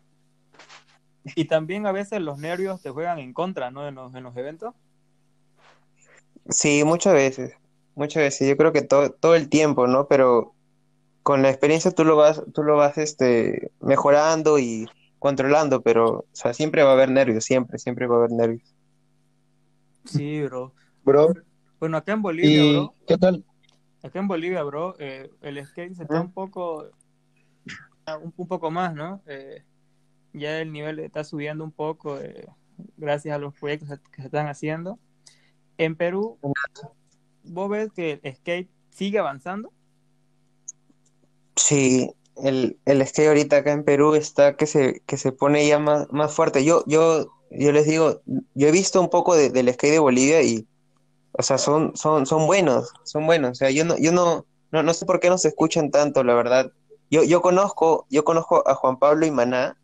Y 1.35 1.47
también 1.47 1.87
a 1.87 1.93
veces 1.93 2.21
los 2.21 2.39
nervios 2.39 2.83
te 2.83 2.91
juegan 2.91 3.19
en 3.19 3.33
contra, 3.33 3.71
¿no? 3.71 3.89
En 3.89 3.95
los, 3.95 4.15
en 4.15 4.23
los 4.23 4.37
eventos. 4.37 4.75
Sí, 6.51 6.85
muchas 6.85 7.15
veces, 7.15 7.55
muchas 7.95 8.23
veces. 8.23 8.49
Yo 8.49 8.57
creo 8.57 8.73
que 8.73 8.83
todo, 8.83 9.11
todo 9.11 9.35
el 9.35 9.49
tiempo, 9.49 9.87
¿no? 9.87 10.07
Pero 10.09 10.55
con 11.23 11.43
la 11.43 11.49
experiencia 11.49 11.91
tú 11.91 12.05
lo 12.05 12.17
vas, 12.17 12.43
tú 12.53 12.63
lo 12.63 12.77
vas, 12.77 12.99
este, 12.99 13.73
mejorando 13.81 14.59
y 14.59 14.87
controlando, 15.19 15.81
pero, 15.81 16.07
o 16.11 16.27
sea, 16.33 16.53
siempre 16.53 16.83
va 16.83 16.91
a 16.91 16.93
haber 16.93 17.11
nervios, 17.11 17.45
siempre, 17.45 17.79
siempre 17.79 18.07
va 18.07 18.17
a 18.17 18.19
haber 18.19 18.33
nervios. 18.33 18.75
Sí, 20.05 20.43
bro. 20.43 20.73
Bro, 21.03 21.35
Bueno, 21.81 21.97
acá 21.97 22.13
en 22.13 22.23
Bolivia, 22.23 22.51
¿y 22.51 22.73
bro, 22.75 22.95
qué 23.07 23.17
tal? 23.17 23.45
Acá 24.05 24.19
en 24.21 24.29
Bolivia, 24.29 24.63
bro, 24.63 24.95
eh, 24.99 25.31
el 25.43 25.65
skate 25.67 25.95
se 25.97 26.03
está 26.05 26.21
un 26.21 26.33
poco, 26.33 26.91
un, 28.23 28.33
un 28.37 28.47
poco 28.49 28.71
más, 28.71 28.95
¿no? 28.95 29.23
Eh, 29.27 29.63
ya 30.33 30.61
el 30.61 30.73
nivel 30.73 30.99
está 31.01 31.25
subiendo 31.25 31.65
un 31.65 31.73
poco 31.73 32.19
eh, 32.21 32.47
gracias 32.97 33.35
a 33.35 33.39
los 33.39 33.55
proyectos 33.55 33.99
que 34.11 34.21
se 34.23 34.27
están 34.27 34.49
haciendo. 34.49 34.99
En 35.79 35.97
Perú, 35.97 36.39
¿vos 37.45 37.71
ves 37.71 37.93
que 37.93 38.21
el 38.23 38.37
skate 38.37 38.71
sigue 38.91 39.19
avanzando? 39.19 39.73
Sí, 41.57 42.11
el, 42.37 42.79
el 42.85 43.07
skate 43.07 43.29
ahorita 43.29 43.59
acá 43.59 43.73
en 43.73 43.85
Perú 43.85 44.15
está 44.15 44.57
que 44.57 44.67
se, 44.67 45.03
que 45.07 45.17
se 45.17 45.33
pone 45.33 45.67
ya 45.67 45.79
más, 45.79 46.09
más 46.11 46.35
fuerte. 46.35 46.65
Yo, 46.65 46.85
yo, 46.87 47.27
yo 47.51 47.73
les 47.73 47.87
digo, 47.87 48.23
yo 48.55 48.69
he 48.69 48.73
visto 48.73 49.01
un 49.01 49.09
poco 49.11 49.37
de- 49.37 49.51
del 49.51 49.73
skate 49.73 49.93
de 49.93 49.99
Bolivia 50.01 50.43
y, 50.43 50.67
o 51.37 51.43
sea, 51.43 51.59
son, 51.59 51.97
son, 51.97 52.27
son 52.27 52.47
buenos, 52.47 52.93
son 53.05 53.27
buenos. 53.27 53.51
O 53.53 53.55
sea, 53.55 53.71
yo 53.71 53.85
no, 53.85 53.97
yo 53.99 54.13
no, 54.13 54.47
no, 54.73 54.83
no 54.83 54.95
sé 54.95 55.05
por 55.07 55.21
qué 55.21 55.29
no 55.29 55.39
se 55.39 55.49
escuchan 55.49 55.91
tanto, 55.91 56.23
la 56.25 56.35
verdad. 56.35 56.71
Yo, 57.11 57.23
yo 57.23 57.43
conozco, 57.43 58.07
yo 58.11 58.25
conozco 58.25 58.67
a 58.69 58.75
Juan 58.75 58.99
Pablo 58.99 59.27
y 59.27 59.31
Maná, 59.31 59.77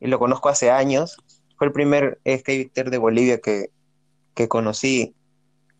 y 0.00 0.08
lo 0.08 0.18
conozco 0.18 0.48
hace 0.48 0.70
años. 0.70 1.16
Fue 1.56 1.66
el 1.68 1.72
primer 1.72 2.18
skater 2.26 2.90
de 2.90 2.98
Bolivia 2.98 3.38
que, 3.40 3.70
que 4.34 4.48
conocí. 4.48 5.14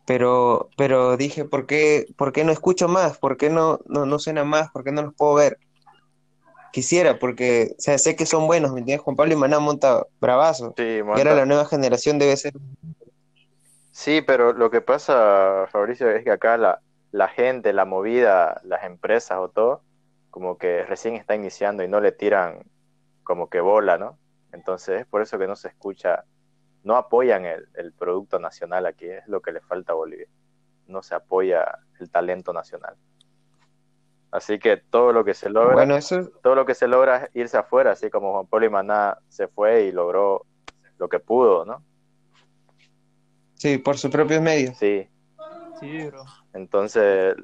Pero, 0.07 0.71
pero 0.77 1.17
dije, 1.17 1.45
¿por 1.45 1.67
qué, 1.67 2.07
por 2.17 2.33
qué 2.33 2.45
no 2.45 2.53
escucho 2.53 2.87
más? 2.87 3.19
¿Por 3.19 3.37
qué 3.37 3.51
no, 3.51 3.81
no, 3.87 4.07
no 4.07 4.19
suena 4.19 4.45
más? 4.45 4.71
¿Por 4.71 4.85
qué 4.85 4.93
no 4.93 5.03
los 5.03 5.15
puedo 5.15 5.35
ver? 5.35 5.59
Quisiera, 6.73 7.19
porque 7.19 7.75
o 7.79 7.81
sea, 7.81 7.99
sé 7.99 8.17
que 8.17 8.27
son 8.27 8.47
buenos, 8.47 8.73
¿me 8.73 8.81
entiendes? 8.81 9.03
Juan 9.03 9.17
Pablo 9.17 9.33
y 9.33 9.37
Maná 9.37 9.59
monta 9.59 10.05
bravazo. 10.21 10.75
Sí, 10.77 10.83
Y 10.99 11.03
monta- 11.03 11.19
ahora 11.19 11.35
la 11.35 11.47
nueva 11.47 11.65
generación 11.67 12.19
debe 12.19 12.37
ser 12.37 12.53
Sí, 13.97 14.21
pero 14.21 14.53
lo 14.53 14.69
que 14.69 14.83
pasa, 14.83 15.67
Fabricio, 15.71 16.11
es 16.11 16.23
que 16.23 16.31
acá 16.31 16.59
la, 16.59 16.83
la 17.13 17.29
gente, 17.29 17.73
la 17.73 17.87
movida, 17.87 18.61
las 18.63 18.85
empresas 18.85 19.39
o 19.39 19.49
todo, 19.49 19.81
como 20.29 20.59
que 20.59 20.85
recién 20.85 21.15
está 21.15 21.35
iniciando 21.35 21.83
y 21.83 21.89
no 21.89 21.99
le 21.99 22.13
tiran 22.13 22.61
como 23.25 23.49
que 23.49 23.61
bola, 23.61 23.97
¿no? 23.97 24.19
Entonces 24.53 25.01
es 25.01 25.07
por 25.07 25.23
eso 25.23 25.39
que 25.39 25.47
no 25.47 25.57
se 25.57 25.69
escucha, 25.69 26.25
no 26.85 26.97
apoyan 26.97 27.47
el, 27.47 27.69
el 27.73 27.95
producto 27.95 28.39
nacional 28.39 28.85
aquí, 28.85 29.07
es 29.07 29.27
lo 29.29 29.41
que 29.41 29.53
le 29.53 29.63
falta 29.63 29.93
a 29.93 29.97
Bolivia. 29.97 30.29
No 30.89 31.03
se 31.03 31.15
apoya 31.15 31.65
el 31.99 32.11
talento 32.11 32.53
nacional. 32.53 32.97
Así 34.31 34.59
que 34.59 34.77
todo 34.77 35.15
lo 35.15 35.25
que 35.25 35.33
se 35.33 35.49
logra, 35.49 35.73
Bueno, 35.73 35.97
eso, 35.97 36.29
todo 36.43 36.55
lo 36.55 36.67
que 36.67 36.75
se 36.75 36.87
logra 36.87 37.17
es 37.17 37.31
irse 37.33 37.57
afuera, 37.57 37.93
así 37.93 38.11
como 38.11 38.35
Juan 38.35 38.47
Pablo 38.47 38.67
y 38.67 38.69
Maná 38.69 39.17
se 39.31 39.49
fue 39.49 39.85
y 39.85 39.93
logró 39.93 40.45
lo 40.99 41.09
que 41.09 41.19
pudo, 41.19 41.65
¿no? 41.65 41.83
Sí, 43.57 43.79
por 43.79 43.99
sus 43.99 44.11
propios 44.11 44.41
medios. 44.41 44.77
Sí, 44.79 45.09
Sí, 45.81 46.05
bro. 46.07 46.25
Entonces, 46.55 47.35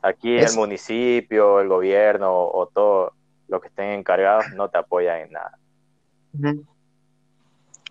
aquí 0.00 0.38
Es- 0.38 0.52
el 0.52 0.56
municipio, 0.56 1.60
el 1.60 1.68
gobierno 1.68 2.32
o 2.32 2.66
todo 2.68 3.12
lo 3.48 3.60
que 3.60 3.68
estén 3.68 3.90
encargados 3.90 4.46
no 4.54 4.70
te 4.70 4.78
apoyan 4.78 5.20
en 5.20 5.32
nada. 5.32 5.58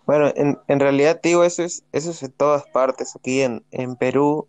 Bueno, 0.05 0.31
en, 0.35 0.59
en 0.67 0.79
realidad, 0.79 1.19
digo, 1.21 1.43
eso 1.43 1.63
es, 1.63 1.83
eso 1.91 2.11
es 2.11 2.21
en 2.23 2.31
todas 2.31 2.65
partes. 2.67 3.15
Aquí 3.15 3.41
en, 3.41 3.63
en 3.71 3.95
Perú 3.95 4.47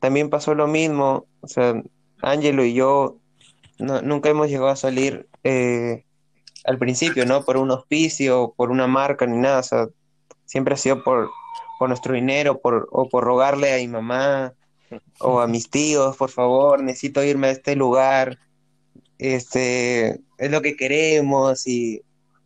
también 0.00 0.30
pasó 0.30 0.54
lo 0.54 0.66
mismo. 0.66 1.26
O 1.40 1.48
sea, 1.48 1.74
Ángelo 2.22 2.64
y 2.64 2.74
yo 2.74 3.16
no- 3.78 4.02
nunca 4.02 4.28
hemos 4.28 4.48
llegado 4.48 4.68
a 4.68 4.76
salir 4.76 5.28
eh, 5.44 6.04
al 6.64 6.78
principio, 6.78 7.26
¿no? 7.26 7.44
Por 7.44 7.56
un 7.56 7.70
auspicio, 7.70 8.54
por 8.56 8.70
una 8.70 8.86
marca, 8.88 9.26
ni 9.26 9.38
nada. 9.38 9.60
O 9.60 9.62
sea, 9.62 9.88
siempre 10.44 10.74
ha 10.74 10.76
sido 10.76 11.04
por, 11.04 11.30
por 11.78 11.88
nuestro 11.88 12.14
dinero, 12.14 12.60
por, 12.60 12.88
o 12.90 13.08
por 13.08 13.24
rogarle 13.24 13.72
a 13.72 13.76
mi 13.78 13.88
mamá 13.88 14.52
o 15.20 15.40
a 15.40 15.46
mis 15.46 15.70
tíos, 15.70 16.16
por 16.16 16.30
favor, 16.30 16.82
necesito 16.82 17.22
irme 17.22 17.48
a 17.48 17.52
este 17.52 17.76
lugar. 17.76 18.38
Este, 19.18 20.20
es 20.38 20.50
lo 20.50 20.62
que 20.62 20.76
queremos 20.76 21.66
y 21.66 22.02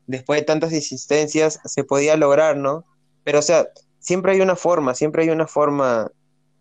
después 0.07 0.41
de 0.41 0.47
tantas 0.47 0.73
insistencias 0.73 1.61
se 1.65 1.85
podía 1.85 2.17
lograr, 2.17 2.57
¿no? 2.57 2.85
Pero, 3.25 3.39
o 3.39 3.43
sea, 3.43 3.69
siempre 3.99 4.33
hay 4.33 4.41
una 4.41 4.57
forma, 4.57 4.95
siempre 4.95 5.23
hay 5.23 5.31
una 5.31 5.47
forma 5.47 6.11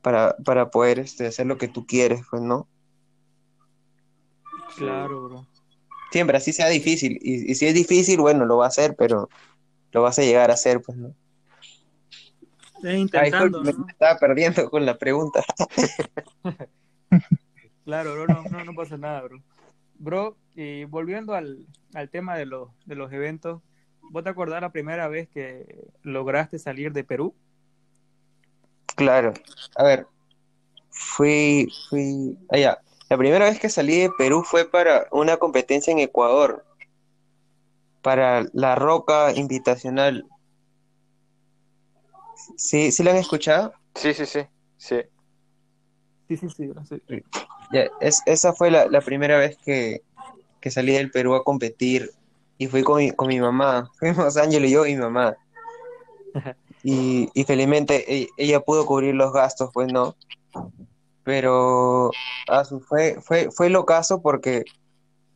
para, 0.02 0.36
para 0.46 0.70
poder 0.70 1.00
este, 1.00 1.28
hacer 1.28 1.46
lo 1.46 1.58
que 1.58 1.68
tú 1.68 1.86
quieres, 1.86 2.22
pues, 2.30 2.42
¿no? 2.42 2.68
Claro, 4.78 5.28
bro. 5.28 5.48
Siempre, 6.12 6.38
así 6.38 6.54
sea 6.54 6.68
difícil. 6.68 7.18
Y, 7.22 7.52
y 7.52 7.56
si 7.56 7.66
es 7.66 7.74
difícil, 7.74 8.20
bueno, 8.20 8.46
lo 8.46 8.58
va 8.58 8.66
a 8.66 8.70
hacer, 8.70 8.96
pero 8.98 9.30
lo 9.92 10.02
vas 10.02 10.20
a 10.20 10.24
llegar 10.24 10.52
a 10.52 10.56
hacer, 10.56 10.82
pues, 10.82 10.98
¿no? 10.98 11.16
Es 12.84 12.86
Ay, 12.86 13.02
intentando, 13.02 13.64
me 13.64 13.72
estaba 13.72 14.18
perdiendo 14.20 14.70
con 14.70 14.86
la 14.86 14.98
pregunta. 14.98 15.44
Claro, 17.84 18.14
bro, 18.14 18.28
no, 18.28 18.44
no, 18.44 18.64
no 18.64 18.74
pasa 18.74 18.96
nada, 18.96 19.22
bro. 19.24 19.42
Bro, 19.96 20.38
y 20.56 20.86
volviendo 20.86 21.34
al, 21.34 21.66
al 21.94 22.10
tema 22.10 22.38
de 22.38 22.46
los, 22.46 22.70
de 22.86 22.96
los 22.96 23.12
eventos, 23.12 23.62
¿vos 24.12 24.24
te 24.24 24.30
acordás 24.30 24.62
la 24.62 24.72
primera 24.72 25.08
vez 25.08 25.28
que 25.30 25.90
lograste 26.04 26.60
salir 26.60 26.94
de 26.94 27.04
Perú? 27.04 27.34
Claro. 28.96 29.34
A 29.76 29.84
ver, 29.84 30.08
fui, 30.90 31.68
fui, 31.90 32.38
allá. 32.50 32.80
La 33.10 33.18
primera 33.18 33.46
vez 33.46 33.60
que 33.60 33.70
salí 33.70 34.00
de 34.00 34.12
Perú 34.18 34.44
fue 34.44 34.70
para 34.70 35.08
una 35.12 35.38
competencia 35.38 35.92
en 35.92 36.00
Ecuador, 36.00 36.66
para 38.02 38.46
la 38.54 38.76
Roca 38.76 39.34
Invitacional. 39.34 40.26
¿Sí, 42.58 42.92
sí 42.92 43.04
la 43.04 43.12
han 43.12 43.18
escuchado? 43.18 43.74
Sí, 43.96 44.14
sí, 44.14 44.26
sí, 44.26 44.40
sí. 44.78 45.02
Sí, 46.30 46.38
sí, 46.38 46.48
sí. 46.50 47.24
Ya, 47.74 47.88
es, 48.00 48.22
esa 48.26 48.54
fue 48.54 48.72
la, 48.72 48.88
la 48.88 49.02
primera 49.02 49.38
vez 49.38 49.58
que, 49.66 50.02
que 50.62 50.72
salí 50.72 50.94
del 50.94 51.12
Perú 51.12 51.36
a 51.36 51.44
competir 51.44 52.12
y 52.58 52.68
fui 52.68 52.84
con 52.84 52.98
mi, 53.00 53.12
con 53.12 53.28
mi 53.28 53.40
mamá. 53.40 53.90
Fuimos 54.00 54.38
Ángel 54.38 54.66
y 54.66 54.72
yo 54.72 54.86
y 54.86 54.96
mi 54.96 55.02
mamá. 55.02 55.36
Y, 56.84 57.30
y 57.36 57.44
felizmente 57.44 58.12
e- 58.12 58.28
ella 58.38 58.60
pudo 58.62 58.88
cubrir 58.88 59.14
los 59.14 59.32
gastos, 59.32 59.70
pues 59.72 59.88
no. 59.94 60.16
Pero 61.24 62.12
ah, 62.48 62.64
fue, 62.88 63.18
fue, 63.22 63.52
fue 63.52 63.70
locazo 63.70 64.22
porque, 64.22 64.64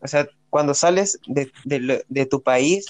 o 0.01 0.07
sea, 0.07 0.27
cuando 0.49 0.73
sales 0.73 1.19
de, 1.27 1.51
de, 1.63 1.79
lo- 1.79 1.99
de 2.07 2.25
tu 2.25 2.41
país, 2.41 2.87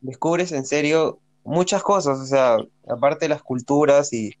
descubres 0.00 0.52
en 0.52 0.64
serio 0.64 1.18
muchas 1.48 1.82
cosas, 1.82 2.18
o 2.20 2.26
sea, 2.26 2.58
aparte 2.86 3.24
de 3.24 3.30
las 3.30 3.42
culturas 3.42 4.12
y, 4.12 4.34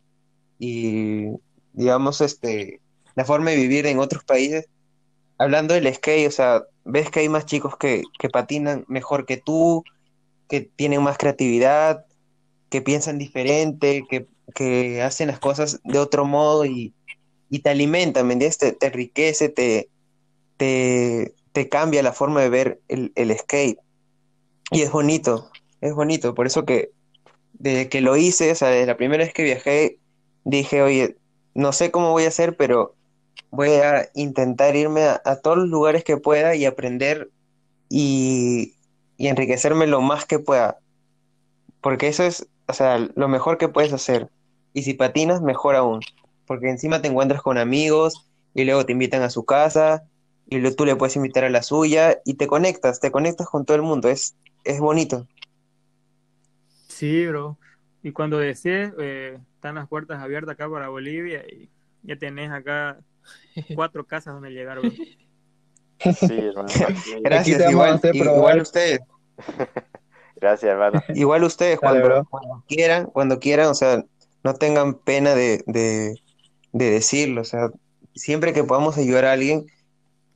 y 0.58 1.28
digamos, 1.72 2.20
este, 2.20 2.80
la 3.14 3.24
forma 3.24 3.50
de 3.50 3.56
vivir 3.56 3.86
en 3.86 3.98
otros 3.98 4.24
países. 4.24 4.68
Hablando 5.38 5.74
del 5.74 5.92
skate, 5.94 6.28
o 6.28 6.30
sea, 6.30 6.64
ves 6.84 7.10
que 7.10 7.20
hay 7.20 7.28
más 7.28 7.46
chicos 7.46 7.76
que, 7.76 8.02
que 8.18 8.28
patinan 8.28 8.84
mejor 8.88 9.24
que 9.24 9.38
tú, 9.38 9.84
que 10.48 10.60
tienen 10.60 11.02
más 11.02 11.16
creatividad, 11.16 12.04
que 12.68 12.82
piensan 12.82 13.18
diferente, 13.18 14.04
que, 14.10 14.26
que 14.54 15.00
hacen 15.00 15.28
las 15.28 15.38
cosas 15.38 15.80
de 15.84 15.98
otro 15.98 16.26
modo 16.26 16.66
y, 16.66 16.92
y 17.48 17.60
te 17.60 17.70
alimentan, 17.70 18.26
¿me 18.26 18.34
entiendes? 18.34 18.58
Te, 18.58 18.72
te 18.72 18.86
enriquece, 18.86 19.48
te, 19.48 19.88
te, 20.58 21.34
te 21.52 21.68
cambia 21.68 22.02
la 22.02 22.12
forma 22.12 22.42
de 22.42 22.50
ver 22.50 22.80
el, 22.88 23.12
el 23.14 23.36
skate. 23.38 23.78
Y 24.70 24.82
es 24.82 24.90
bonito, 24.90 25.50
es 25.80 25.94
bonito. 25.94 26.34
Por 26.34 26.46
eso 26.46 26.66
que 26.66 26.90
desde 27.52 27.88
que 27.88 28.00
lo 28.00 28.16
hice, 28.16 28.52
o 28.52 28.54
sea, 28.54 28.68
desde 28.68 28.86
la 28.86 28.96
primera 28.96 29.24
vez 29.24 29.32
que 29.32 29.42
viajé, 29.42 29.98
dije, 30.44 30.82
oye, 30.82 31.16
no 31.54 31.72
sé 31.72 31.90
cómo 31.90 32.12
voy 32.12 32.24
a 32.24 32.28
hacer, 32.28 32.56
pero 32.56 32.94
voy 33.50 33.70
a 33.70 34.08
intentar 34.14 34.76
irme 34.76 35.02
a, 35.02 35.36
todos 35.42 35.58
los 35.58 35.68
lugares 35.68 36.04
que 36.04 36.16
pueda 36.16 36.54
y 36.54 36.64
aprender 36.64 37.30
y, 37.88 38.74
y 39.16 39.28
enriquecerme 39.28 39.86
lo 39.86 40.00
más 40.00 40.24
que 40.26 40.38
pueda. 40.38 40.78
Porque 41.80 42.08
eso 42.08 42.22
es, 42.24 42.46
o 42.66 42.72
sea, 42.72 42.98
lo 42.98 43.28
mejor 43.28 43.58
que 43.58 43.68
puedes 43.68 43.92
hacer. 43.92 44.28
Y 44.72 44.82
si 44.82 44.94
patinas, 44.94 45.42
mejor 45.42 45.74
aún. 45.74 46.00
Porque 46.46 46.70
encima 46.70 47.02
te 47.02 47.08
encuentras 47.08 47.42
con 47.42 47.58
amigos 47.58 48.30
y 48.54 48.64
luego 48.64 48.84
te 48.84 48.92
invitan 48.92 49.22
a 49.22 49.30
su 49.30 49.44
casa 49.44 50.04
y 50.48 50.58
luego 50.58 50.76
tú 50.76 50.84
le 50.84 50.96
puedes 50.96 51.16
invitar 51.16 51.44
a 51.44 51.50
la 51.50 51.62
suya 51.62 52.20
y 52.24 52.34
te 52.34 52.46
conectas, 52.46 53.00
te 53.00 53.10
conectas 53.10 53.48
con 53.48 53.64
todo 53.64 53.76
el 53.76 53.82
mundo. 53.82 54.08
Es, 54.08 54.34
es 54.64 54.80
bonito. 54.80 55.26
Sí, 56.98 57.26
bro. 57.28 57.56
Y 58.02 58.10
cuando 58.10 58.38
desees, 58.38 58.92
eh, 58.98 59.38
están 59.54 59.76
las 59.76 59.86
puertas 59.86 60.20
abiertas 60.20 60.54
acá 60.54 60.68
para 60.68 60.88
Bolivia 60.88 61.44
y 61.46 61.68
ya 62.02 62.16
tenés 62.16 62.50
acá 62.50 62.98
cuatro 63.76 64.04
casas 64.04 64.34
donde 64.34 64.50
llegar, 64.50 64.80
bro. 64.80 64.90
Sí, 64.90 66.38
hermano. 66.38 66.68
Gracias, 67.22 67.70
igual, 67.70 68.00
igual 68.12 68.60
ustedes. 68.60 68.98
Gracias, 70.40 70.70
hermano. 70.72 71.00
Igual 71.14 71.44
ustedes, 71.44 71.78
cuando, 71.78 72.24
cuando 72.30 72.64
quieran, 72.66 73.06
cuando 73.06 73.38
quieran, 73.38 73.66
o 73.68 73.74
sea, 73.74 74.04
no 74.42 74.54
tengan 74.54 74.94
pena 74.94 75.34
de, 75.36 75.62
de, 75.66 76.20
de 76.72 76.90
decirlo, 76.90 77.42
o 77.42 77.44
sea, 77.44 77.70
siempre 78.14 78.52
que 78.52 78.64
podamos 78.64 78.98
ayudar 78.98 79.24
a 79.24 79.32
alguien, 79.32 79.66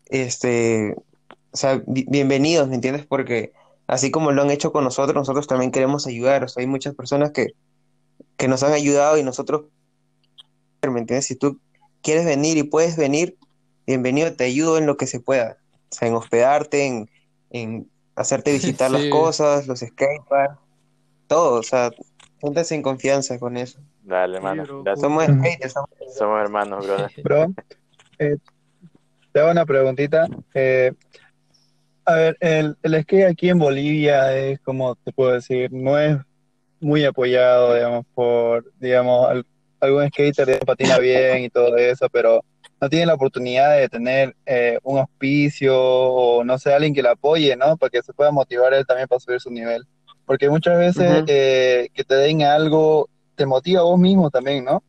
este, 0.06 0.94
o 1.52 1.56
sea, 1.56 1.82
bi- 1.86 2.06
bienvenidos, 2.08 2.68
¿me 2.68 2.76
entiendes? 2.76 3.06
Porque 3.06 3.52
así 3.86 4.10
como 4.10 4.32
lo 4.32 4.42
han 4.42 4.50
hecho 4.50 4.72
con 4.72 4.84
nosotros, 4.84 5.14
nosotros 5.14 5.46
también 5.46 5.70
queremos 5.70 6.06
ayudar, 6.06 6.44
o 6.44 6.48
sea, 6.48 6.60
hay 6.62 6.66
muchas 6.66 6.94
personas 6.94 7.30
que, 7.32 7.48
que 8.36 8.48
nos 8.48 8.62
han 8.62 8.72
ayudado 8.72 9.18
y 9.18 9.22
nosotros, 9.22 9.62
¿me 10.82 11.00
entiendes? 11.00 11.26
Si 11.26 11.36
tú 11.36 11.58
quieres 12.02 12.24
venir 12.24 12.56
y 12.56 12.62
puedes 12.64 12.96
venir, 12.96 13.36
bienvenido, 13.86 14.34
te 14.34 14.44
ayudo 14.44 14.78
en 14.78 14.86
lo 14.86 14.96
que 14.96 15.06
se 15.06 15.20
pueda, 15.20 15.58
o 15.90 15.94
sea, 15.94 16.08
en 16.08 16.14
hospedarte, 16.14 16.86
en, 16.86 17.10
en 17.50 17.88
hacerte 18.16 18.52
visitar 18.52 18.90
las 18.90 19.04
cosas, 19.06 19.66
los 19.66 19.80
skateparks, 19.80 20.58
todo, 21.26 21.60
o 21.60 21.62
sea, 21.62 21.90
siéntase 22.40 22.74
en 22.74 22.82
confianza 22.82 23.38
con 23.38 23.56
eso. 23.56 23.78
Dale, 24.04 24.38
hermano. 24.38 24.64
bro. 24.82 24.96
Somos 24.96 25.24
skaters, 25.24 25.72
somos- 25.74 25.90
Somos 26.18 26.40
hermanos, 26.42 26.84
brother. 26.86 27.10
Bro, 27.22 27.54
eh, 28.18 28.36
te 29.32 29.40
hago 29.40 29.52
una 29.52 29.64
preguntita. 29.64 30.26
Eh, 30.52 30.92
a 32.04 32.14
ver, 32.14 32.36
el, 32.40 32.76
el 32.82 33.02
skate 33.02 33.26
aquí 33.26 33.48
en 33.50 33.58
Bolivia 33.58 34.36
es, 34.36 34.60
como 34.60 34.94
te 34.96 35.12
puedo 35.12 35.32
decir, 35.32 35.72
no 35.72 35.98
es 35.98 36.16
muy 36.80 37.04
apoyado, 37.04 37.74
digamos, 37.74 38.04
por, 38.14 38.72
digamos, 38.80 39.28
al- 39.28 39.46
algún 39.80 40.08
skater 40.08 40.58
patina 40.60 40.98
bien 40.98 41.44
y 41.44 41.48
todo 41.50 41.76
eso, 41.76 42.08
pero 42.10 42.44
no 42.80 42.88
tiene 42.88 43.06
la 43.06 43.14
oportunidad 43.14 43.76
de 43.76 43.88
tener 43.88 44.34
eh, 44.46 44.78
un 44.82 44.98
auspicio 44.98 45.74
o, 45.78 46.44
no 46.44 46.58
sé, 46.58 46.72
alguien 46.72 46.94
que 46.94 47.02
le 47.02 47.08
apoye, 47.10 47.54
¿no? 47.56 47.76
Para 47.76 47.90
que 47.90 48.02
se 48.02 48.12
pueda 48.12 48.30
motivar 48.32 48.74
él 48.74 48.84
también 48.86 49.08
para 49.08 49.20
subir 49.20 49.40
su 49.40 49.50
nivel. 49.50 49.84
Porque 50.24 50.48
muchas 50.48 50.78
veces 50.78 51.24
eh, 51.26 51.88
que 51.94 52.04
te 52.04 52.14
den 52.14 52.42
algo 52.42 53.08
te 53.34 53.46
motiva 53.46 53.80
a 53.80 53.84
vos 53.84 53.98
mismo 53.98 54.30
también, 54.30 54.64
¿no? 54.64 54.82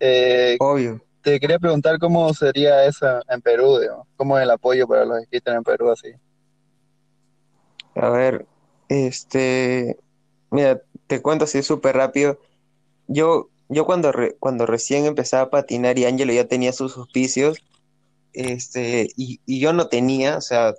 Eh, 0.00 0.56
Obvio. 0.60 1.00
te 1.22 1.38
quería 1.40 1.58
preguntar 1.58 1.98
cómo 1.98 2.32
sería 2.34 2.84
eso 2.84 3.20
en 3.28 3.40
Perú, 3.40 3.78
digamos, 3.80 4.06
cómo 4.16 4.36
es 4.38 4.44
el 4.44 4.50
apoyo 4.50 4.86
para 4.86 5.04
los 5.04 5.22
skaters 5.24 5.56
en 5.56 5.64
Perú 5.64 5.90
así. 5.90 6.08
A 8.00 8.10
ver, 8.10 8.46
este, 8.88 9.96
mira, 10.50 10.80
te 11.06 11.20
cuento 11.20 11.44
así 11.44 11.62
súper 11.62 11.96
rápido. 11.96 12.38
Yo, 13.08 13.48
yo 13.68 13.84
cuando, 13.86 14.12
re- 14.12 14.36
cuando 14.38 14.66
recién 14.66 15.04
empezaba 15.06 15.44
a 15.44 15.50
patinar 15.50 15.98
y 15.98 16.04
Ángelo 16.04 16.32
ya 16.32 16.46
tenía 16.46 16.72
sus 16.72 16.96
auspicios, 16.96 17.58
este, 18.32 19.08
y, 19.16 19.40
y 19.46 19.60
yo 19.60 19.72
no 19.72 19.88
tenía, 19.88 20.36
o 20.36 20.40
sea, 20.40 20.74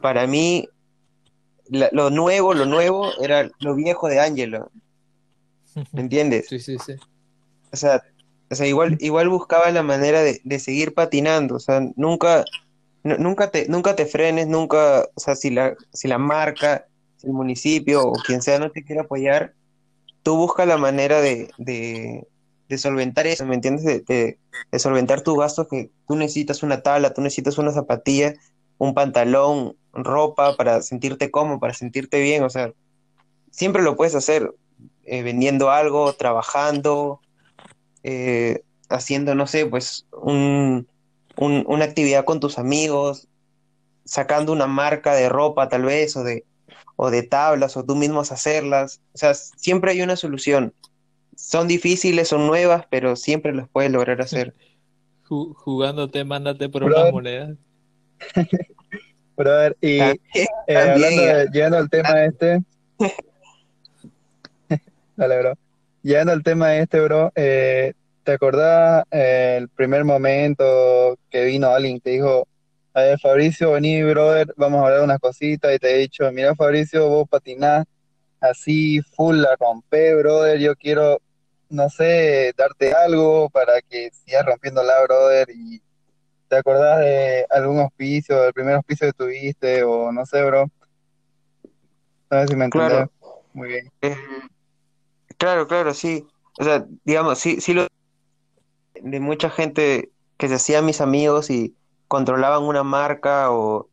para 0.00 0.26
mí 0.26 0.68
la- 1.68 1.88
lo 1.92 2.10
nuevo, 2.10 2.54
lo 2.54 2.66
nuevo 2.66 3.10
era 3.22 3.50
lo 3.60 3.74
viejo 3.74 4.08
de 4.08 4.20
Ángelo, 4.20 4.70
¿me 5.92 6.00
entiendes? 6.02 6.46
Sí, 6.48 6.60
sí, 6.60 6.78
sí. 6.78 6.94
O 7.72 7.76
sea, 7.76 8.02
o 8.50 8.54
sea, 8.54 8.66
igual, 8.66 8.96
igual 9.00 9.28
buscaba 9.30 9.70
la 9.70 9.82
manera 9.82 10.22
de, 10.22 10.40
de 10.44 10.58
seguir 10.60 10.94
patinando, 10.94 11.56
o 11.56 11.60
sea, 11.60 11.80
nunca, 11.96 12.44
nu- 13.04 13.18
nunca 13.18 13.50
te, 13.50 13.68
nunca 13.68 13.94
te 13.96 14.06
frenes, 14.06 14.48
nunca, 14.48 15.06
o 15.14 15.20
sea, 15.20 15.36
si 15.36 15.50
la, 15.50 15.76
si 15.92 16.08
la 16.08 16.18
marca, 16.18 16.86
si 17.16 17.28
el 17.28 17.32
municipio 17.32 18.02
o 18.02 18.12
quien 18.14 18.42
sea 18.42 18.58
no 18.58 18.70
te 18.70 18.82
quiere 18.84 19.02
apoyar, 19.02 19.54
tú 20.22 20.36
busca 20.36 20.66
la 20.66 20.78
manera 20.78 21.20
de, 21.20 21.50
de, 21.58 22.26
solventar 22.78 23.28
eso, 23.28 23.46
¿me 23.46 23.54
entiendes? 23.54 23.84
De, 23.84 24.00
de- 24.00 24.38
de 24.72 24.78
solventar 24.80 25.20
tus 25.20 25.38
gastos 25.38 25.68
que 25.68 25.90
tú 26.08 26.16
necesitas 26.16 26.64
una 26.64 26.82
tabla, 26.82 27.14
tú 27.14 27.20
necesitas 27.20 27.56
una 27.58 27.70
zapatilla, 27.70 28.34
un 28.78 28.94
pantalón, 28.94 29.76
ropa 29.92 30.56
para 30.56 30.82
sentirte 30.82 31.30
cómodo, 31.30 31.60
para 31.60 31.74
sentirte 31.74 32.20
bien, 32.20 32.42
o 32.42 32.50
sea, 32.50 32.72
siempre 33.52 33.82
lo 33.82 33.96
puedes 33.96 34.16
hacer 34.16 34.52
eh, 35.04 35.22
vendiendo 35.22 35.70
algo, 35.70 36.14
trabajando, 36.14 37.20
eh, 38.02 38.62
haciendo, 38.88 39.34
no 39.36 39.46
sé, 39.46 39.66
pues 39.66 40.06
un, 40.12 40.88
un- 41.36 41.64
una 41.66 41.84
actividad 41.84 42.24
con 42.24 42.40
tus 42.40 42.58
amigos, 42.58 43.28
sacando 44.04 44.52
una 44.52 44.66
marca 44.66 45.14
de 45.14 45.28
ropa 45.28 45.68
tal 45.68 45.82
vez, 45.84 46.16
o 46.16 46.24
de, 46.24 46.44
o 46.96 47.10
de 47.10 47.22
tablas, 47.22 47.76
o 47.76 47.84
tú 47.84 47.96
mismos 47.96 48.32
hacerlas. 48.32 49.00
O 49.14 49.18
sea, 49.18 49.34
siempre 49.34 49.92
hay 49.92 50.02
una 50.02 50.16
solución. 50.16 50.72
Son 51.36 51.66
difíciles, 51.68 52.28
son 52.28 52.46
nuevas, 52.46 52.86
pero 52.90 53.16
siempre 53.16 53.54
las 53.54 53.68
puedes 53.68 53.90
lograr 53.90 54.20
hacer. 54.20 54.54
Ju- 55.28 55.54
Jugándote, 55.54 56.22
mándate 56.24 56.68
por 56.68 56.84
Brother. 56.84 57.02
unas 57.02 57.12
monedas. 57.12 57.56
Ver, 59.36 59.76
y 59.80 59.98
También, 59.98 60.20
eh, 60.34 60.46
también, 60.74 60.92
hablando 60.92 61.22
de, 61.24 61.48
llegando 61.52 61.76
al 61.78 61.90
tema 61.90 62.24
este, 62.24 62.60
dale, 65.16 65.38
bro. 65.40 65.54
Llegando 66.02 66.32
al 66.32 66.42
tema 66.42 66.76
este, 66.76 67.00
bro, 67.00 67.32
eh, 67.34 67.94
¿te 68.24 68.32
acordás 68.32 69.04
eh, 69.10 69.56
el 69.58 69.68
primer 69.68 70.04
momento 70.04 71.18
que 71.30 71.44
vino 71.44 71.68
alguien 71.68 72.00
te 72.00 72.10
dijo, 72.10 72.48
a 72.94 73.02
ver, 73.02 73.20
Fabricio, 73.20 73.72
vení, 73.72 74.02
brother, 74.02 74.52
vamos 74.56 74.80
a 74.82 74.86
hablar 74.86 75.02
unas 75.02 75.20
cositas 75.20 75.74
y 75.74 75.78
te 75.78 75.94
he 75.94 75.98
dicho, 75.98 76.30
mira, 76.32 76.54
Fabricio, 76.54 77.08
vos 77.08 77.28
patinás 77.28 77.84
así, 78.40 79.00
full 79.14 79.36
la 79.36 79.54
rompé, 79.58 80.14
brother, 80.14 80.58
yo 80.58 80.74
quiero, 80.74 81.20
no 81.68 81.88
sé, 81.90 82.52
darte 82.56 82.94
algo 82.94 83.50
para 83.50 83.80
que 83.82 84.10
sigas 84.10 84.46
rompiéndola, 84.46 85.02
brother, 85.02 85.48
y 85.50 85.82
¿te 86.48 86.56
acordás 86.56 87.00
de 87.00 87.46
algún 87.50 87.80
auspicio, 87.80 88.40
del 88.40 88.52
primer 88.52 88.74
auspicio 88.76 89.06
que 89.08 89.12
tuviste, 89.12 89.82
o 89.82 90.12
no 90.12 90.24
sé, 90.24 90.42
bro? 90.44 90.70
No 92.30 92.40
sé 92.40 92.48
si 92.48 92.56
me 92.56 92.64
entendés. 92.66 92.90
claro. 92.90 93.10
Muy 93.52 93.68
bien. 93.68 93.92
Eh, 94.02 94.16
claro, 95.38 95.68
claro, 95.68 95.94
sí. 95.94 96.26
O 96.58 96.64
sea, 96.64 96.84
digamos, 97.04 97.38
sí, 97.38 97.60
sí 97.60 97.72
lo 97.72 97.86
de 99.02 99.20
mucha 99.20 99.50
gente 99.50 100.10
que 100.36 100.48
se 100.48 100.54
hacían 100.54 100.86
mis 100.86 101.00
amigos 101.00 101.50
y 101.50 101.74
controlaban 102.08 102.64
una 102.64 102.82
marca 102.82 103.50
o, 103.50 103.88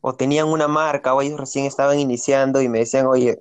o 0.00 0.14
tenían 0.14 0.48
una 0.48 0.68
marca 0.68 1.14
o 1.14 1.22
ellos 1.22 1.38
recién 1.38 1.66
estaban 1.66 1.98
iniciando 1.98 2.62
y 2.62 2.68
me 2.68 2.80
decían, 2.80 3.06
oye, 3.06 3.40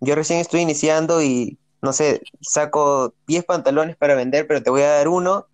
yo 0.00 0.14
recién 0.14 0.40
estoy 0.40 0.60
iniciando 0.60 1.22
y 1.22 1.58
no 1.80 1.92
sé, 1.92 2.22
saco 2.40 3.14
10 3.26 3.44
pantalones 3.44 3.96
para 3.96 4.14
vender, 4.14 4.46
pero 4.46 4.62
te 4.62 4.70
voy 4.70 4.82
a 4.82 4.90
dar 4.90 5.08
uno 5.08 5.46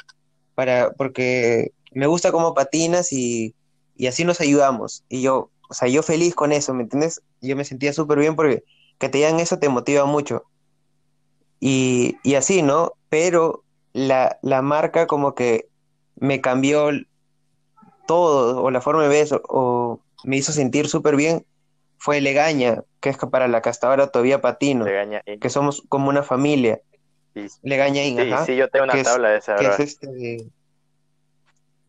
para, 0.54 0.92
porque 0.92 1.72
me 1.92 2.06
gusta 2.06 2.32
cómo 2.32 2.54
patinas 2.54 3.12
y, 3.12 3.54
y 3.96 4.06
así 4.08 4.24
nos 4.24 4.40
ayudamos. 4.40 5.04
Y 5.08 5.22
yo, 5.22 5.50
o 5.68 5.74
sea, 5.74 5.88
yo 5.88 6.02
feliz 6.02 6.34
con 6.34 6.52
eso, 6.52 6.74
¿me 6.74 6.82
entiendes? 6.82 7.22
Yo 7.40 7.56
me 7.56 7.64
sentía 7.64 7.92
súper 7.92 8.18
bien 8.18 8.36
porque 8.36 8.64
que 8.98 9.08
te 9.08 9.18
digan 9.18 9.40
eso 9.40 9.58
te 9.58 9.68
motiva 9.68 10.04
mucho. 10.04 10.44
Y, 11.60 12.16
y 12.22 12.34
así, 12.34 12.62
¿no? 12.62 12.92
Pero 13.08 13.64
la, 13.98 14.38
la 14.42 14.62
marca 14.62 15.06
como 15.06 15.34
que 15.34 15.68
me 16.16 16.40
cambió 16.40 16.90
todo, 18.06 18.62
o 18.62 18.70
la 18.70 18.80
forma 18.80 19.02
de 19.02 19.08
ver, 19.08 19.28
o, 19.34 19.42
o 19.48 20.00
me 20.24 20.36
hizo 20.36 20.52
sentir 20.52 20.88
súper 20.88 21.16
bien, 21.16 21.44
fue 21.98 22.20
Legaña, 22.20 22.84
que 23.00 23.10
es 23.10 23.16
para 23.16 23.48
la 23.48 23.60
que 23.60 23.70
hasta 23.70 23.88
ahora 23.88 24.08
todavía 24.08 24.40
patino, 24.40 24.84
Legaña 24.84 25.22
que 25.40 25.50
somos 25.50 25.82
como 25.88 26.08
una 26.08 26.22
familia. 26.22 26.80
Y- 27.34 27.48
Legaña 27.62 28.04
Inc., 28.04 28.20
Sí, 28.20 28.32
sí, 28.46 28.56
yo 28.56 28.68
tengo 28.68 28.84
una 28.84 28.94
es, 28.94 29.04
tabla 29.04 29.30
de 29.30 29.38
esa, 29.38 29.56
que 29.56 29.66
es 29.66 29.80
este 29.80 30.46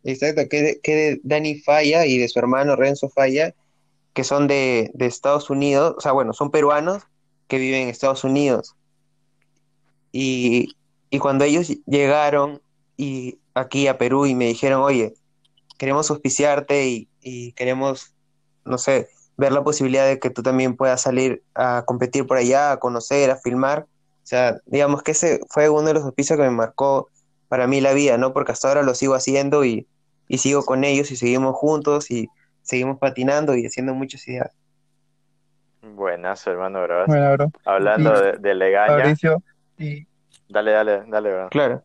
exacto, 0.03 0.41
que 0.49 0.61
de, 0.61 0.79
que 0.81 0.95
de 0.95 1.21
Dani 1.23 1.59
Falla 1.59 2.05
y 2.05 2.17
de 2.17 2.27
su 2.27 2.39
hermano 2.39 2.75
Renzo 2.75 3.09
Falla, 3.09 3.53
que 4.13 4.23
son 4.23 4.47
de, 4.47 4.89
de 4.93 5.05
Estados 5.05 5.49
Unidos, 5.49 5.95
o 5.97 6.01
sea, 6.01 6.11
bueno, 6.11 6.33
son 6.33 6.49
peruanos 6.49 7.03
que 7.47 7.59
viven 7.59 7.83
en 7.83 7.89
Estados 7.89 8.23
Unidos. 8.23 8.75
Y, 10.11 10.75
y 11.09 11.19
cuando 11.19 11.45
ellos 11.45 11.69
llegaron 11.85 12.61
y 12.97 13.39
aquí 13.53 13.87
a 13.87 13.97
Perú 13.97 14.25
y 14.25 14.35
me 14.35 14.45
dijeron, 14.45 14.81
oye, 14.81 15.13
queremos 15.77 16.09
auspiciarte 16.11 16.87
y, 16.87 17.09
y 17.21 17.53
queremos, 17.53 18.13
no 18.65 18.77
sé, 18.77 19.09
ver 19.37 19.51
la 19.53 19.63
posibilidad 19.63 20.05
de 20.05 20.19
que 20.19 20.29
tú 20.29 20.43
también 20.43 20.75
puedas 20.75 21.01
salir 21.01 21.41
a 21.55 21.83
competir 21.85 22.27
por 22.27 22.37
allá, 22.37 22.73
a 22.73 22.77
conocer, 22.77 23.31
a 23.31 23.37
filmar. 23.37 23.87
O 24.23 24.27
sea, 24.29 24.57
digamos 24.65 25.01
que 25.01 25.11
ese 25.11 25.39
fue 25.49 25.69
uno 25.69 25.87
de 25.87 25.93
los 25.93 26.03
auspicios 26.03 26.37
que 26.37 26.43
me 26.43 26.51
marcó 26.51 27.09
para 27.47 27.65
mí 27.65 27.81
la 27.81 27.93
vida, 27.93 28.17
¿no? 28.17 28.33
Porque 28.33 28.51
hasta 28.51 28.67
ahora 28.67 28.83
lo 28.83 28.93
sigo 28.93 29.15
haciendo 29.15 29.63
y, 29.65 29.87
y 30.27 30.37
sigo 30.39 30.65
con 30.65 30.83
ellos 30.83 31.09
y 31.11 31.15
seguimos 31.15 31.55
juntos 31.55 32.11
y 32.11 32.29
seguimos 32.61 32.99
patinando 32.99 33.55
y 33.55 33.65
haciendo 33.65 33.93
muchas 33.93 34.27
ideas. 34.27 34.51
Buenazo, 35.81 36.51
hermano, 36.51 36.83
bro. 36.83 37.05
Bueno, 37.07 37.31
bro. 37.33 37.51
Hablando 37.65 38.13
Y 38.13 38.21
de, 38.21 38.33
de 38.33 38.55
Legaña, 38.55 38.97
Fabricio, 38.97 39.41
y 39.77 40.05
dale, 40.49 40.71
dale, 40.71 41.03
dale, 41.07 41.31
bro. 41.31 41.49
Claro. 41.49 41.83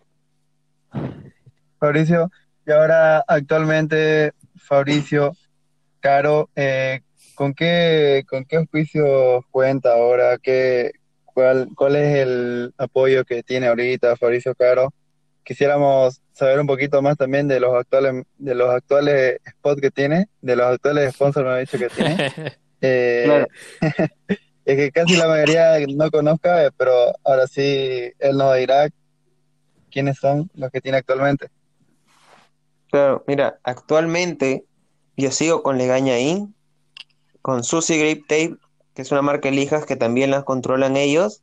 Fabricio, 1.78 2.30
y 2.66 2.72
ahora 2.72 3.22
actualmente, 3.26 4.32
Fabricio, 4.56 5.32
Caro, 6.00 6.48
eh, 6.56 7.00
¿con 7.34 7.54
qué, 7.54 8.24
con 8.28 8.44
qué 8.44 8.56
auspicio 8.56 9.44
cuenta 9.50 9.92
ahora? 9.92 10.38
¿Qué, 10.38 10.92
cuál, 11.24 11.68
cuál 11.74 11.96
es 11.96 12.16
el 12.16 12.74
apoyo 12.78 13.24
que 13.24 13.42
tiene 13.42 13.66
ahorita 13.68 14.16
Fabricio 14.16 14.54
Caro? 14.54 14.92
Quisiéramos 15.44 16.22
saber 16.32 16.58
un 16.58 16.66
poquito 16.66 17.02
más 17.02 17.16
también 17.18 17.48
de 17.48 17.60
los 17.60 17.74
actuales, 17.74 18.24
de 18.38 18.54
los 18.54 18.70
actuales 18.70 19.40
spots 19.48 19.80
que 19.80 19.90
tiene, 19.90 20.28
de 20.40 20.56
los 20.56 20.66
actuales 20.66 21.12
sponsors, 21.14 21.46
me 21.46 21.52
ha 21.52 21.58
dicho 21.58 21.78
que 21.78 21.88
tiene. 21.88 22.32
Eh, 22.86 23.22
Claro. 23.24 23.46
es 24.64 24.76
que 24.76 24.92
casi 24.92 25.16
la 25.16 25.28
mayoría 25.28 25.78
no 25.94 26.10
conozca, 26.10 26.64
eh, 26.64 26.70
pero 26.76 26.92
ahora 27.24 27.46
sí 27.46 28.12
él 28.18 28.36
nos 28.36 28.56
dirá 28.56 28.88
quiénes 29.90 30.18
son 30.18 30.50
los 30.54 30.70
que 30.70 30.80
tiene 30.80 30.98
actualmente. 30.98 31.48
Claro, 32.90 33.24
mira, 33.26 33.58
actualmente 33.62 34.64
yo 35.16 35.30
sigo 35.30 35.62
con 35.62 35.78
Legaña 35.78 36.18
Inc., 36.18 36.50
con 37.42 37.62
Susie 37.62 37.98
Grip 37.98 38.26
Tape, 38.26 38.56
que 38.94 39.02
es 39.02 39.12
una 39.12 39.20
marca 39.22 39.50
de 39.50 39.56
lijas 39.56 39.84
que 39.84 39.96
también 39.96 40.30
las 40.30 40.44
controlan 40.44 40.96
ellos. 40.96 41.42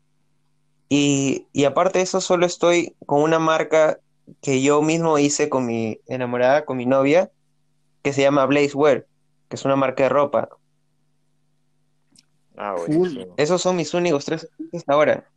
Y, 0.90 1.48
y 1.54 1.66
aparte 1.66 2.00
de 2.00 2.04
eso, 2.04 2.22
solo 2.22 2.46
estoy 2.46 2.96
con 3.06 3.22
una 3.22 3.40
marca 3.40 4.00
que 4.42 4.62
yo 4.62 4.82
mismo 4.82 5.20
hice 5.20 5.48
con 5.50 5.66
mi 5.66 6.00
enamorada, 6.08 6.66
con 6.66 6.78
mi 6.78 6.86
novia, 6.86 7.30
que 8.02 8.14
se 8.14 8.22
llama 8.22 8.46
Blazewear, 8.46 9.06
que 9.48 9.56
es 9.56 9.66
una 9.66 9.76
marca 9.76 10.04
de 10.04 10.10
ropa. 10.10 10.50
Ah, 12.58 12.76
buenísimo. 12.78 13.34
Esos 13.38 13.62
son 13.62 13.76
mis 13.76 13.94
únicos 13.94 14.26
tres 14.26 14.48
hasta 14.74 14.94
ahora. 14.94 15.30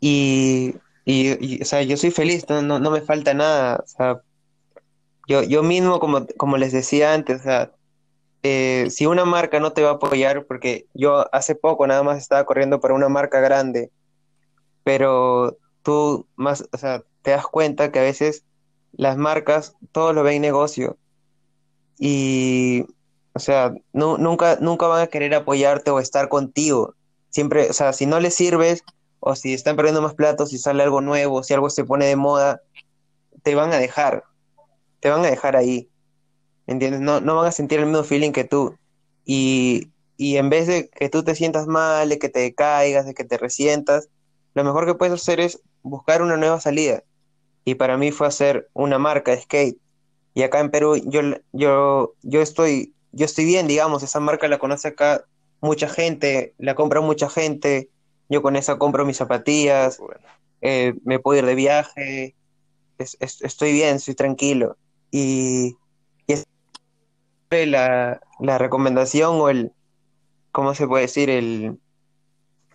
Y, 0.00 0.74
y, 1.04 1.56
y, 1.56 1.62
o 1.62 1.64
sea, 1.64 1.82
yo 1.82 1.96
soy 1.96 2.10
feliz, 2.10 2.48
no, 2.48 2.62
no, 2.62 2.78
no 2.78 2.90
me 2.90 3.00
falta 3.00 3.34
nada. 3.34 3.80
O 3.84 3.86
sea, 3.86 4.22
yo, 5.26 5.42
yo 5.42 5.62
mismo, 5.62 6.00
como, 6.00 6.26
como 6.36 6.56
les 6.56 6.72
decía 6.72 7.14
antes, 7.14 7.40
o 7.40 7.44
sea, 7.44 7.72
eh, 8.42 8.88
si 8.90 9.06
una 9.06 9.24
marca 9.24 9.60
no 9.60 9.72
te 9.72 9.82
va 9.82 9.90
a 9.90 9.94
apoyar, 9.94 10.46
porque 10.46 10.86
yo 10.94 11.32
hace 11.34 11.54
poco 11.54 11.86
nada 11.86 12.02
más 12.02 12.18
estaba 12.18 12.44
corriendo 12.44 12.80
para 12.80 12.94
una 12.94 13.08
marca 13.08 13.40
grande, 13.40 13.90
pero 14.84 15.58
tú 15.82 16.26
más, 16.36 16.68
o 16.72 16.78
sea, 16.78 17.02
te 17.22 17.32
das 17.32 17.46
cuenta 17.46 17.92
que 17.92 17.98
a 17.98 18.02
veces 18.02 18.44
las 18.92 19.16
marcas 19.16 19.74
todos 19.92 20.14
lo 20.14 20.22
ven 20.22 20.40
negocio 20.40 20.96
y, 21.98 22.86
o 23.38 23.40
sea, 23.40 23.72
nu- 23.92 24.18
nunca, 24.18 24.58
nunca 24.60 24.86
van 24.88 25.02
a 25.02 25.06
querer 25.08 25.34
apoyarte 25.34 25.90
o 25.90 26.00
estar 26.00 26.28
contigo. 26.28 26.94
siempre, 27.30 27.70
o 27.70 27.72
sea, 27.72 27.92
si 27.92 28.06
no 28.06 28.20
les 28.20 28.34
sirves, 28.34 28.82
o 29.20 29.34
si 29.36 29.54
están 29.54 29.76
perdiendo 29.76 30.02
más 30.02 30.14
platos, 30.14 30.50
si 30.50 30.58
sale 30.58 30.82
algo 30.82 31.00
nuevo, 31.00 31.42
si 31.44 31.54
algo 31.54 31.70
se 31.70 31.84
pone 31.84 32.06
de 32.06 32.16
moda, 32.16 32.60
te 33.42 33.54
van 33.54 33.72
a 33.72 33.78
dejar, 33.78 34.24
te 35.00 35.10
van 35.10 35.24
a 35.24 35.30
dejar 35.30 35.56
ahí, 35.56 35.88
¿entiendes? 36.66 37.00
No, 37.00 37.20
no 37.20 37.36
van 37.36 37.46
a 37.48 37.52
sentir 37.52 37.80
el 37.80 37.86
mismo 37.86 38.04
feeling 38.04 38.32
que 38.32 38.44
tú. 38.44 38.76
Y, 39.24 39.90
y 40.16 40.36
en 40.38 40.50
vez 40.50 40.66
de 40.66 40.88
que 40.90 41.08
tú 41.10 41.22
te 41.24 41.34
sientas 41.34 41.66
mal, 41.66 42.08
de 42.08 42.18
que 42.18 42.28
te 42.30 42.54
caigas, 42.54 43.06
de 43.06 43.14
que 43.14 43.24
te 43.24 43.38
resientas, 43.38 44.08
lo 44.54 44.64
mejor 44.64 44.86
que 44.86 44.94
puedes 44.94 45.14
hacer 45.14 45.40
es 45.40 45.60
buscar 45.82 46.22
una 46.22 46.36
nueva 46.36 46.60
salida. 46.60 47.02
Y 47.64 47.74
para 47.76 47.96
mí 47.98 48.12
fue 48.12 48.26
hacer 48.26 48.68
una 48.74 48.98
marca 48.98 49.32
de 49.32 49.42
skate. 49.42 49.78
Y 50.34 50.42
acá 50.42 50.60
en 50.60 50.70
Perú 50.70 50.96
yo, 51.06 51.20
yo, 51.52 52.14
yo 52.22 52.42
estoy, 52.42 52.94
yo 53.18 53.26
estoy 53.26 53.44
bien, 53.44 53.66
digamos, 53.68 54.02
esa 54.02 54.20
marca 54.20 54.48
la 54.48 54.58
conoce 54.58 54.88
acá 54.88 55.24
mucha 55.60 55.88
gente, 55.88 56.54
la 56.58 56.74
compra 56.74 57.00
mucha 57.00 57.28
gente, 57.28 57.90
yo 58.28 58.42
con 58.42 58.56
esa 58.56 58.78
compro 58.78 59.04
mis 59.06 59.16
zapatillas, 59.18 59.98
Bueno, 59.98 60.20
eh, 60.62 60.94
me 61.04 61.18
puedo 61.20 61.38
ir 61.40 61.46
de 61.46 61.54
viaje, 61.54 62.36
es- 62.98 63.16
es- 63.20 63.42
estoy 63.42 63.72
bien, 63.72 63.96
estoy 63.96 64.14
tranquilo. 64.14 64.76
Y, 65.12 65.76
y 66.28 66.34
es 66.34 66.46
la, 67.50 68.20
la 68.40 68.58
recomendación 68.58 69.40
o 69.40 69.48
el, 69.48 69.72
¿cómo 70.52 70.74
se 70.74 70.86
puede 70.88 71.02
decir? 71.04 71.30
El, 71.30 71.78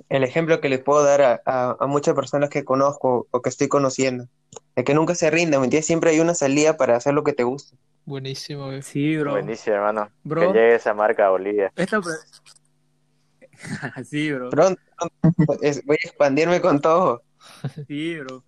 el 0.10 0.24
ejemplo 0.24 0.62
que 0.62 0.70
les 0.70 0.82
puedo 0.84 1.04
dar 1.04 1.22
a, 1.22 1.42
a- 1.46 1.78
a 1.80 1.88
muchas 1.88 2.16
personas 2.16 2.50
que 2.50 2.64
conozco 2.64 3.28
o 3.32 3.42
que 3.42 3.50
estoy 3.50 3.68
conociendo, 3.68 4.28
de 4.76 4.84
que 4.84 4.94
nunca 4.94 5.16
se 5.16 5.30
rindan, 5.32 5.62
¿me 5.62 5.66
entiendes? 5.68 5.88
Siempre 5.88 6.12
hay 6.12 6.20
una 6.20 6.36
salida 6.36 6.78
para 6.78 6.96
hacer 6.98 7.14
lo 7.14 7.24
que 7.24 7.34
te 7.34 7.44
gusta. 7.44 7.76
Buenísimo, 8.06 8.66
güey. 8.66 8.82
Sí, 8.82 9.18
bro. 9.18 9.32
buenísimo, 9.32 9.76
hermano. 9.78 10.10
Bro. 10.24 10.42
Que 10.42 10.48
llegue 10.60 10.76
esa 10.76 10.94
marca 10.94 11.28
a 11.28 11.30
Bolivia. 11.30 11.72
Esta 11.76 12.02
Sí, 14.06 14.32
bro. 14.32 14.50
Pronto, 14.50 14.82
voy 15.86 15.98
a 16.04 16.08
expandirme 16.08 16.60
con 16.62 16.82
todo. 16.82 17.24
Sí, 17.88 18.18
bro. 18.20 18.44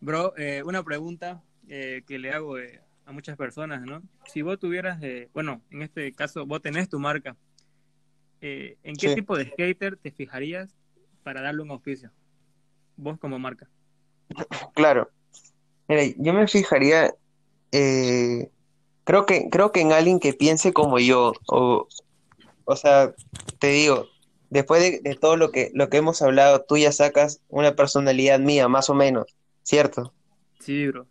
Bro, 0.00 0.34
eh, 0.36 0.62
una 0.64 0.82
pregunta 0.82 1.42
eh, 1.68 2.02
que 2.06 2.18
le 2.18 2.32
hago 2.32 2.58
eh, 2.58 2.80
a 3.06 3.12
muchas 3.12 3.36
personas, 3.36 3.82
¿no? 3.82 4.02
Si 4.26 4.42
vos 4.42 4.58
tuvieras, 4.58 5.02
eh, 5.02 5.28
bueno, 5.32 5.62
en 5.70 5.82
este 5.82 6.12
caso, 6.12 6.46
vos 6.46 6.60
tenés 6.62 6.88
tu 6.88 6.98
marca, 7.00 7.36
eh, 8.40 8.76
¿en 8.82 8.96
qué 8.96 9.10
Sí. 9.10 9.14
tipo 9.16 9.36
de 9.36 9.46
skater 9.50 9.96
te 9.96 10.10
fijarías 10.10 10.74
para 11.22 11.40
darle 11.42 11.62
un 11.62 11.70
auspicio? 11.70 12.10
Vos 12.96 13.18
como 13.18 13.38
marca. 13.38 13.68
Claro. 14.74 15.10
Mira, 15.88 16.02
yo 16.16 16.32
me 16.32 16.46
fijaría, 16.48 17.12
eh, 17.72 18.50
creo 19.04 19.26
que, 19.26 19.48
creo 19.50 19.72
que 19.72 19.80
en 19.80 19.92
alguien 19.92 20.20
que 20.20 20.32
piense 20.32 20.72
como 20.72 20.98
yo, 20.98 21.32
o, 21.48 21.88
o 22.64 22.76
sea, 22.76 23.14
te 23.58 23.68
digo, 23.68 24.06
después 24.50 24.82
de, 24.82 25.00
de 25.00 25.16
todo 25.16 25.36
lo 25.36 25.50
que, 25.50 25.70
lo 25.74 25.88
que 25.88 25.96
hemos 25.96 26.22
hablado, 26.22 26.62
tú 26.62 26.76
ya 26.76 26.92
sacas 26.92 27.40
una 27.48 27.74
personalidad 27.74 28.38
mía, 28.38 28.68
más 28.68 28.90
o 28.90 28.94
menos, 28.94 29.26
¿cierto? 29.62 30.12
Sí, 30.60 30.86
bro. 30.88 31.06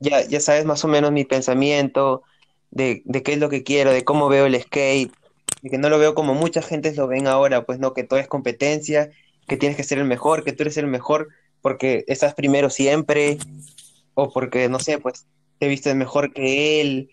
Ya, 0.00 0.26
ya 0.26 0.40
sabes 0.40 0.64
más 0.64 0.84
o 0.84 0.88
menos 0.88 1.12
mi 1.12 1.24
pensamiento, 1.24 2.22
de, 2.70 3.02
de 3.04 3.22
qué 3.22 3.34
es 3.34 3.38
lo 3.38 3.48
que 3.48 3.62
quiero, 3.62 3.92
de 3.92 4.04
cómo 4.04 4.28
veo 4.28 4.46
el 4.46 4.60
skate, 4.60 5.12
y 5.62 5.70
que 5.70 5.78
no 5.78 5.88
lo 5.88 5.98
veo 5.98 6.14
como 6.14 6.34
mucha 6.34 6.60
gente 6.62 6.94
lo 6.94 7.06
ven 7.06 7.26
ahora, 7.26 7.64
pues 7.64 7.78
no, 7.78 7.94
que 7.94 8.04
todo 8.04 8.18
es 8.18 8.28
competencia, 8.28 9.10
que 9.48 9.56
tienes 9.56 9.76
que 9.76 9.84
ser 9.84 9.98
el 9.98 10.04
mejor, 10.04 10.44
que 10.44 10.52
tú 10.52 10.62
eres 10.62 10.76
el 10.76 10.86
mejor 10.86 11.28
porque 11.62 12.04
estás 12.08 12.34
primero 12.34 12.68
siempre, 12.68 13.38
o 14.14 14.30
porque, 14.32 14.68
no 14.68 14.80
sé, 14.80 14.98
pues 14.98 15.26
te 15.58 15.68
vistes 15.68 15.94
mejor 15.96 16.32
que 16.32 16.80
él, 16.80 17.10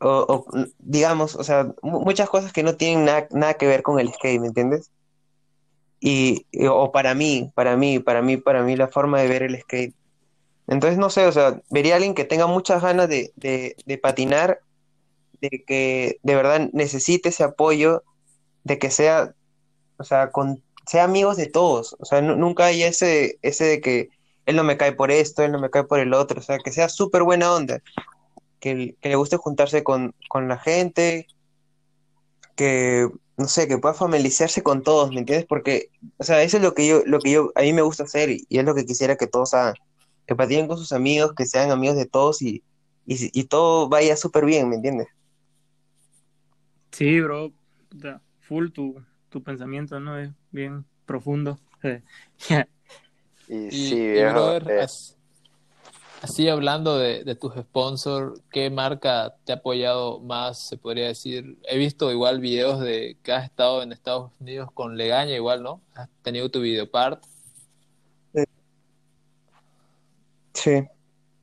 o, 0.00 0.08
o, 0.50 0.64
digamos, 0.78 1.36
o 1.36 1.44
sea, 1.44 1.74
mu- 1.82 2.00
muchas 2.02 2.30
cosas 2.30 2.52
que 2.52 2.62
no 2.64 2.76
tienen 2.76 3.04
nada, 3.06 3.28
nada 3.32 3.54
que 3.54 3.66
ver 3.68 3.82
con 3.82 4.00
el 4.00 4.12
skate, 4.12 4.40
¿me 4.40 4.48
entiendes? 4.48 4.90
Y, 6.00 6.46
y- 6.52 6.66
o 6.66 6.92
para 6.92 7.14
mí, 7.14 7.50
para 7.54 7.76
mí, 7.76 7.98
para 7.98 8.22
mí, 8.22 8.36
para 8.36 8.62
mí, 8.62 8.76
la 8.76 8.88
forma 8.88 9.20
de 9.20 9.28
ver 9.28 9.42
el 9.42 9.58
skate. 9.60 9.94
Entonces, 10.68 10.98
no 10.98 11.10
sé, 11.10 11.26
o 11.26 11.32
sea, 11.32 11.60
vería 11.70 11.94
a 11.94 11.96
alguien 11.96 12.14
que 12.14 12.24
tenga 12.26 12.46
muchas 12.48 12.82
ganas 12.82 13.08
de, 13.08 13.32
de, 13.36 13.76
de 13.86 13.98
patinar, 13.98 14.60
de 15.40 15.64
que 15.66 16.18
de 16.22 16.36
verdad 16.36 16.70
necesite 16.74 17.30
ese 17.30 17.44
apoyo, 17.44 18.04
de 18.64 18.78
que 18.78 18.90
sea, 18.90 19.34
o 19.98 20.04
sea, 20.04 20.30
con, 20.32 20.62
sea 20.86 21.04
amigos 21.04 21.36
de 21.38 21.46
todos, 21.48 21.96
o 22.00 22.04
sea, 22.06 22.22
nu- 22.22 22.36
nunca 22.36 22.66
hay 22.66 22.82
ese, 22.84 23.38
ese 23.42 23.64
de 23.66 23.80
que 23.82 24.10
él 24.46 24.56
no 24.56 24.64
me 24.64 24.76
cae 24.76 24.92
por 24.92 25.10
esto, 25.10 25.42
él 25.42 25.52
no 25.52 25.60
me 25.60 25.70
cae 25.70 25.84
por 25.84 25.98
el 25.98 26.12
otro, 26.14 26.40
o 26.40 26.42
sea, 26.42 26.58
que 26.58 26.72
sea 26.72 26.88
súper 26.88 27.22
buena 27.22 27.52
onda, 27.52 27.82
que, 28.60 28.96
le 29.00 29.16
guste 29.16 29.36
juntarse 29.36 29.82
con, 29.84 30.14
la 30.32 30.58
gente, 30.58 31.26
que, 32.56 33.08
no 33.36 33.46
sé, 33.46 33.68
que 33.68 33.78
pueda 33.78 33.94
familiarizarse 33.94 34.62
con 34.62 34.82
todos, 34.82 35.10
¿me 35.10 35.20
entiendes? 35.20 35.46
Porque, 35.46 35.90
o 36.18 36.24
sea, 36.24 36.42
eso 36.42 36.58
es 36.58 36.62
lo 36.62 36.74
que 36.74 36.86
yo, 36.86 37.02
lo 37.06 37.18
que 37.20 37.30
yo, 37.30 37.52
a 37.54 37.62
mí 37.62 37.72
me 37.72 37.82
gusta 37.82 38.04
hacer 38.04 38.30
y, 38.30 38.46
es 38.48 38.64
lo 38.64 38.74
que 38.74 38.86
quisiera 38.86 39.16
que 39.16 39.26
todos 39.26 39.54
hagan, 39.54 39.74
que 40.26 40.36
patinen 40.36 40.68
con 40.68 40.78
sus 40.78 40.92
amigos, 40.92 41.34
que 41.34 41.46
sean 41.46 41.70
amigos 41.70 41.96
de 41.96 42.06
todos 42.06 42.42
y, 42.42 42.62
y, 43.06 43.44
todo 43.44 43.88
vaya 43.88 44.16
súper 44.16 44.44
bien, 44.44 44.68
¿me 44.68 44.76
entiendes? 44.76 45.08
Sí, 46.92 47.20
bro. 47.20 47.52
Full 48.40 48.70
tu, 48.70 49.02
tu 49.28 49.42
pensamiento, 49.42 50.00
¿no? 50.00 50.18
Es 50.18 50.30
bien 50.50 50.84
profundo. 51.06 51.58
Y, 53.48 53.66
Y, 53.66 53.70
sí, 53.70 53.94
y, 53.96 54.12
viejo. 54.12 54.32
brother, 54.32 54.70
eh, 54.70 54.80
as- 54.80 55.16
así 56.22 56.48
hablando 56.48 56.96
de, 56.98 57.24
de 57.24 57.34
tus 57.34 57.54
sponsors, 57.54 58.40
¿qué 58.50 58.70
marca 58.70 59.34
te 59.44 59.52
ha 59.52 59.56
apoyado 59.56 60.20
más, 60.20 60.58
se 60.66 60.76
podría 60.78 61.08
decir? 61.08 61.58
He 61.68 61.76
visto 61.76 62.10
igual 62.10 62.40
videos 62.40 62.80
de 62.80 63.16
que 63.22 63.32
has 63.32 63.44
estado 63.44 63.82
en 63.82 63.92
Estados 63.92 64.32
Unidos 64.40 64.70
con 64.72 64.96
Legaña, 64.96 65.34
igual, 65.34 65.62
¿no? 65.62 65.80
Has 65.94 66.08
tenido 66.22 66.50
tu 66.50 66.60
videopart. 66.60 67.22
Sí. 70.54 70.84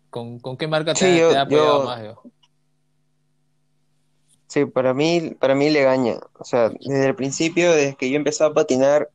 ¿Con, 0.09 0.39
con 0.39 0.57
qué 0.57 0.67
marca 0.67 0.93
te, 0.93 0.99
Sí, 0.99 1.05
ha- 1.05 1.17
yo- 1.19 1.29
te 1.31 1.37
ha 1.37 1.41
apoyado 1.41 1.79
yo- 1.79 1.85
más, 1.85 2.03
yo? 2.03 2.21
Sí, 4.47 4.65
para 4.65 4.93
mí, 4.93 5.35
para 5.39 5.55
mí 5.55 5.69
Legaña. 5.69 6.19
O 6.37 6.43
sea, 6.43 6.69
desde 6.69 7.07
el 7.07 7.15
principio, 7.15 7.71
desde 7.71 7.95
que 7.95 8.09
yo 8.09 8.17
empecé 8.17 8.43
a 8.43 8.53
patinar 8.53 9.09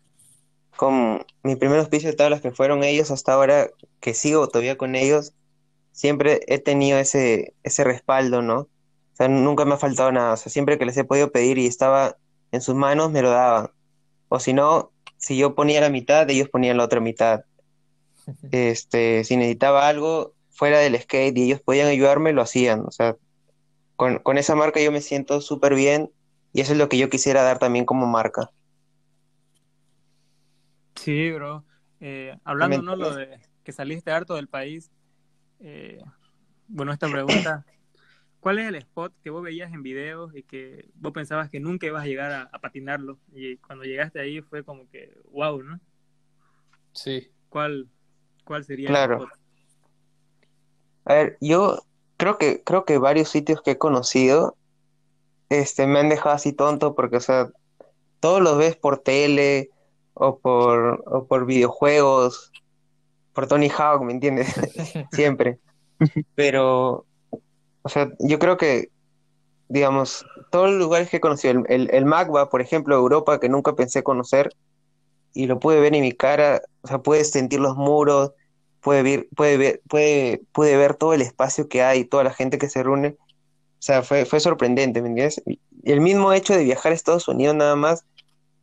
con 0.76 1.24
mis 1.42 1.56
primeros 1.56 1.88
pisos 1.88 2.10
de 2.10 2.16
tablas 2.16 2.40
que 2.40 2.52
fueron 2.52 2.84
ellos 2.84 3.10
hasta 3.10 3.32
ahora, 3.32 3.68
que 4.00 4.14
sigo 4.14 4.48
todavía 4.48 4.76
con 4.76 4.94
ellos, 4.94 5.32
siempre 5.92 6.40
he 6.46 6.58
tenido 6.58 6.98
ese, 6.98 7.54
ese 7.62 7.84
respaldo, 7.84 8.42
¿no? 8.42 8.60
O 8.60 9.16
sea, 9.16 9.28
nunca 9.28 9.64
me 9.64 9.74
ha 9.74 9.78
faltado 9.78 10.12
nada. 10.12 10.34
O 10.34 10.36
sea, 10.36 10.52
siempre 10.52 10.78
que 10.78 10.84
les 10.84 10.96
he 10.98 11.04
podido 11.04 11.32
pedir 11.32 11.56
y 11.56 11.66
estaba 11.66 12.18
en 12.52 12.60
sus 12.60 12.74
manos, 12.74 13.10
me 13.10 13.22
lo 13.22 13.30
daban. 13.30 13.70
O 14.28 14.38
si 14.38 14.52
no, 14.52 14.92
si 15.16 15.38
yo 15.38 15.54
ponía 15.54 15.80
la 15.80 15.88
mitad, 15.88 16.28
ellos 16.28 16.50
ponían 16.50 16.76
la 16.76 16.84
otra 16.84 17.00
mitad. 17.00 17.44
Este, 18.50 19.22
si 19.22 19.36
necesitaba 19.36 19.86
algo 19.86 20.34
fuera 20.50 20.80
del 20.80 21.00
skate 21.00 21.38
y 21.38 21.44
ellos 21.44 21.60
podían 21.60 21.86
ayudarme, 21.86 22.32
lo 22.32 22.42
hacían. 22.42 22.80
O 22.84 22.90
sea, 22.90 23.16
con, 23.94 24.18
con 24.18 24.36
esa 24.36 24.56
marca 24.56 24.80
yo 24.80 24.90
me 24.90 25.00
siento 25.00 25.40
súper 25.40 25.76
bien 25.76 26.10
y 26.52 26.60
eso 26.60 26.72
es 26.72 26.78
lo 26.78 26.88
que 26.88 26.98
yo 26.98 27.08
quisiera 27.08 27.42
dar 27.42 27.58
también 27.58 27.84
como 27.84 28.06
marca. 28.06 28.50
Sí, 31.06 31.30
bro. 31.30 31.64
Eh, 32.00 32.36
hablando, 32.44 32.82
¿no? 32.82 32.96
Lo 32.96 33.14
de 33.14 33.40
que 33.62 33.72
saliste 33.72 34.10
harto 34.10 34.34
del 34.34 34.48
país. 34.48 34.90
eh, 35.60 36.00
bueno, 36.68 36.92
esta 36.92 37.10
pregunta. 37.10 37.64
¿Cuál 38.40 38.58
es 38.60 38.68
el 38.68 38.76
spot 38.76 39.14
que 39.22 39.30
vos 39.30 39.42
veías 39.42 39.72
en 39.72 39.82
videos 39.82 40.34
y 40.36 40.42
que 40.44 40.88
vos 40.94 41.12
pensabas 41.12 41.50
que 41.50 41.60
nunca 41.60 41.86
ibas 41.86 42.04
a 42.04 42.06
llegar 42.06 42.32
a, 42.32 42.42
a 42.52 42.60
patinarlo? 42.60 43.20
Y 43.32 43.58
cuando 43.58 43.84
llegaste 43.84 44.20
ahí 44.20 44.42
fue 44.42 44.64
como 44.64 44.88
que, 44.90 45.16
wow, 45.32 45.62
¿no? 45.62 45.80
Sí. 46.92 47.30
¿Cuál, 47.48 47.90
cuál 48.44 48.64
sería 48.64 48.90
Claro. 48.90 49.18
el 49.18 49.24
spot? 49.24 49.40
A 51.04 51.14
ver, 51.14 51.38
yo 51.40 51.78
creo 52.16 52.38
que, 52.38 52.62
creo 52.64 52.84
que 52.84 52.98
varios 52.98 53.28
sitios 53.28 53.62
que 53.62 53.72
he 53.72 53.78
conocido, 53.78 54.56
este, 55.50 55.86
me 55.86 56.00
han 56.00 56.08
dejado 56.10 56.34
así 56.36 56.52
tonto 56.54 56.94
porque, 56.94 57.18
o 57.18 57.20
sea, 57.20 57.50
todos 58.20 58.42
los 58.42 58.58
ves 58.58 58.76
por 58.76 58.98
tele 59.00 59.70
o 60.18 60.38
por, 60.38 61.04
o 61.06 61.26
por 61.26 61.44
videojuegos, 61.44 62.50
por 63.34 63.46
Tony 63.46 63.68
Hawk, 63.68 64.02
¿me 64.02 64.12
entiendes? 64.12 64.48
Siempre. 65.12 65.58
Pero, 66.34 67.04
o 67.82 67.88
sea, 67.88 68.10
yo 68.18 68.38
creo 68.38 68.56
que, 68.56 68.88
digamos, 69.68 70.24
todos 70.50 70.70
los 70.70 70.78
lugares 70.78 71.10
que 71.10 71.18
he 71.18 71.20
conocido, 71.20 71.52
el, 71.52 71.64
el, 71.68 71.90
el 71.94 72.06
Magba, 72.06 72.48
por 72.48 72.62
ejemplo, 72.62 72.96
Europa, 72.96 73.38
que 73.38 73.50
nunca 73.50 73.74
pensé 73.74 74.02
conocer, 74.02 74.48
y 75.34 75.46
lo 75.46 75.60
pude 75.60 75.80
ver 75.80 75.94
en 75.94 76.00
mi 76.00 76.12
cara, 76.12 76.62
o 76.80 76.88
sea, 76.88 76.98
puedes 77.02 77.30
sentir 77.30 77.60
los 77.60 77.76
muros, 77.76 78.32
puede 78.80 79.02
ver, 79.02 79.28
puede 79.36 79.58
ver, 79.58 79.82
puede, 79.86 80.42
pude 80.52 80.76
ver 80.78 80.94
todo 80.94 81.12
el 81.12 81.20
espacio 81.20 81.68
que 81.68 81.82
hay, 81.82 82.06
toda 82.06 82.24
la 82.24 82.32
gente 82.32 82.56
que 82.56 82.70
se 82.70 82.82
reúne. 82.82 83.16
O 83.18 83.82
sea, 83.86 84.02
fue, 84.02 84.24
fue 84.24 84.40
sorprendente, 84.40 85.02
¿me 85.02 85.08
entiendes? 85.08 85.42
Y 85.44 85.60
el 85.84 86.00
mismo 86.00 86.32
hecho 86.32 86.54
de 86.54 86.64
viajar 86.64 86.92
a 86.92 86.94
Estados 86.94 87.28
Unidos 87.28 87.54
nada 87.54 87.76
más 87.76 88.06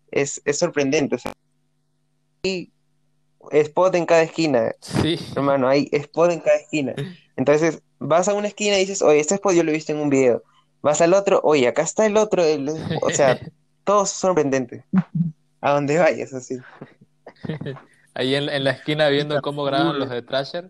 es, 0.09 0.41
es 0.45 0.57
sorprendente. 0.57 1.15
O 1.15 1.19
sea, 1.19 1.33
hay 2.43 2.71
spot 3.51 3.95
en 3.95 4.05
cada 4.05 4.21
esquina, 4.23 4.73
Sí. 4.81 5.17
hermano, 5.35 5.67
hay 5.67 5.87
spot 5.91 6.31
en 6.31 6.39
cada 6.41 6.57
esquina. 6.57 6.93
Entonces, 7.37 7.81
vas 7.99 8.27
a 8.27 8.33
una 8.33 8.47
esquina 8.47 8.75
y 8.75 8.79
dices, 8.81 9.01
oye, 9.01 9.19
este 9.19 9.35
spot 9.35 9.53
yo 9.53 9.63
lo 9.63 9.71
he 9.71 9.75
visto 9.75 9.91
en 9.93 9.99
un 9.99 10.09
video. 10.09 10.43
Vas 10.81 10.99
al 11.01 11.13
otro, 11.13 11.39
oye, 11.43 11.67
acá 11.67 11.81
está 11.83 12.05
el 12.05 12.17
otro. 12.17 12.43
el- 12.43 12.69
O 13.01 13.09
sea, 13.11 13.39
todo 13.85 14.03
es 14.03 14.09
sorprendente. 14.09 14.83
a 15.61 15.71
donde 15.71 15.97
vayas, 15.97 16.33
así. 16.33 16.57
Ahí 18.15 18.35
en, 18.35 18.49
en 18.49 18.63
la 18.65 18.71
esquina 18.71 19.07
viendo 19.07 19.41
cómo 19.41 19.63
graban 19.63 19.97
los 19.97 20.09
de 20.09 20.21
Trasher. 20.21 20.69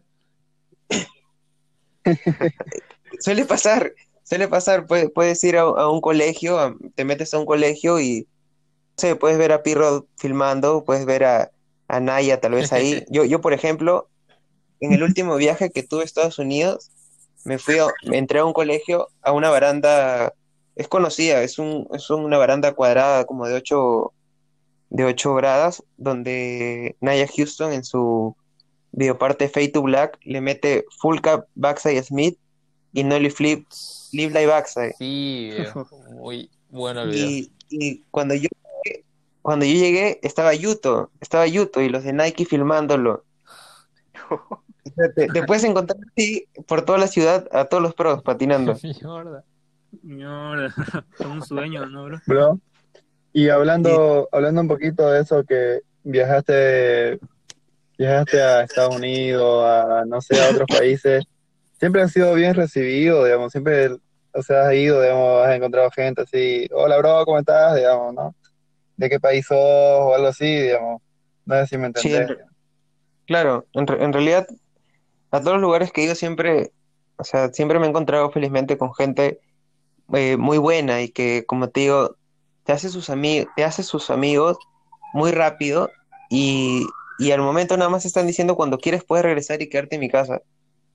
Suele 3.20 3.46
pasar, 3.46 3.94
suele 4.24 4.48
pasar, 4.48 4.86
puedes, 4.86 5.10
puedes 5.12 5.44
ir 5.44 5.58
a, 5.58 5.62
a 5.62 5.90
un 5.90 6.00
colegio, 6.02 6.60
a- 6.60 6.76
te 6.96 7.04
metes 7.06 7.34
a 7.34 7.40
un 7.40 7.46
colegio 7.46 8.00
y, 8.00 8.22
no 8.22 8.94
sé, 8.98 9.16
puedes 9.16 9.38
ver 9.38 9.52
a 9.52 9.64
Pirro 9.64 10.06
filmando, 10.18 10.84
puedes 10.84 11.06
ver 11.06 11.24
a, 11.26 11.52
a 11.96 12.00
Naya 12.00 12.40
tal 12.40 12.54
vez 12.54 12.72
ahí. 12.74 13.04
Yo, 13.10 13.24
yo, 13.26 13.40
por 13.42 13.54
ejemplo, 13.54 14.10
en 14.80 14.94
el 14.94 15.04
último 15.04 15.36
viaje 15.36 15.70
que 15.70 15.84
tuve 15.84 16.02
a 16.02 16.06
Estados 16.06 16.40
Unidos, 16.40 16.90
me 17.46 17.58
fui 17.58 17.78
a- 17.78 17.88
me 18.10 18.18
entré 18.18 18.40
a 18.40 18.46
un 18.46 18.54
colegio, 18.54 19.10
a 19.22 19.32
una 19.32 19.50
baranda, 19.50 20.34
es 20.76 20.88
conocida, 20.88 21.42
es 21.44 21.60
un, 21.60 21.88
es 21.94 22.10
una 22.10 22.38
baranda 22.38 22.74
cuadrada 22.74 23.26
como 23.26 23.48
de 23.48 23.56
ocho, 23.56 24.12
de 24.90 25.06
ocho 25.06 25.36
gradas, 25.36 25.84
donde 25.98 26.96
Naya 27.02 27.28
Houston 27.36 27.74
en 27.74 27.84
su 27.84 28.36
videoparte 28.92 29.50
Fade 29.50 29.70
to 29.70 29.82
Black 29.82 30.20
le 30.24 30.40
mete 30.42 30.86
full 31.00 31.20
cap 31.20 31.46
backside 31.56 32.04
Smith 32.04 32.38
y 32.94 33.04
Nollie 33.04 33.32
Flip, 33.32 33.66
Live 34.12 34.32
Like 34.34 34.48
Backside. 34.48 34.94
Sí, 34.98 35.52
muy 36.12 36.50
bueno 36.70 37.04
el 37.04 37.10
video. 37.10 37.28
Y, 37.28 37.52
y 37.70 38.04
cuando 38.12 38.36
yo 38.36 38.48
cuando 39.44 39.66
yo 39.66 39.74
llegué 39.74 40.20
estaba 40.24 40.56
Yuto, 40.56 41.12
estaba 41.20 41.46
Yuto 41.46 41.82
y 41.82 41.90
los 41.90 42.04
de 42.04 42.14
Nike 42.14 42.46
filmándolo. 42.46 43.26
Puedes 45.48 45.66
encontrar 45.66 46.00
así 46.12 46.48
por 46.66 46.84
toda 46.84 46.98
la 46.98 47.08
ciudad 47.08 47.48
a 47.52 47.66
todos 47.66 47.84
los 47.84 47.94
pros 47.94 48.24
patinando. 48.24 48.76
Mierda. 48.82 49.44
Mierda, 50.02 50.74
es 51.20 51.26
un 51.26 51.44
sueño, 51.44 51.86
¿no, 51.86 52.06
bro? 52.06 52.22
Bro, 52.26 52.60
y 53.34 53.50
hablando, 53.50 54.30
hablando 54.32 54.62
un 54.62 54.68
poquito 54.70 55.10
de 55.12 55.22
eso 55.22 55.44
que 55.44 55.82
viajaste, 56.04 57.20
viajaste 57.98 58.42
a 58.42 58.64
Estados 58.64 58.96
Unidos, 58.96 59.66
a 59.66 60.06
no 60.06 60.22
sé, 60.22 60.42
a 60.42 60.52
otros 60.52 60.68
países, 60.68 61.26
siempre 61.78 62.02
has 62.02 62.12
sido 62.12 62.34
bien 62.34 62.54
recibido, 62.54 63.26
digamos, 63.26 63.52
siempre, 63.52 63.90
o 64.32 64.42
sea, 64.42 64.70
has 64.70 64.74
ido, 64.74 65.02
digamos, 65.02 65.46
has 65.46 65.56
encontrado 65.56 65.92
gente 65.92 66.22
así, 66.22 66.68
hola 66.72 66.98
bro, 66.98 67.26
¿cómo 67.26 67.40
estás? 67.40 67.76
Digamos, 67.76 68.14
¿no? 68.14 68.36
¿De 68.98 69.10
qué 69.10 69.20
país 69.20 69.46
sos? 69.48 69.58
o 69.60 70.16
algo 70.16 70.28
así, 70.28 70.46
digamos, 70.46 71.02
no 71.46 71.56
sé 71.58 71.68
si 71.68 71.78
me 71.78 71.88
Sí, 71.94 72.16
entendés. 72.16 72.28
en- 72.28 72.38
claro, 73.28 73.68
en, 73.74 73.88
re- 73.88 74.04
en 74.04 74.14
realidad 74.14 74.48
a 75.32 75.40
todos 75.42 75.54
los 75.56 75.62
lugares 75.62 75.92
que 75.92 76.02
he 76.04 76.06
ido 76.06 76.16
siempre, 76.16 76.72
o 77.18 77.24
sea, 77.26 77.50
siempre 77.54 77.80
me 77.80 77.88
he 77.88 77.90
encontrado 77.90 78.32
felizmente 78.32 78.78
con 78.78 78.94
gente 78.96 79.42
eh, 80.14 80.38
muy 80.38 80.58
buena 80.60 81.02
y 81.02 81.10
que, 81.12 81.46
como 81.48 81.70
te 81.70 81.82
digo, 81.82 82.18
te 82.64 82.74
hace 82.74 82.90
sus 82.90 83.10
amigos, 83.10 83.50
te 83.56 83.64
hace 83.66 83.84
sus 83.84 84.10
amigos 84.12 84.58
muy 85.14 85.32
rápido 85.32 85.92
y, 86.30 86.88
y 87.20 87.32
al 87.32 87.42
momento 87.42 87.78
nada 87.78 87.90
más 87.92 88.06
están 88.06 88.28
diciendo 88.28 88.56
cuando 88.56 88.80
quieres 88.80 89.04
puedes 89.06 89.26
regresar 89.26 89.62
y 89.62 89.70
quedarte 89.70 89.96
en 89.96 90.02
mi 90.02 90.10
casa. 90.10 90.42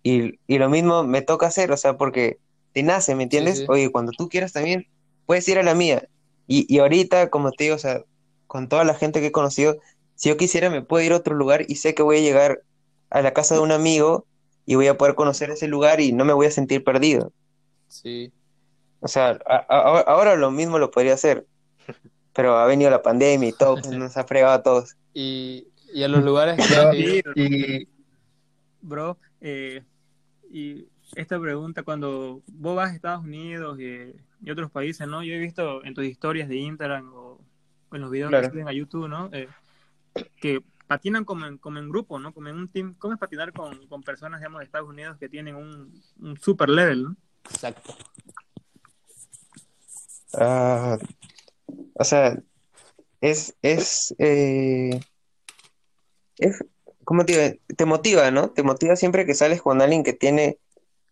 Y, 0.02 0.40
y 0.46 0.58
lo 0.58 0.68
mismo 0.70 1.04
me 1.04 1.22
toca 1.22 1.46
hacer, 1.46 1.72
o 1.72 1.76
sea, 1.76 1.96
porque 1.98 2.38
te 2.72 2.82
nace, 2.82 3.14
¿me 3.14 3.24
Sí, 3.30 3.48
entiendes? 3.48 3.64
sí. 3.64 3.68
Oye, 3.68 3.90
cuando 3.90 4.12
tú 4.12 4.28
quieras 4.28 4.52
también 4.52 4.86
puedes 5.26 5.48
ir 5.48 5.58
a 5.58 5.62
la 5.62 5.74
mía. 5.74 6.08
Y, 6.48 6.66
y 6.74 6.80
ahorita, 6.80 7.30
como 7.30 7.52
te 7.52 7.64
digo, 7.64 7.76
o 7.76 7.78
sea, 7.78 8.02
con 8.48 8.68
toda 8.68 8.82
la 8.82 8.94
gente 8.94 9.20
que 9.20 9.26
he 9.26 9.32
conocido, 9.32 9.76
si 10.16 10.30
yo 10.30 10.36
quisiera 10.36 10.70
me 10.70 10.82
puedo 10.82 11.04
ir 11.04 11.12
a 11.12 11.16
otro 11.16 11.36
lugar 11.36 11.64
y 11.68 11.76
sé 11.76 11.94
que 11.94 12.02
voy 12.02 12.16
a 12.16 12.20
llegar 12.22 12.62
a 13.10 13.22
la 13.22 13.32
casa 13.32 13.54
de 13.54 13.60
un 13.60 13.70
amigo 13.70 14.24
y 14.66 14.74
voy 14.74 14.88
a 14.88 14.98
poder 14.98 15.14
conocer 15.14 15.50
ese 15.50 15.68
lugar 15.68 16.00
y 16.00 16.12
no 16.12 16.24
me 16.24 16.32
voy 16.32 16.46
a 16.46 16.50
sentir 16.50 16.82
perdido. 16.82 17.30
Sí. 17.86 18.32
O 19.00 19.06
sea, 19.08 19.38
a- 19.46 19.66
a- 19.68 20.00
ahora 20.00 20.34
lo 20.34 20.50
mismo 20.50 20.78
lo 20.78 20.90
podría 20.90 21.14
hacer, 21.14 21.46
pero 22.32 22.56
ha 22.56 22.66
venido 22.66 22.90
la 22.90 23.02
pandemia 23.02 23.48
y 23.48 23.52
todo, 23.52 23.74
pues, 23.76 23.90
nos 23.90 24.16
ha 24.16 24.24
fregado 24.24 24.54
a 24.54 24.62
todos. 24.62 24.96
Y, 25.14 25.68
y 25.94 26.02
a 26.02 26.08
los 26.08 26.24
lugares 26.24 26.56
que 26.56 26.74
Bro, 26.74 26.94
ido. 26.94 27.32
y 27.36 27.88
Bro, 28.80 29.18
eh, 29.40 29.82
y 30.50 30.86
esta 31.14 31.40
pregunta, 31.40 31.82
cuando 31.82 32.42
vos 32.46 32.76
vas 32.76 32.90
a 32.90 32.94
Estados 32.94 33.24
Unidos 33.24 33.78
y, 33.80 34.14
y 34.42 34.50
otros 34.50 34.70
países, 34.70 35.06
¿no? 35.08 35.22
Yo 35.22 35.34
he 35.34 35.38
visto 35.38 35.84
en 35.84 35.94
tus 35.94 36.04
historias 36.04 36.48
de 36.48 36.56
Instagram 36.56 37.12
o 37.14 37.40
en 37.92 38.00
los 38.00 38.10
videos 38.10 38.28
Claro. 38.30 38.46
que 38.46 38.52
suben 38.52 38.68
a 38.68 38.72
YouTube, 38.72 39.08
¿no? 39.08 39.30
Eh, 39.32 39.48
que 40.40 40.60
patinan 40.86 41.24
como 41.24 41.46
en, 41.46 41.58
como 41.58 41.78
en 41.78 41.88
grupo, 41.88 42.18
¿no? 42.18 42.32
Como 42.32 42.48
en 42.48 42.56
un 42.56 42.68
team. 42.68 42.94
¿Cómo 42.98 43.14
es 43.14 43.20
patinar 43.20 43.52
con, 43.52 43.86
con 43.88 44.02
personas, 44.02 44.40
digamos, 44.40 44.60
de 44.60 44.64
Estados 44.66 44.88
Unidos 44.88 45.16
que 45.18 45.28
tienen 45.28 45.54
un, 45.56 45.92
un 46.20 46.36
super 46.38 46.68
level, 46.68 47.02
¿no? 47.04 47.16
Exacto. 47.50 47.94
Ah, 50.34 50.98
o 51.94 52.04
sea, 52.04 52.38
es, 53.20 53.56
es, 53.62 54.14
eh, 54.18 55.00
es, 56.36 56.64
¿cómo 57.04 57.24
te 57.24 57.32
digo? 57.32 57.60
Te 57.76 57.84
motiva, 57.86 58.30
¿no? 58.30 58.50
Te 58.50 58.62
motiva 58.62 58.94
siempre 58.96 59.24
que 59.24 59.34
sales 59.34 59.62
con 59.62 59.80
alguien 59.80 60.04
que 60.04 60.12
tiene 60.12 60.58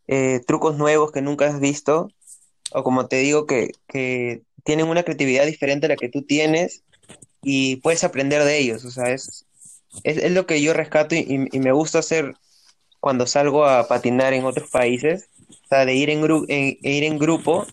eh, 0.09 0.40
trucos 0.46 0.76
nuevos 0.76 1.12
que 1.12 1.22
nunca 1.22 1.46
has 1.46 1.61
visto, 1.61 2.11
o 2.72 2.82
como 2.82 3.07
te 3.07 3.16
digo, 3.16 3.46
que, 3.46 3.70
que 3.88 4.42
tienen 4.64 4.88
una 4.88 5.02
creatividad 5.02 5.46
diferente 5.46 5.86
a 5.86 5.90
la 5.90 5.96
que 5.96 6.09
tú 6.09 6.22
tienes 6.22 6.82
y 7.42 7.76
puedes 7.76 8.04
aprender 8.04 8.44
de 8.44 8.59
ellos, 8.59 8.84
o 8.84 8.90
sea, 8.90 9.11
es, 9.11 9.46
es, 10.04 10.30
lo 10.32 10.46
que 10.46 10.61
yo 10.61 10.72
rescato 10.72 11.14
y, 11.14 11.48
y- 11.52 11.59
me 11.61 11.72
gusta 11.72 12.00
hacer 12.00 12.34
cuando 13.00 13.26
salgo 13.26 13.64
a 13.64 13.86
patinar 13.86 14.32
en 14.32 14.44
otros 14.44 14.68
países, 14.70 15.28
o 15.48 15.68
sea, 15.68 15.84
de 15.86 15.94
ir 15.94 16.11
en- 16.11 16.24
e 16.48 16.78
ir 16.82 17.04
en 17.04 17.18
grupo 17.18 17.66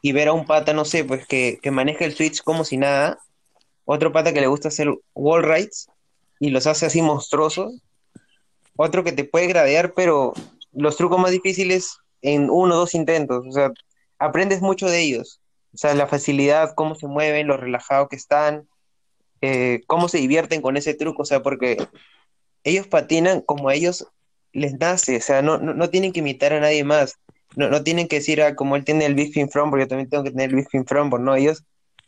y 0.00 0.12
ver 0.12 0.28
a 0.28 0.32
un 0.32 0.44
pata, 0.44 0.72
no 0.72 0.84
sé, 0.84 1.04
pues 1.04 1.26
que, 1.26 1.58
que 1.62 1.70
maneja 1.70 2.04
el 2.04 2.14
Switch 2.14 2.42
como 2.42 2.64
si 2.64 2.76
nada, 2.76 3.18
otro 3.84 4.12
pata 4.12 4.32
que 4.32 4.40
le 4.40 4.48
gusta 4.48 4.68
hacer 4.68 4.88
wall 5.14 5.42
rides 5.44 5.88
y 6.40 6.50
los 6.50 6.66
hace 6.66 6.86
así 6.86 7.00
monstruosos, 7.02 7.74
otro 8.76 9.04
que 9.04 9.12
te 9.12 9.24
puede 9.24 9.46
gradear, 9.46 9.92
pero 9.94 10.32
los 10.72 10.96
trucos 10.96 11.18
más 11.18 11.30
difíciles 11.30 11.98
en 12.22 12.50
uno 12.50 12.74
o 12.74 12.78
dos 12.78 12.94
intentos, 12.94 13.44
o 13.46 13.52
sea, 13.52 13.72
aprendes 14.18 14.60
mucho 14.62 14.86
de 14.86 15.00
ellos, 15.00 15.40
o 15.74 15.76
sea, 15.76 15.94
la 15.94 16.06
facilidad, 16.06 16.74
cómo 16.74 16.94
se 16.94 17.06
mueven, 17.06 17.46
lo 17.46 17.56
relajados 17.56 18.08
que 18.08 18.16
están, 18.16 18.68
eh, 19.40 19.80
cómo 19.86 20.08
se 20.08 20.18
divierten 20.18 20.62
con 20.62 20.76
ese 20.76 20.94
truco, 20.94 21.22
o 21.22 21.26
sea, 21.26 21.42
porque 21.42 21.76
ellos 22.64 22.86
patinan 22.86 23.40
como 23.40 23.68
a 23.68 23.74
ellos 23.74 24.06
les 24.52 24.78
nace, 24.78 25.16
o 25.16 25.20
sea, 25.20 25.42
no, 25.42 25.58
no, 25.58 25.74
no 25.74 25.90
tienen 25.90 26.12
que 26.12 26.20
imitar 26.20 26.52
a 26.52 26.60
nadie 26.60 26.84
más, 26.84 27.18
no, 27.56 27.68
no 27.68 27.82
tienen 27.82 28.06
que 28.06 28.16
decir, 28.16 28.42
ah, 28.42 28.54
como 28.54 28.76
él 28.76 28.84
tiene 28.84 29.06
el 29.06 29.14
Big 29.14 29.32
Fin 29.32 29.50
Frontboard, 29.50 29.82
yo 29.82 29.88
también 29.88 30.08
tengo 30.08 30.24
que 30.24 30.30
tener 30.30 30.50
el 30.50 30.56
Big 30.56 30.70
Fin 30.70 30.86
Frontboard, 30.86 31.22
no, 31.22 31.34
ellos 31.34 31.64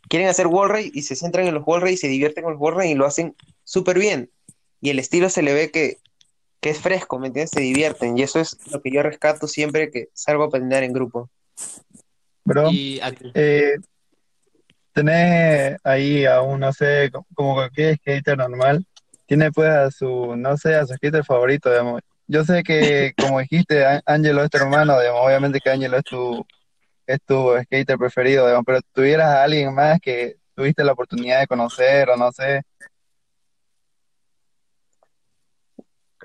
quieren 0.07 0.29
hacer 0.29 0.47
wall 0.47 0.69
ride 0.69 0.91
y 0.93 1.01
se 1.01 1.15
centran 1.15 1.47
en 1.47 1.55
los 1.55 1.63
wall 1.65 1.81
ride 1.81 1.93
y 1.93 1.97
se 1.97 2.07
divierten 2.07 2.43
con 2.43 2.53
los 2.53 2.61
wall 2.61 2.75
ride 2.75 2.91
y 2.91 2.95
lo 2.95 3.05
hacen 3.05 3.35
súper 3.63 3.99
bien, 3.99 4.29
y 4.79 4.91
el 4.91 4.99
estilo 4.99 5.29
se 5.29 5.41
le 5.41 5.53
ve 5.53 5.71
que, 5.71 5.97
que 6.59 6.69
es 6.71 6.79
fresco, 6.79 7.19
¿me 7.19 7.27
entiendes? 7.27 7.51
Se 7.51 7.61
divierten, 7.61 8.17
y 8.17 8.23
eso 8.23 8.39
es 8.39 8.57
lo 8.71 8.81
que 8.81 8.91
yo 8.91 9.03
rescato 9.03 9.47
siempre 9.47 9.91
que 9.91 10.09
salgo 10.13 10.45
a 10.45 10.49
patinar 10.49 10.83
en 10.83 10.93
grupo. 10.93 11.29
bro, 12.43 12.71
Y 12.71 12.99
eh, 13.33 13.75
tenés 14.93 15.77
ahí 15.83 16.25
a 16.25 16.41
un, 16.41 16.59
no 16.59 16.71
sé, 16.73 17.09
co- 17.11 17.25
como 17.35 17.55
cualquier 17.55 17.97
skater 17.97 18.37
normal, 18.37 18.85
tiene 19.27 19.51
pues 19.51 19.69
a 19.69 19.91
su, 19.91 20.35
no 20.35 20.57
sé, 20.57 20.75
a 20.75 20.85
su 20.85 20.93
skater 20.95 21.23
favorito, 21.25 21.69
digamos. 21.69 22.01
Yo 22.27 22.43
sé 22.43 22.63
que, 22.63 23.13
como 23.19 23.39
dijiste, 23.39 23.83
Ángelo 24.05 24.43
es 24.43 24.49
tu 24.49 24.57
hermano, 24.57 24.99
digamos, 24.99 25.21
obviamente 25.25 25.59
que 25.59 25.69
Ángelo 25.69 25.97
es 25.97 26.03
tu, 26.03 26.45
es 27.07 27.19
tu 27.25 27.51
skater 27.63 27.97
preferido, 27.97 28.45
digamos, 28.45 28.65
pero 28.65 28.79
tuvieras 28.93 29.27
a 29.27 29.43
alguien 29.43 29.73
más 29.73 29.99
que 29.99 30.37
tuviste 30.55 30.83
la 30.83 30.93
oportunidad 30.93 31.41
de 31.41 31.47
conocer 31.47 32.09
o 32.09 32.15
no 32.17 32.31
sé, 32.31 32.61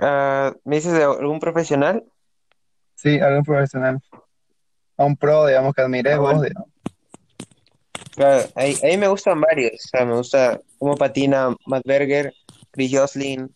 Ah, 0.00 0.54
¿me 0.64 0.76
dices 0.76 0.92
de 0.92 1.04
algún 1.04 1.40
profesional? 1.40 2.04
sí, 2.94 3.18
algún 3.20 3.44
profesional, 3.44 4.00
a 4.96 5.04
un 5.04 5.16
pro, 5.16 5.46
digamos, 5.46 5.74
que 5.74 5.82
admires 5.82 6.14
Ah, 6.14 6.18
vos, 6.18 6.30
bueno. 6.34 6.42
digamos. 6.48 6.70
Claro, 8.16 8.48
ahí, 8.54 8.76
ahí 8.82 8.96
me 8.98 9.08
gustan 9.08 9.40
varios, 9.40 9.72
o 9.72 9.88
sea, 9.88 10.04
me 10.04 10.14
gusta 10.14 10.60
cómo 10.78 10.96
patina 10.96 11.54
Matt 11.66 11.84
Berger, 11.86 12.34
Chris 12.70 12.90
Joslin, 12.92 13.54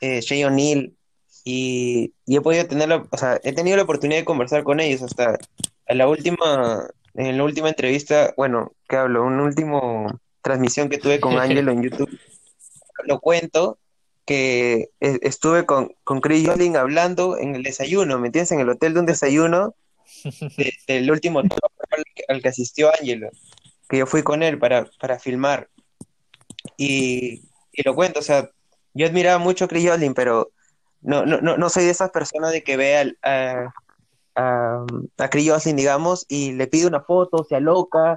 eh, 0.00 0.20
Shay 0.20 0.44
O'Neill, 0.44 0.96
y, 1.44 2.12
y 2.26 2.36
he 2.36 2.40
podido 2.40 2.66
tener 2.66 2.88
la, 2.88 3.06
o 3.08 3.16
sea, 3.16 3.38
he 3.44 3.52
tenido 3.52 3.76
la 3.76 3.84
oportunidad 3.84 4.20
de 4.20 4.24
conversar 4.24 4.62
con 4.64 4.80
ellos 4.80 5.02
hasta 5.02 5.38
en 5.86 5.98
la 5.98 6.08
última, 6.08 6.88
en 7.14 7.36
la 7.38 7.44
última 7.44 7.68
entrevista, 7.68 8.32
bueno, 8.36 8.72
¿qué 8.88 8.96
hablo? 8.96 9.24
Una 9.24 9.44
última 9.44 10.18
transmisión 10.42 10.88
que 10.88 10.98
tuve 10.98 11.20
con 11.20 11.38
Angelo 11.38 11.70
en 11.70 11.82
YouTube, 11.82 12.18
lo 13.04 13.20
cuento, 13.20 13.78
que 14.30 14.90
eh, 15.00 15.18
estuve 15.22 15.66
con, 15.66 15.92
con 16.04 16.20
Chris 16.20 16.46
Joslin 16.46 16.76
hablando 16.76 17.36
en 17.36 17.56
el 17.56 17.64
desayuno, 17.64 18.16
¿me 18.20 18.28
entiendes? 18.28 18.52
En 18.52 18.60
el 18.60 18.68
hotel 18.68 18.94
de 18.94 19.00
un 19.00 19.06
desayuno 19.06 19.74
de- 20.56 20.72
del 20.86 21.10
último 21.10 21.40
al 21.40 21.48
que, 22.14 22.22
al 22.28 22.40
que 22.40 22.48
asistió 22.48 22.92
Angelo, 22.94 23.28
que 23.88 23.98
yo 23.98 24.06
fui 24.06 24.22
con 24.22 24.44
él 24.44 24.56
para, 24.56 24.88
para 25.00 25.18
filmar. 25.18 25.68
Y, 26.76 27.42
y 27.72 27.82
lo 27.84 27.96
cuento, 27.96 28.20
o 28.20 28.22
sea, 28.22 28.48
yo 28.94 29.06
admiraba 29.06 29.38
mucho 29.38 29.64
a 29.64 29.68
Chris 29.68 29.88
Joslin, 29.88 30.14
pero 30.14 30.52
no, 31.00 31.26
no, 31.26 31.40
no, 31.40 31.56
no 31.56 31.68
soy 31.68 31.84
de 31.84 31.90
esas 31.90 32.10
personas 32.10 32.52
de 32.52 32.62
que 32.62 32.76
vea 32.76 33.00
al- 33.00 33.18
a, 33.22 33.72
a, 34.36 34.86
a 35.18 35.28
Chris 35.30 35.50
Joslin, 35.50 35.74
digamos, 35.74 36.24
y 36.28 36.52
le 36.52 36.68
pide 36.68 36.86
una 36.86 37.00
foto, 37.00 37.42
se 37.42 37.56
aloca, 37.56 38.16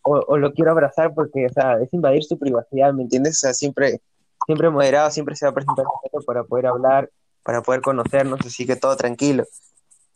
o, 0.00 0.16
o 0.26 0.38
lo 0.38 0.54
quiero 0.54 0.70
abrazar 0.70 1.12
porque, 1.12 1.44
o 1.44 1.52
sea, 1.52 1.74
es 1.82 1.92
invadir 1.92 2.24
su 2.24 2.38
privacidad, 2.38 2.94
¿me 2.94 3.02
entiendes? 3.02 3.36
O 3.36 3.40
sea, 3.40 3.52
siempre, 3.52 4.00
siempre 4.46 4.70
moderado, 4.70 5.10
siempre 5.10 5.36
se 5.36 5.46
va 5.46 5.50
a 5.50 5.54
presentar 5.54 5.84
para 6.26 6.44
poder 6.44 6.66
hablar, 6.66 7.10
para 7.42 7.62
poder 7.62 7.80
conocernos, 7.80 8.40
así 8.44 8.66
que 8.66 8.76
todo 8.76 8.96
tranquilo. 8.96 9.44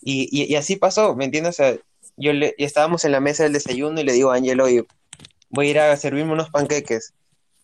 Y, 0.01 0.29
y, 0.31 0.55
así 0.57 0.77
pasó, 0.77 1.15
¿me 1.17 1.25
entiendes? 1.25 1.55
O 1.55 1.57
sea, 1.57 1.77
yo 2.17 2.33
le, 2.33 2.55
estábamos 2.59 3.05
en 3.05 3.13
la 3.13 3.21
mesa 3.21 3.45
del 3.45 3.55
desayuno 3.55 4.01
y 4.01 4.05
le 4.05 4.13
digo 4.13 4.31
a 4.31 4.37
Ángel, 4.37 4.61
oye, 4.61 4.87
voy 5.49 5.69
a 5.69 5.71
ir 5.71 5.79
a 5.79 5.97
servirme 5.97 6.33
unos 6.33 6.51
panqueques. 6.51 7.15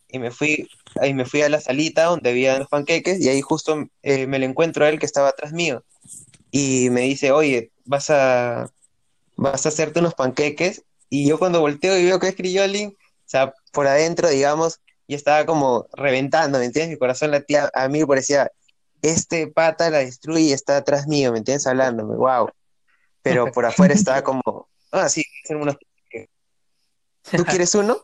Y 0.09 0.19
me 0.19 0.31
fui, 0.31 0.69
y 1.03 1.15
me 1.15 1.25
fui 1.25 1.43
a 1.43 1.49
la 1.49 1.61
salita 1.61 2.05
donde 2.05 2.31
había 2.31 2.59
los 2.59 2.69
panqueques 2.69 3.21
y 3.21 3.29
ahí 3.29 3.41
justo 3.43 3.87
eh, 4.03 4.27
me 4.27 4.39
lo 4.39 4.47
encuentro 4.47 4.85
a 4.85 4.89
él 4.89 4.99
que 4.99 5.07
estaba 5.07 5.29
atrás 5.29 5.53
mío. 5.53 5.85
Y 6.51 6.89
me 6.91 7.03
dice, 7.03 7.31
oye, 7.31 7.71
vas 7.85 8.11
a, 8.11 8.71
vas 9.37 9.67
a 9.67 9.69
hacerte 9.69 10.01
unos 10.01 10.15
panqueques. 10.15 10.83
Y 11.11 11.29
yo 11.29 11.39
cuando 11.39 11.61
volteo 11.61 11.99
y 11.99 12.05
veo 12.05 12.19
que 12.19 12.29
es 12.29 12.37
Criolin, 12.37 12.91
o 12.91 13.29
sea, 13.29 13.55
por 13.73 13.87
adentro, 13.87 14.29
digamos, 14.29 14.81
y 15.11 15.15
estaba 15.15 15.45
como 15.45 15.89
reventando, 15.93 16.61
¿me 16.61 16.67
entiendes? 16.67 16.95
Mi 16.95 16.97
corazón 16.97 17.33
latía, 17.33 17.69
a 17.75 17.89
mí 17.89 17.99
me 17.99 18.07
parecía, 18.07 18.53
este 19.03 19.49
pata 19.49 19.91
la 19.91 19.99
destruye 19.99 20.43
y 20.43 20.53
está 20.53 20.77
atrás 20.77 21.09
mío, 21.09 21.33
¿me 21.33 21.39
entiendes? 21.39 21.67
Hablándome, 21.67 22.15
wow. 22.15 22.49
Pero 23.21 23.51
por 23.51 23.67
afuera 23.67 23.93
estaba 23.95 24.23
como, 24.23 24.69
ah, 24.93 25.09
sí, 25.09 25.25
unos. 25.49 25.77
¿Tú 27.29 27.45
quieres 27.45 27.75
uno? 27.75 28.01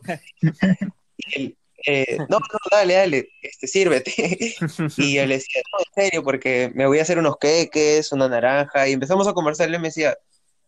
Y 1.15 1.33
él, 1.33 1.57
eh, 1.85 2.17
no, 2.27 2.39
no, 2.39 2.59
dale, 2.69 2.95
dale, 2.95 3.29
este, 3.41 3.67
sírvete. 3.67 4.55
Y 4.97 5.15
yo 5.15 5.25
le 5.25 5.35
decía, 5.35 5.61
no, 5.71 5.79
en 5.79 6.03
serio, 6.03 6.23
porque 6.23 6.73
me 6.75 6.87
voy 6.87 6.99
a 6.99 7.03
hacer 7.03 7.19
unos 7.19 7.37
queques, 7.37 8.11
una 8.11 8.27
naranja. 8.27 8.85
Y 8.85 8.91
empezamos 8.91 9.29
a 9.29 9.33
conversar. 9.33 9.69
Y 9.69 9.75
él 9.75 9.79
me 9.79 9.87
decía, 9.87 10.17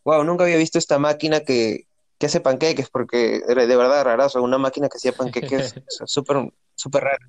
wow, 0.06 0.24
nunca 0.24 0.46
había 0.46 0.56
visto 0.56 0.80
esta 0.80 1.00
máquina 1.00 1.42
que, 1.42 1.86
que 2.20 2.26
hace 2.26 2.42
panqueques, 2.42 2.90
porque 2.90 3.42
era 3.48 3.66
de 3.66 3.76
verdad 3.76 4.04
rarazo, 4.04 4.44
una 4.44 4.58
máquina 4.58 4.90
que 4.90 4.98
hacía 4.98 5.14
panqueques, 5.14 5.74
o 5.88 5.92
sea, 5.92 6.08
súper, 6.08 6.52
súper 6.76 7.04
raro. 7.04 7.26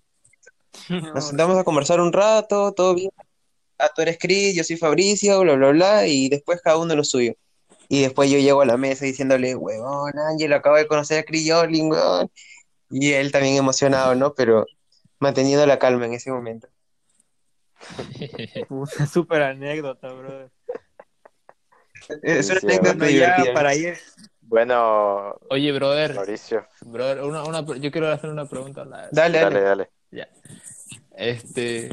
Nos 0.88 1.28
sentamos 1.28 1.56
a 1.56 1.64
conversar 1.64 2.00
un 2.00 2.12
rato, 2.12 2.72
todo 2.72 2.94
bien. 2.94 3.10
Ah, 3.78 3.90
tú 3.94 4.02
eres 4.02 4.18
Chris, 4.18 4.54
yo 4.54 4.64
soy 4.64 4.76
Fabricio, 4.76 5.40
bla, 5.40 5.54
bla, 5.54 5.70
bla, 5.70 6.06
y 6.06 6.28
después 6.28 6.60
cada 6.60 6.76
uno 6.76 6.94
lo 6.94 7.04
suyo. 7.04 7.34
Y 7.88 8.02
después 8.02 8.30
yo 8.30 8.38
llego 8.38 8.62
a 8.62 8.66
la 8.66 8.76
mesa 8.76 9.04
diciéndole, 9.04 9.54
huevón, 9.54 10.12
Ángel, 10.18 10.52
acabo 10.52 10.76
de 10.76 10.86
conocer 10.86 11.20
a 11.20 11.22
Chris 11.24 11.46
Yoling, 11.46 11.90
huevón. 11.90 12.30
Y 12.90 13.12
él 13.12 13.32
también 13.32 13.56
emocionado, 13.56 14.14
¿no? 14.14 14.34
Pero 14.34 14.66
manteniendo 15.18 15.64
la 15.66 15.78
calma 15.78 16.06
en 16.06 16.14
ese 16.14 16.30
momento. 16.30 16.68
Una 18.68 19.06
súper 19.06 19.42
anécdota, 19.42 20.12
brother. 20.12 20.50
Es 22.22 22.50
una 22.50 22.60
sí, 22.60 22.66
anécdota 22.66 22.94
Bueno, 22.94 23.18
ya 23.18 23.52
para 23.54 23.74
ir, 23.74 23.96
Bueno, 24.50 25.38
Oye, 25.48 25.72
brother, 25.72 26.14
Mauricio, 26.16 26.66
brother, 26.82 27.22
una, 27.22 27.44
una, 27.44 27.60
yo 27.78 27.90
quiero 27.90 28.08
hacer 28.10 28.30
una 28.30 28.48
pregunta. 28.48 28.84
la- 28.84 29.08
Dale, 29.12 29.38
dale, 29.38 29.60
dale. 29.60 29.60
dale. 29.60 29.90
Ya. 30.10 30.28
Este, 31.16 31.90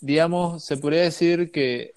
digamos, 0.00 0.64
se 0.64 0.76
podría 0.76 1.02
decir 1.02 1.50
que 1.52 1.94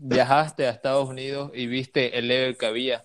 viajaste 0.00 0.66
a 0.66 0.70
Estados 0.70 1.08
Unidos 1.08 1.50
y 1.54 1.66
viste 1.66 2.18
el 2.18 2.28
level 2.28 2.56
que 2.56 2.66
había. 2.66 3.04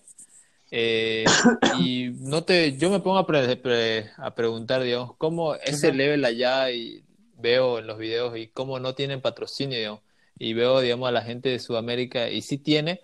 Eh, 0.70 1.44
y 1.70 2.10
no 2.20 2.44
te, 2.44 2.76
yo 2.78 2.90
me 2.90 3.00
pongo 3.00 3.18
a, 3.18 3.26
pre- 3.26 3.56
pre- 3.56 4.10
a 4.16 4.34
preguntar, 4.34 4.82
digamos, 4.82 5.16
cómo 5.16 5.54
ese 5.56 5.92
level 5.92 6.24
allá 6.24 6.70
y 6.70 7.04
veo 7.38 7.78
en 7.78 7.86
los 7.86 7.98
videos 7.98 8.36
y 8.38 8.48
cómo 8.48 8.78
no 8.80 8.94
tienen 8.94 9.20
patrocinio, 9.20 9.78
digamos, 9.78 10.00
y 10.38 10.54
veo, 10.54 10.80
digamos, 10.80 11.08
a 11.08 11.12
la 11.12 11.22
gente 11.22 11.48
de 11.50 11.58
Sudamérica 11.58 12.30
y 12.30 12.42
sí 12.42 12.58
tiene, 12.58 13.00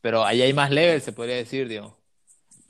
pero 0.00 0.24
allá 0.24 0.44
hay 0.44 0.52
más 0.52 0.70
level, 0.70 1.00
se 1.02 1.12
podría 1.12 1.36
decir, 1.36 1.68
digamos. 1.68 1.94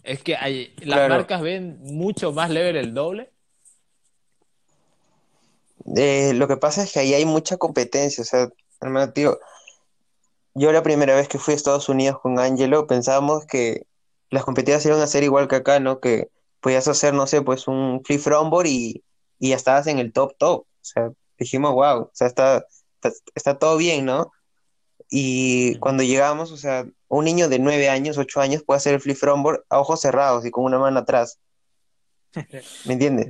Es 0.03 0.23
que 0.23 0.37
hay, 0.37 0.75
las 0.79 0.99
Claro. 0.99 1.15
marcas 1.15 1.41
ven 1.43 1.79
mucho 1.83 2.33
más 2.33 2.51
level 2.51 2.77
el 2.77 2.93
doble. 2.95 3.31
Eh, 5.97 6.33
lo 6.35 6.47
que 6.49 6.57
pasa 6.57 6.83
es 6.85 6.93
que 6.93 7.01
ahí 7.01 7.15
hay 7.15 7.25
mucha 7.25 7.57
competencia, 7.57 8.23
o 8.23 8.25
sea, 8.25 8.49
hermano, 8.81 9.13
tío, 9.13 9.39
yo 10.55 10.71
la 10.73 10.83
primera 10.83 11.15
vez 11.17 11.29
que 11.29 11.39
fui 11.39 11.53
a 11.53 11.57
Estados 11.57 11.89
Unidos 11.89 12.21
con 12.21 12.39
Angelo 12.39 12.87
pensábamos 12.87 13.47
que 13.47 13.87
las 14.31 14.45
competidas 14.45 14.85
iban 14.87 15.01
a 15.01 15.07
ser 15.07 15.25
igual 15.25 15.49
que 15.49 15.57
acá, 15.57 15.81
¿no? 15.81 15.99
Que 16.01 16.29
podías 16.61 16.87
hacer, 16.89 17.15
no 17.15 17.27
sé, 17.27 17.43
pues 17.43 17.67
un 17.69 18.03
free 18.05 18.19
frontboard 18.19 18.67
y, 18.67 19.03
y 19.39 19.51
ya 19.51 19.57
estabas 19.57 19.87
en 19.89 19.99
el 19.99 20.13
top 20.13 20.37
top, 20.39 20.61
o 20.61 20.67
sea, 20.81 21.11
dijimos, 21.39 21.73
wow, 21.73 22.03
o 22.03 22.11
sea, 22.13 22.29
está, 22.29 22.65
está, 23.03 23.11
está 23.35 23.59
todo 23.59 23.77
bien, 23.77 24.05
¿no? 24.05 24.31
Y 25.11 25.75
cuando 25.77 26.03
llegamos, 26.05 26.53
o 26.53 26.57
sea, 26.57 26.87
un 27.19 27.25
niño 27.25 27.49
de 27.49 27.59
nueve 27.59 27.89
años, 27.89 28.19
ocho 28.19 28.41
años 28.41 28.63
puede 28.65 28.79
hacer 28.79 28.95
el 28.95 29.01
flip 29.01 29.17
frontboard 29.17 29.65
a 29.69 29.79
ojos 29.81 30.01
cerrados 30.01 30.47
y 30.47 30.51
con 30.51 30.65
una 30.65 30.79
mano 30.79 31.01
atrás, 31.01 31.39
¿me 32.85 32.95
entiendes? 32.95 33.29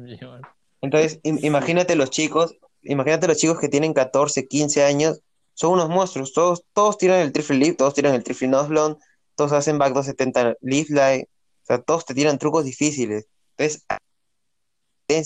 Entonces, 0.80 1.20
im- 1.22 1.38
imagínate 1.42 1.96
los 1.96 2.10
chicos, 2.10 2.56
imagínate 2.82 3.26
los 3.28 3.36
chicos 3.36 3.58
que 3.58 3.68
tienen 3.68 3.92
14, 3.92 4.46
15 4.46 4.84
años, 4.84 5.20
son 5.54 5.72
unos 5.72 5.88
monstruos, 5.88 6.32
todos, 6.32 6.64
todos 6.72 6.96
tiran 6.98 7.20
el 7.20 7.32
triple 7.32 7.56
leap, 7.56 7.76
todos 7.76 7.94
tiran 7.94 8.14
el 8.14 8.24
triple 8.24 8.48
nose 8.48 8.96
todos 9.34 9.52
hacen 9.52 9.78
back 9.78 9.92
270 9.94 10.54
leaf 10.60 10.88
line, 10.90 11.26
o 11.62 11.66
sea, 11.66 11.80
todos 11.80 12.04
te 12.04 12.14
tiran 12.14 12.38
trucos 12.38 12.64
difíciles. 12.64 13.26
Entonces, 13.56 13.84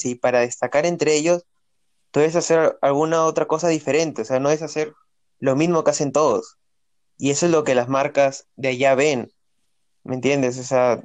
y 0.05 0.15
para 0.17 0.41
destacar 0.41 0.87
entre 0.87 1.15
ellos, 1.15 1.45
tú 2.11 2.21
debes 2.21 2.37
hacer 2.37 2.77
alguna 2.81 3.25
otra 3.25 3.47
cosa 3.47 3.69
diferente, 3.69 4.23
o 4.23 4.25
sea, 4.25 4.41
no 4.41 4.49
debes 4.49 4.63
hacer 4.63 4.93
lo 5.39 5.55
mismo 5.57 5.85
que 5.85 5.91
hacen 5.91 6.13
todos. 6.13 6.57
Y 7.19 7.31
eso 7.31 7.47
es 7.47 7.53
lo 7.53 7.64
que 7.64 7.75
las 7.75 7.89
marcas 7.89 8.47
de 8.57 8.69
allá 8.69 8.95
ven, 8.95 9.33
¿me 10.05 10.14
entiendes? 10.14 10.59
O 10.59 10.64
sea, 10.64 11.03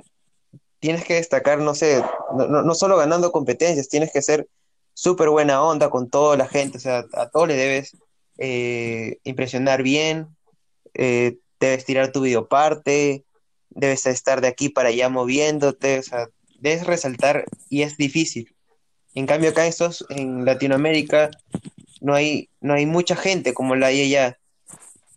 tienes 0.80 1.06
que 1.06 1.14
destacar, 1.16 1.60
no 1.60 1.74
sé, 1.76 2.04
no, 2.36 2.48
no, 2.48 2.76
solo 2.76 2.98
ganando 2.98 3.32
competencias, 3.32 3.88
tienes 3.88 4.12
que 4.12 4.22
ser 4.22 4.48
súper 4.94 5.30
buena 5.30 5.64
onda 5.64 5.90
con 5.90 6.10
toda 6.10 6.36
la 6.36 6.48
gente, 6.48 6.78
o 6.78 6.82
sea, 6.82 7.06
a 7.14 7.30
todos 7.30 7.48
le 7.48 7.56
debes 7.56 7.96
eh, 8.38 9.20
impresionar 9.24 9.84
bien, 9.84 10.36
eh, 10.94 11.38
debes 11.60 11.86
tirar 11.86 12.12
tu 12.12 12.22
videoparte, 12.22 13.24
debes 13.70 14.06
estar 14.08 14.42
de 14.42 14.48
aquí 14.48 14.70
para 14.70 14.90
allá 14.90 15.08
moviéndote, 15.10 16.00
o 16.00 16.04
sea, 16.04 16.28
debes 16.60 16.86
resaltar 16.86 17.46
y 17.70 17.84
es 17.84 17.98
difícil. 17.98 18.54
En 19.14 19.28
cambio 19.28 19.52
acá 19.52 19.68
estos, 19.68 20.06
en 20.10 20.46
Latinoamérica 20.46 21.30
no 22.02 22.16
hay, 22.16 22.50
no 22.60 22.74
hay 22.74 22.86
mucha 22.86 23.16
gente 23.16 23.54
como 23.54 23.76
la 23.76 23.88
hay 23.88 24.02
allá. 24.02 24.40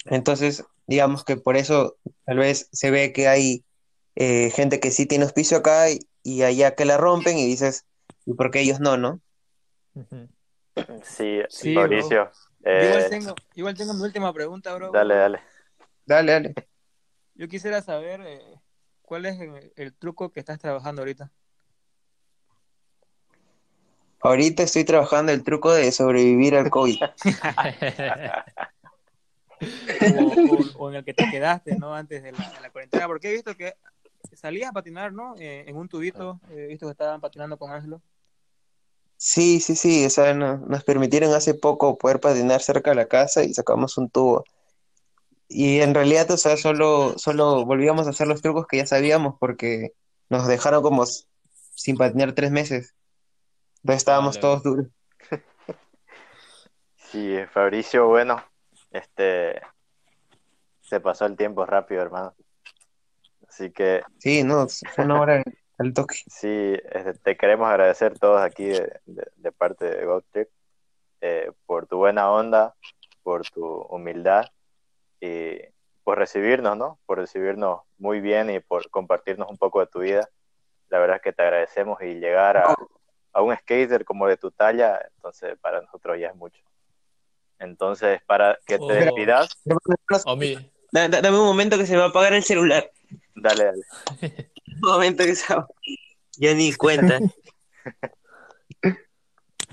Entonces, 0.07 0.64
digamos 0.87 1.24
que 1.24 1.37
por 1.37 1.57
eso 1.57 1.97
tal 2.24 2.39
vez 2.39 2.68
se 2.72 2.91
ve 2.91 3.12
que 3.12 3.28
hay 3.28 3.64
eh, 4.16 4.51
gente 4.51 4.80
que 4.80 4.91
sí 4.91 5.07
tiene 5.07 5.24
auspicio 5.24 5.59
acá 5.59 5.91
y, 5.91 6.01
y 6.22 6.43
allá 6.43 6.74
que 6.74 6.85
la 6.85 6.97
rompen 6.97 7.39
y 7.39 7.47
dices, 7.47 7.85
¿y 8.26 8.35
por 8.35 8.51
qué 8.51 8.61
ellos 8.61 8.80
no, 8.80 8.97
no? 8.97 9.20
Sí, 11.05 11.41
Sí, 11.49 11.74
Mauricio. 11.74 12.30
Eh, 12.64 12.87
igual 12.89 13.09
tengo, 13.11 13.35
igual 13.55 13.76
tengo 13.76 13.95
mi 13.95 14.03
última 14.03 14.32
pregunta, 14.32 14.74
bro. 14.74 14.93
dale, 14.93 15.14
dale. 15.14 15.41
Dale, 16.07 16.32
dale. 16.32 16.55
Yo 17.35 17.49
quisiera 17.49 17.82
saber 17.82 18.20
eh, 18.24 18.41
cuál 19.03 19.26
es 19.26 19.41
el, 19.41 19.72
el 19.76 19.95
truco 19.95 20.30
que 20.30 20.41
estás 20.41 20.59
trabajando 20.59 21.03
ahorita. 21.03 21.30
Ahorita 24.20 24.62
estoy 24.62 24.85
trabajando 24.85 25.32
el 25.32 25.45
truco 25.45 25.72
de 25.72 25.93
sobrevivir 25.93 26.57
al 26.57 26.70
COVID. 26.70 26.97
O, 30.12 30.34
o- 30.46 30.70
o 30.78 30.90
en 30.90 30.96
el 30.96 31.04
que 31.04 31.14
te 31.14 31.26
quedaste, 31.26 31.76
¿no? 31.76 31.94
Antes 31.94 32.22
de 32.22 32.32
la, 32.32 32.50
de 32.52 32.60
la 32.60 32.70
cuarentena. 32.70 33.06
Porque 33.06 33.30
he 33.30 33.32
visto 33.34 33.56
que 33.56 33.74
salías 34.32 34.70
a 34.70 34.72
patinar, 34.72 35.12
¿no? 35.12 35.34
Eh, 35.38 35.64
en 35.68 35.76
un 35.76 35.88
tubito. 35.88 36.40
He 36.50 36.66
visto 36.66 36.86
que 36.86 36.92
estaban 36.92 37.20
patinando 37.20 37.56
con 37.58 37.70
Ángelo. 37.72 38.00
Sí, 39.16 39.60
sí, 39.60 39.74
sí, 39.76 40.04
o 40.04 40.10
sea, 40.10 40.34
no- 40.34 40.58
nos 40.58 40.84
permitieron 40.84 41.32
hace 41.34 41.54
poco 41.54 41.96
poder 41.96 42.20
patinar 42.20 42.60
cerca 42.60 42.90
de 42.90 42.96
la 42.96 43.06
casa 43.08 43.42
y 43.42 43.54
sacamos 43.54 43.96
un 43.96 44.10
tubo. 44.10 44.44
Y 45.48 45.80
en 45.80 45.94
realidad, 45.94 46.30
o 46.30 46.36
sea, 46.36 46.56
solo, 46.56 47.14
solo 47.16 47.64
volvíamos 47.64 48.06
a 48.06 48.10
hacer 48.10 48.26
los 48.26 48.42
trucos 48.42 48.66
que 48.66 48.78
ya 48.78 48.86
sabíamos 48.86 49.36
porque 49.38 49.92
nos 50.28 50.46
dejaron 50.48 50.82
como 50.82 51.04
sin 51.06 51.96
patinar 51.96 52.32
tres 52.32 52.50
meses. 52.50 52.94
Entonces 53.76 53.98
estábamos 53.98 54.36
Vale. 54.36 54.40
todos 54.40 54.62
duros. 54.62 54.86
Sí, 56.96 57.36
Fabricio, 57.52 58.08
bueno, 58.08 58.42
este 58.95 59.61
se 60.80 61.01
pasó 61.01 61.26
el 61.26 61.36
tiempo 61.36 61.64
rápido, 61.66 62.03
hermano. 62.03 62.34
Así 63.49 63.70
que 63.70 64.03
Sí, 64.18 64.42
no, 64.42 64.66
fue 64.68 65.05
una 65.05 65.20
hora 65.20 65.42
al 65.78 65.92
toque. 65.92 66.16
sí, 66.26 66.78
este, 66.90 67.14
te 67.14 67.36
queremos 67.36 67.68
agradecer 67.68 68.18
todos 68.18 68.40
aquí 68.40 68.66
de, 68.66 69.01
de- 69.07 69.30
de 69.36 69.53
parte 69.53 69.84
de 69.86 70.05
GoTrip 70.05 70.49
eh, 71.20 71.53
por 71.66 71.86
tu 71.86 71.97
buena 71.99 72.30
onda, 72.30 72.74
por 73.22 73.42
tu 73.49 73.64
humildad 73.64 74.45
y 75.20 75.59
por 76.03 76.18
recibirnos, 76.18 76.76
¿no? 76.76 76.99
Por 77.07 77.18
recibirnos 77.18 77.80
muy 77.99 78.20
bien 78.20 78.51
y 78.51 78.61
por 78.61 78.90
compartirnos 78.90 79.51
un 79.51 79.57
poco 79.57 79.80
de 79.80 79.86
tu 79.86 80.01
vida. 80.01 80.28
La 80.88 80.99
verdad 80.99 81.16
es 81.16 81.22
que 81.22 81.32
te 81.32 81.42
agradecemos 81.42 82.01
y 82.03 82.14
llegar 82.20 82.59
a, 82.59 82.74
a 83.32 83.42
un 83.42 83.57
skater 83.57 84.05
como 84.05 84.26
de 84.26 84.36
tu 84.36 84.51
talla, 84.51 85.01
entonces 85.16 85.59
para 85.61 85.80
nosotros 85.80 86.18
ya 86.20 86.28
es 86.28 86.36
mucho. 86.36 86.62
Entonces, 87.59 88.20
para 88.26 88.59
que 88.66 88.76
te 88.78 88.82
Oh. 88.84 88.88
despidas, 88.88 89.48
Omi, 90.26 90.70
Da- 90.92 91.09
da- 91.09 91.20
Dame 91.20 91.38
un 91.38 91.44
momento 91.46 91.76
que 91.78 91.86
se 91.86 91.92
me 91.92 91.98
va 91.98 92.05
a 92.07 92.09
apagar 92.09 92.32
el 92.34 92.42
celular. 92.44 92.90
dale, 93.34 93.64
dale. 93.64 93.82
Un 94.82 94.90
momento 94.90 95.24
que 95.24 95.34
se 95.34 95.55
va. 95.55 95.66
Ya 96.36 96.52
ni 96.55 96.72
cuenta. 96.74 97.18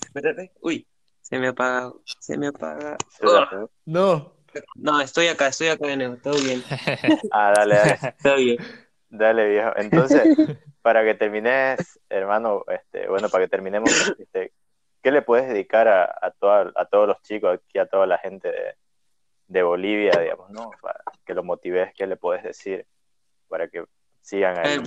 Espérate. 0.03 0.51
Uy, 0.61 0.87
se 1.21 1.39
me 1.39 1.47
apaga. 1.49 1.91
Se 2.19 2.37
me 2.37 2.47
apaga. 2.47 2.97
Pegó. 3.19 3.69
No. 3.85 4.33
No, 4.75 4.99
estoy 4.99 5.27
acá, 5.27 5.47
estoy 5.47 5.67
acá 5.69 5.87
de 5.87 5.95
nuevo. 5.97 6.17
Todo 6.17 6.33
bien, 6.41 6.61
Ah, 7.31 7.53
dale, 7.55 7.75
dale. 7.75 8.15
todo 8.21 8.35
bien. 8.35 8.57
Dale, 9.09 9.47
viejo. 9.49 9.71
Entonces, 9.77 10.37
para 10.81 11.03
que 11.05 11.13
termines, 11.15 11.99
hermano, 12.09 12.63
este, 12.67 13.07
bueno, 13.07 13.29
para 13.29 13.45
que 13.45 13.49
terminemos, 13.49 13.91
este, 14.19 14.51
¿qué 15.01 15.11
le 15.11 15.21
puedes 15.21 15.47
dedicar 15.47 15.87
a, 15.87 16.03
a, 16.21 16.31
toda- 16.31 16.71
a 16.75 16.85
todos 16.85 17.07
los 17.07 17.21
chicos 17.21 17.55
aquí, 17.55 17.77
a 17.79 17.85
toda 17.85 18.05
la 18.07 18.17
gente 18.17 18.49
de, 18.49 18.75
de 19.47 19.63
Bolivia, 19.63 20.11
digamos, 20.19 20.49
¿no? 20.51 20.71
Para 20.81 21.01
que 21.25 21.33
los 21.33 21.43
motives, 21.45 21.93
¿qué 21.95 22.07
le 22.07 22.17
puedes 22.17 22.43
decir 22.43 22.85
para 23.47 23.67
que 23.67 23.85
sigan? 24.21 24.57
Eh, 24.65 24.81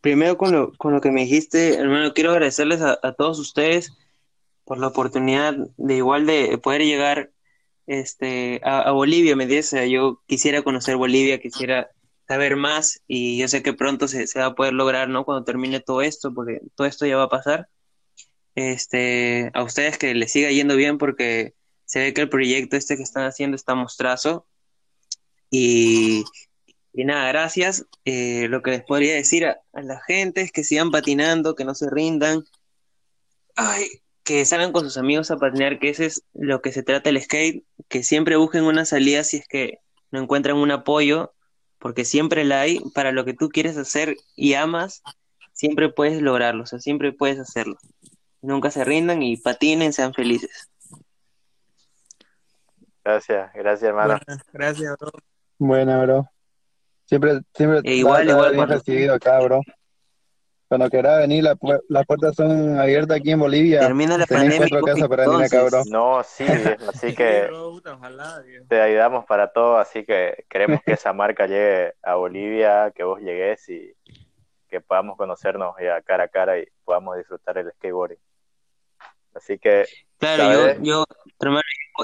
Primero 0.00 0.36
con 0.36 0.52
lo, 0.52 0.72
con 0.74 0.92
lo 0.92 1.00
que 1.00 1.10
me 1.10 1.22
dijiste, 1.22 1.76
hermano, 1.76 2.12
quiero 2.12 2.30
agradecerles 2.32 2.82
a, 2.82 2.98
a 3.02 3.12
todos 3.12 3.38
ustedes 3.38 3.96
por 4.64 4.78
la 4.78 4.88
oportunidad 4.88 5.54
de 5.76 5.94
igual 5.96 6.26
de 6.26 6.58
poder 6.58 6.82
llegar 6.82 7.30
este, 7.86 8.60
a, 8.64 8.80
a 8.80 8.90
Bolivia, 8.92 9.36
¿me 9.36 9.62
sea, 9.62 9.86
yo 9.86 10.20
quisiera 10.26 10.62
conocer 10.62 10.96
Bolivia, 10.96 11.40
quisiera 11.40 11.90
saber 12.26 12.56
más 12.56 13.02
y 13.06 13.38
yo 13.38 13.48
sé 13.48 13.62
que 13.62 13.72
pronto 13.72 14.08
se, 14.08 14.26
se 14.26 14.38
va 14.40 14.46
a 14.46 14.54
poder 14.54 14.72
lograr, 14.72 15.08
¿no? 15.08 15.24
Cuando 15.24 15.44
termine 15.44 15.80
todo 15.80 16.02
esto, 16.02 16.32
porque 16.34 16.60
todo 16.74 16.86
esto 16.86 17.06
ya 17.06 17.16
va 17.16 17.24
a 17.24 17.28
pasar. 17.28 17.68
Este, 18.54 19.50
a 19.54 19.62
ustedes 19.62 19.98
que 19.98 20.14
les 20.14 20.32
siga 20.32 20.50
yendo 20.50 20.76
bien 20.76 20.98
porque 20.98 21.54
se 21.84 22.00
ve 22.00 22.14
que 22.14 22.20
el 22.22 22.28
proyecto 22.28 22.76
este 22.76 22.96
que 22.96 23.02
están 23.02 23.24
haciendo 23.24 23.56
está 23.56 23.74
mostrazo 23.74 24.46
y, 25.50 26.24
y 26.92 27.04
nada, 27.04 27.28
gracias. 27.28 27.86
Eh, 28.04 28.48
lo 28.48 28.62
que 28.62 28.72
les 28.72 28.82
podría 28.82 29.14
decir 29.14 29.46
a, 29.46 29.60
a 29.72 29.82
la 29.82 30.00
gente 30.06 30.40
es 30.40 30.52
que 30.52 30.64
sigan 30.64 30.90
patinando, 30.90 31.54
que 31.54 31.64
no 31.64 31.74
se 31.74 31.90
rindan. 31.90 32.44
Ay, 33.56 33.86
que 34.24 34.44
salgan 34.46 34.72
con 34.72 34.84
sus 34.84 34.96
amigos 34.96 35.30
a 35.30 35.36
patinar, 35.36 35.78
que 35.78 35.90
ese 35.90 36.06
es 36.06 36.24
lo 36.32 36.62
que 36.62 36.72
se 36.72 36.82
trata 36.82 37.10
el 37.10 37.20
skate, 37.22 37.64
que 37.88 38.02
siempre 38.02 38.36
busquen 38.36 38.64
una 38.64 38.84
salida 38.84 39.22
si 39.22 39.36
es 39.36 39.46
que 39.46 39.78
no 40.10 40.20
encuentran 40.20 40.56
un 40.56 40.70
apoyo, 40.70 41.34
porque 41.78 42.04
siempre 42.06 42.44
la 42.44 42.62
hay 42.62 42.80
para 42.94 43.12
lo 43.12 43.24
que 43.26 43.34
tú 43.34 43.50
quieres 43.50 43.76
hacer 43.76 44.16
y 44.34 44.54
amas, 44.54 45.02
siempre 45.52 45.90
puedes 45.90 46.22
lograrlo, 46.22 46.62
o 46.62 46.66
sea, 46.66 46.78
siempre 46.80 47.12
puedes 47.12 47.38
hacerlo. 47.38 47.76
Nunca 48.44 48.70
se 48.70 48.84
rindan 48.84 49.22
y 49.22 49.38
patinen, 49.38 49.92
sean 49.94 50.12
felices. 50.12 50.68
Gracias, 53.02 53.50
gracias, 53.54 53.88
hermano. 53.88 54.18
Bueno, 54.26 54.42
gracias, 54.52 54.96
bro. 54.98 55.10
Bueno, 55.58 56.02
bro. 56.02 56.30
Siempre, 57.06 57.40
siempre 57.54 57.80
E 57.84 57.96
igual, 57.96 58.28
igual, 58.28 58.50
bien 58.50 58.56
cuando- 58.56 58.74
recibido 58.76 59.14
acá, 59.14 59.40
bro. 59.40 59.60
Cuando 60.68 60.88
quieras 60.90 61.20
venir, 61.20 61.44
la 61.44 61.54
pu- 61.56 61.82
las 61.88 62.06
puertas 62.06 62.34
son 62.34 62.78
abiertas 62.78 63.18
aquí 63.18 63.30
en 63.30 63.38
Bolivia. 63.38 63.80
Termina 63.80 64.16
la 64.18 64.26
Tenés 64.26 64.42
pandemia. 64.44 64.68
cuatro 64.70 64.86
casas 64.86 65.08
para 65.08 65.28
venir 65.28 65.44
acá, 65.46 65.56
bro. 65.58 65.66
entonces. 65.66 65.92
No, 65.92 66.22
sí, 66.24 66.44
así 66.88 67.08
Sí, 67.10 67.14
que 67.14 67.50
te 68.68 68.80
ayudamos 68.80 69.24
para 69.26 69.52
todo, 69.52 69.76
así 69.78 70.04
que 70.04 70.44
queremos 70.48 70.80
que 70.84 70.92
esa 70.92 71.12
marca 71.12 71.46
llegue 71.46 71.94
a 72.02 72.14
Bolivia, 72.16 72.90
que 72.94 73.04
vos 73.04 73.20
llegues 73.20 73.68
y 73.68 73.94
que 74.68 74.80
podamos 74.80 75.16
conocernos 75.16 75.76
ya 75.80 76.00
cara 76.02 76.24
a 76.24 76.28
cara 76.28 76.58
y 76.58 76.66
podamos 76.84 77.16
disfrutar 77.18 77.58
el 77.58 77.70
skateboarding. 77.72 78.18
Así 79.34 79.58
que 79.58 79.84
Claro, 80.18 80.44
yo, 80.82 80.82
yo, 80.82 81.04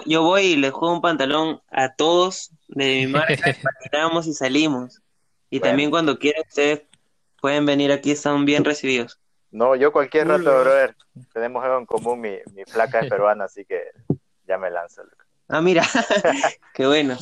yo- 0.06 0.22
voy 0.22 0.42
y 0.42 0.56
les 0.56 0.72
juego 0.72 0.94
un 0.94 1.00
pantalón 1.00 1.60
a 1.70 1.94
todos 1.94 2.50
de 2.68 3.06
mi 3.06 3.06
marca, 3.12 3.50
y 3.50 3.54
patinamos 3.54 4.26
y 4.26 4.34
salimos. 4.34 5.00
Y 5.48 5.58
Bueno. 5.58 5.70
también 5.70 5.90
cuando 5.90 6.18
quieran 6.18 6.42
ustedes 6.48 6.82
pueden 7.40 7.66
venir 7.66 7.90
aquí, 7.92 8.10
están 8.10 8.44
bien 8.44 8.64
recibidos. 8.64 9.18
No, 9.50 9.74
yo 9.74 9.90
cualquier 9.92 10.28
rato, 10.28 10.42
bro. 10.44 10.60
brother. 10.60 10.96
Tenemos 11.32 11.64
algo 11.64 11.78
en 11.78 11.86
común, 11.86 12.20
mi, 12.20 12.36
mi 12.52 12.64
flaca 12.64 13.00
es 13.00 13.08
peruana, 13.08 13.44
así 13.44 13.64
que 13.64 13.82
ya 14.46 14.58
me 14.58 14.70
lanzo. 14.70 15.02
loco. 15.02 15.24
Ah, 15.48 15.60
mira, 15.60 15.82
qué 16.74 16.86
bueno. 16.86 17.16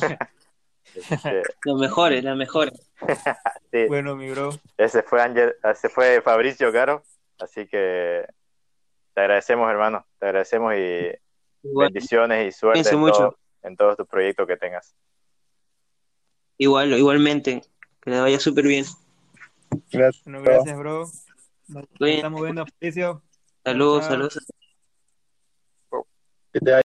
Este, 0.93 1.43
Los 1.63 1.79
mejores, 1.79 2.23
las 2.23 2.35
mejores. 2.35 2.73
sí, 3.71 3.85
Bueno, 3.87 4.15
mi 4.15 4.29
bro. 4.29 4.51
ese 4.77 5.01
fue 5.03 5.21
Ángel, 5.21 5.55
ese 5.63 5.89
fue 5.89 6.21
Fabricio 6.21 6.71
Caro, 6.71 7.03
así 7.39 7.65
que 7.67 8.25
te 9.19 9.23
agradecemos, 9.23 9.69
hermano, 9.69 10.07
te 10.17 10.27
agradecemos 10.27 10.73
y 10.75 11.11
Igual, 11.67 11.91
bendiciones 11.91 12.47
y 12.47 12.57
suerte 12.57 12.89
en 12.89 12.99
mucho. 12.99 13.17
todo, 13.17 13.39
en 13.63 13.75
todos 13.75 13.97
tus 13.97 14.07
proyectos 14.07 14.47
que 14.47 14.55
tengas. 14.55 14.95
igual, 16.57 16.93
igualmente. 16.93 17.61
Que 17.99 18.11
les 18.11 18.21
vaya 18.21 18.39
súper 18.39 18.65
bien. 18.65 18.85
Gracias. 19.91 20.23
Bueno, 20.23 20.41
gracias, 20.41 20.77
bro. 20.77 21.05
Nos 21.67 21.85
estamos 21.99 22.41
viendo, 22.41 22.63
Patricio. 22.63 23.21
Saludos, 23.65 24.05
saludos. 24.05 24.39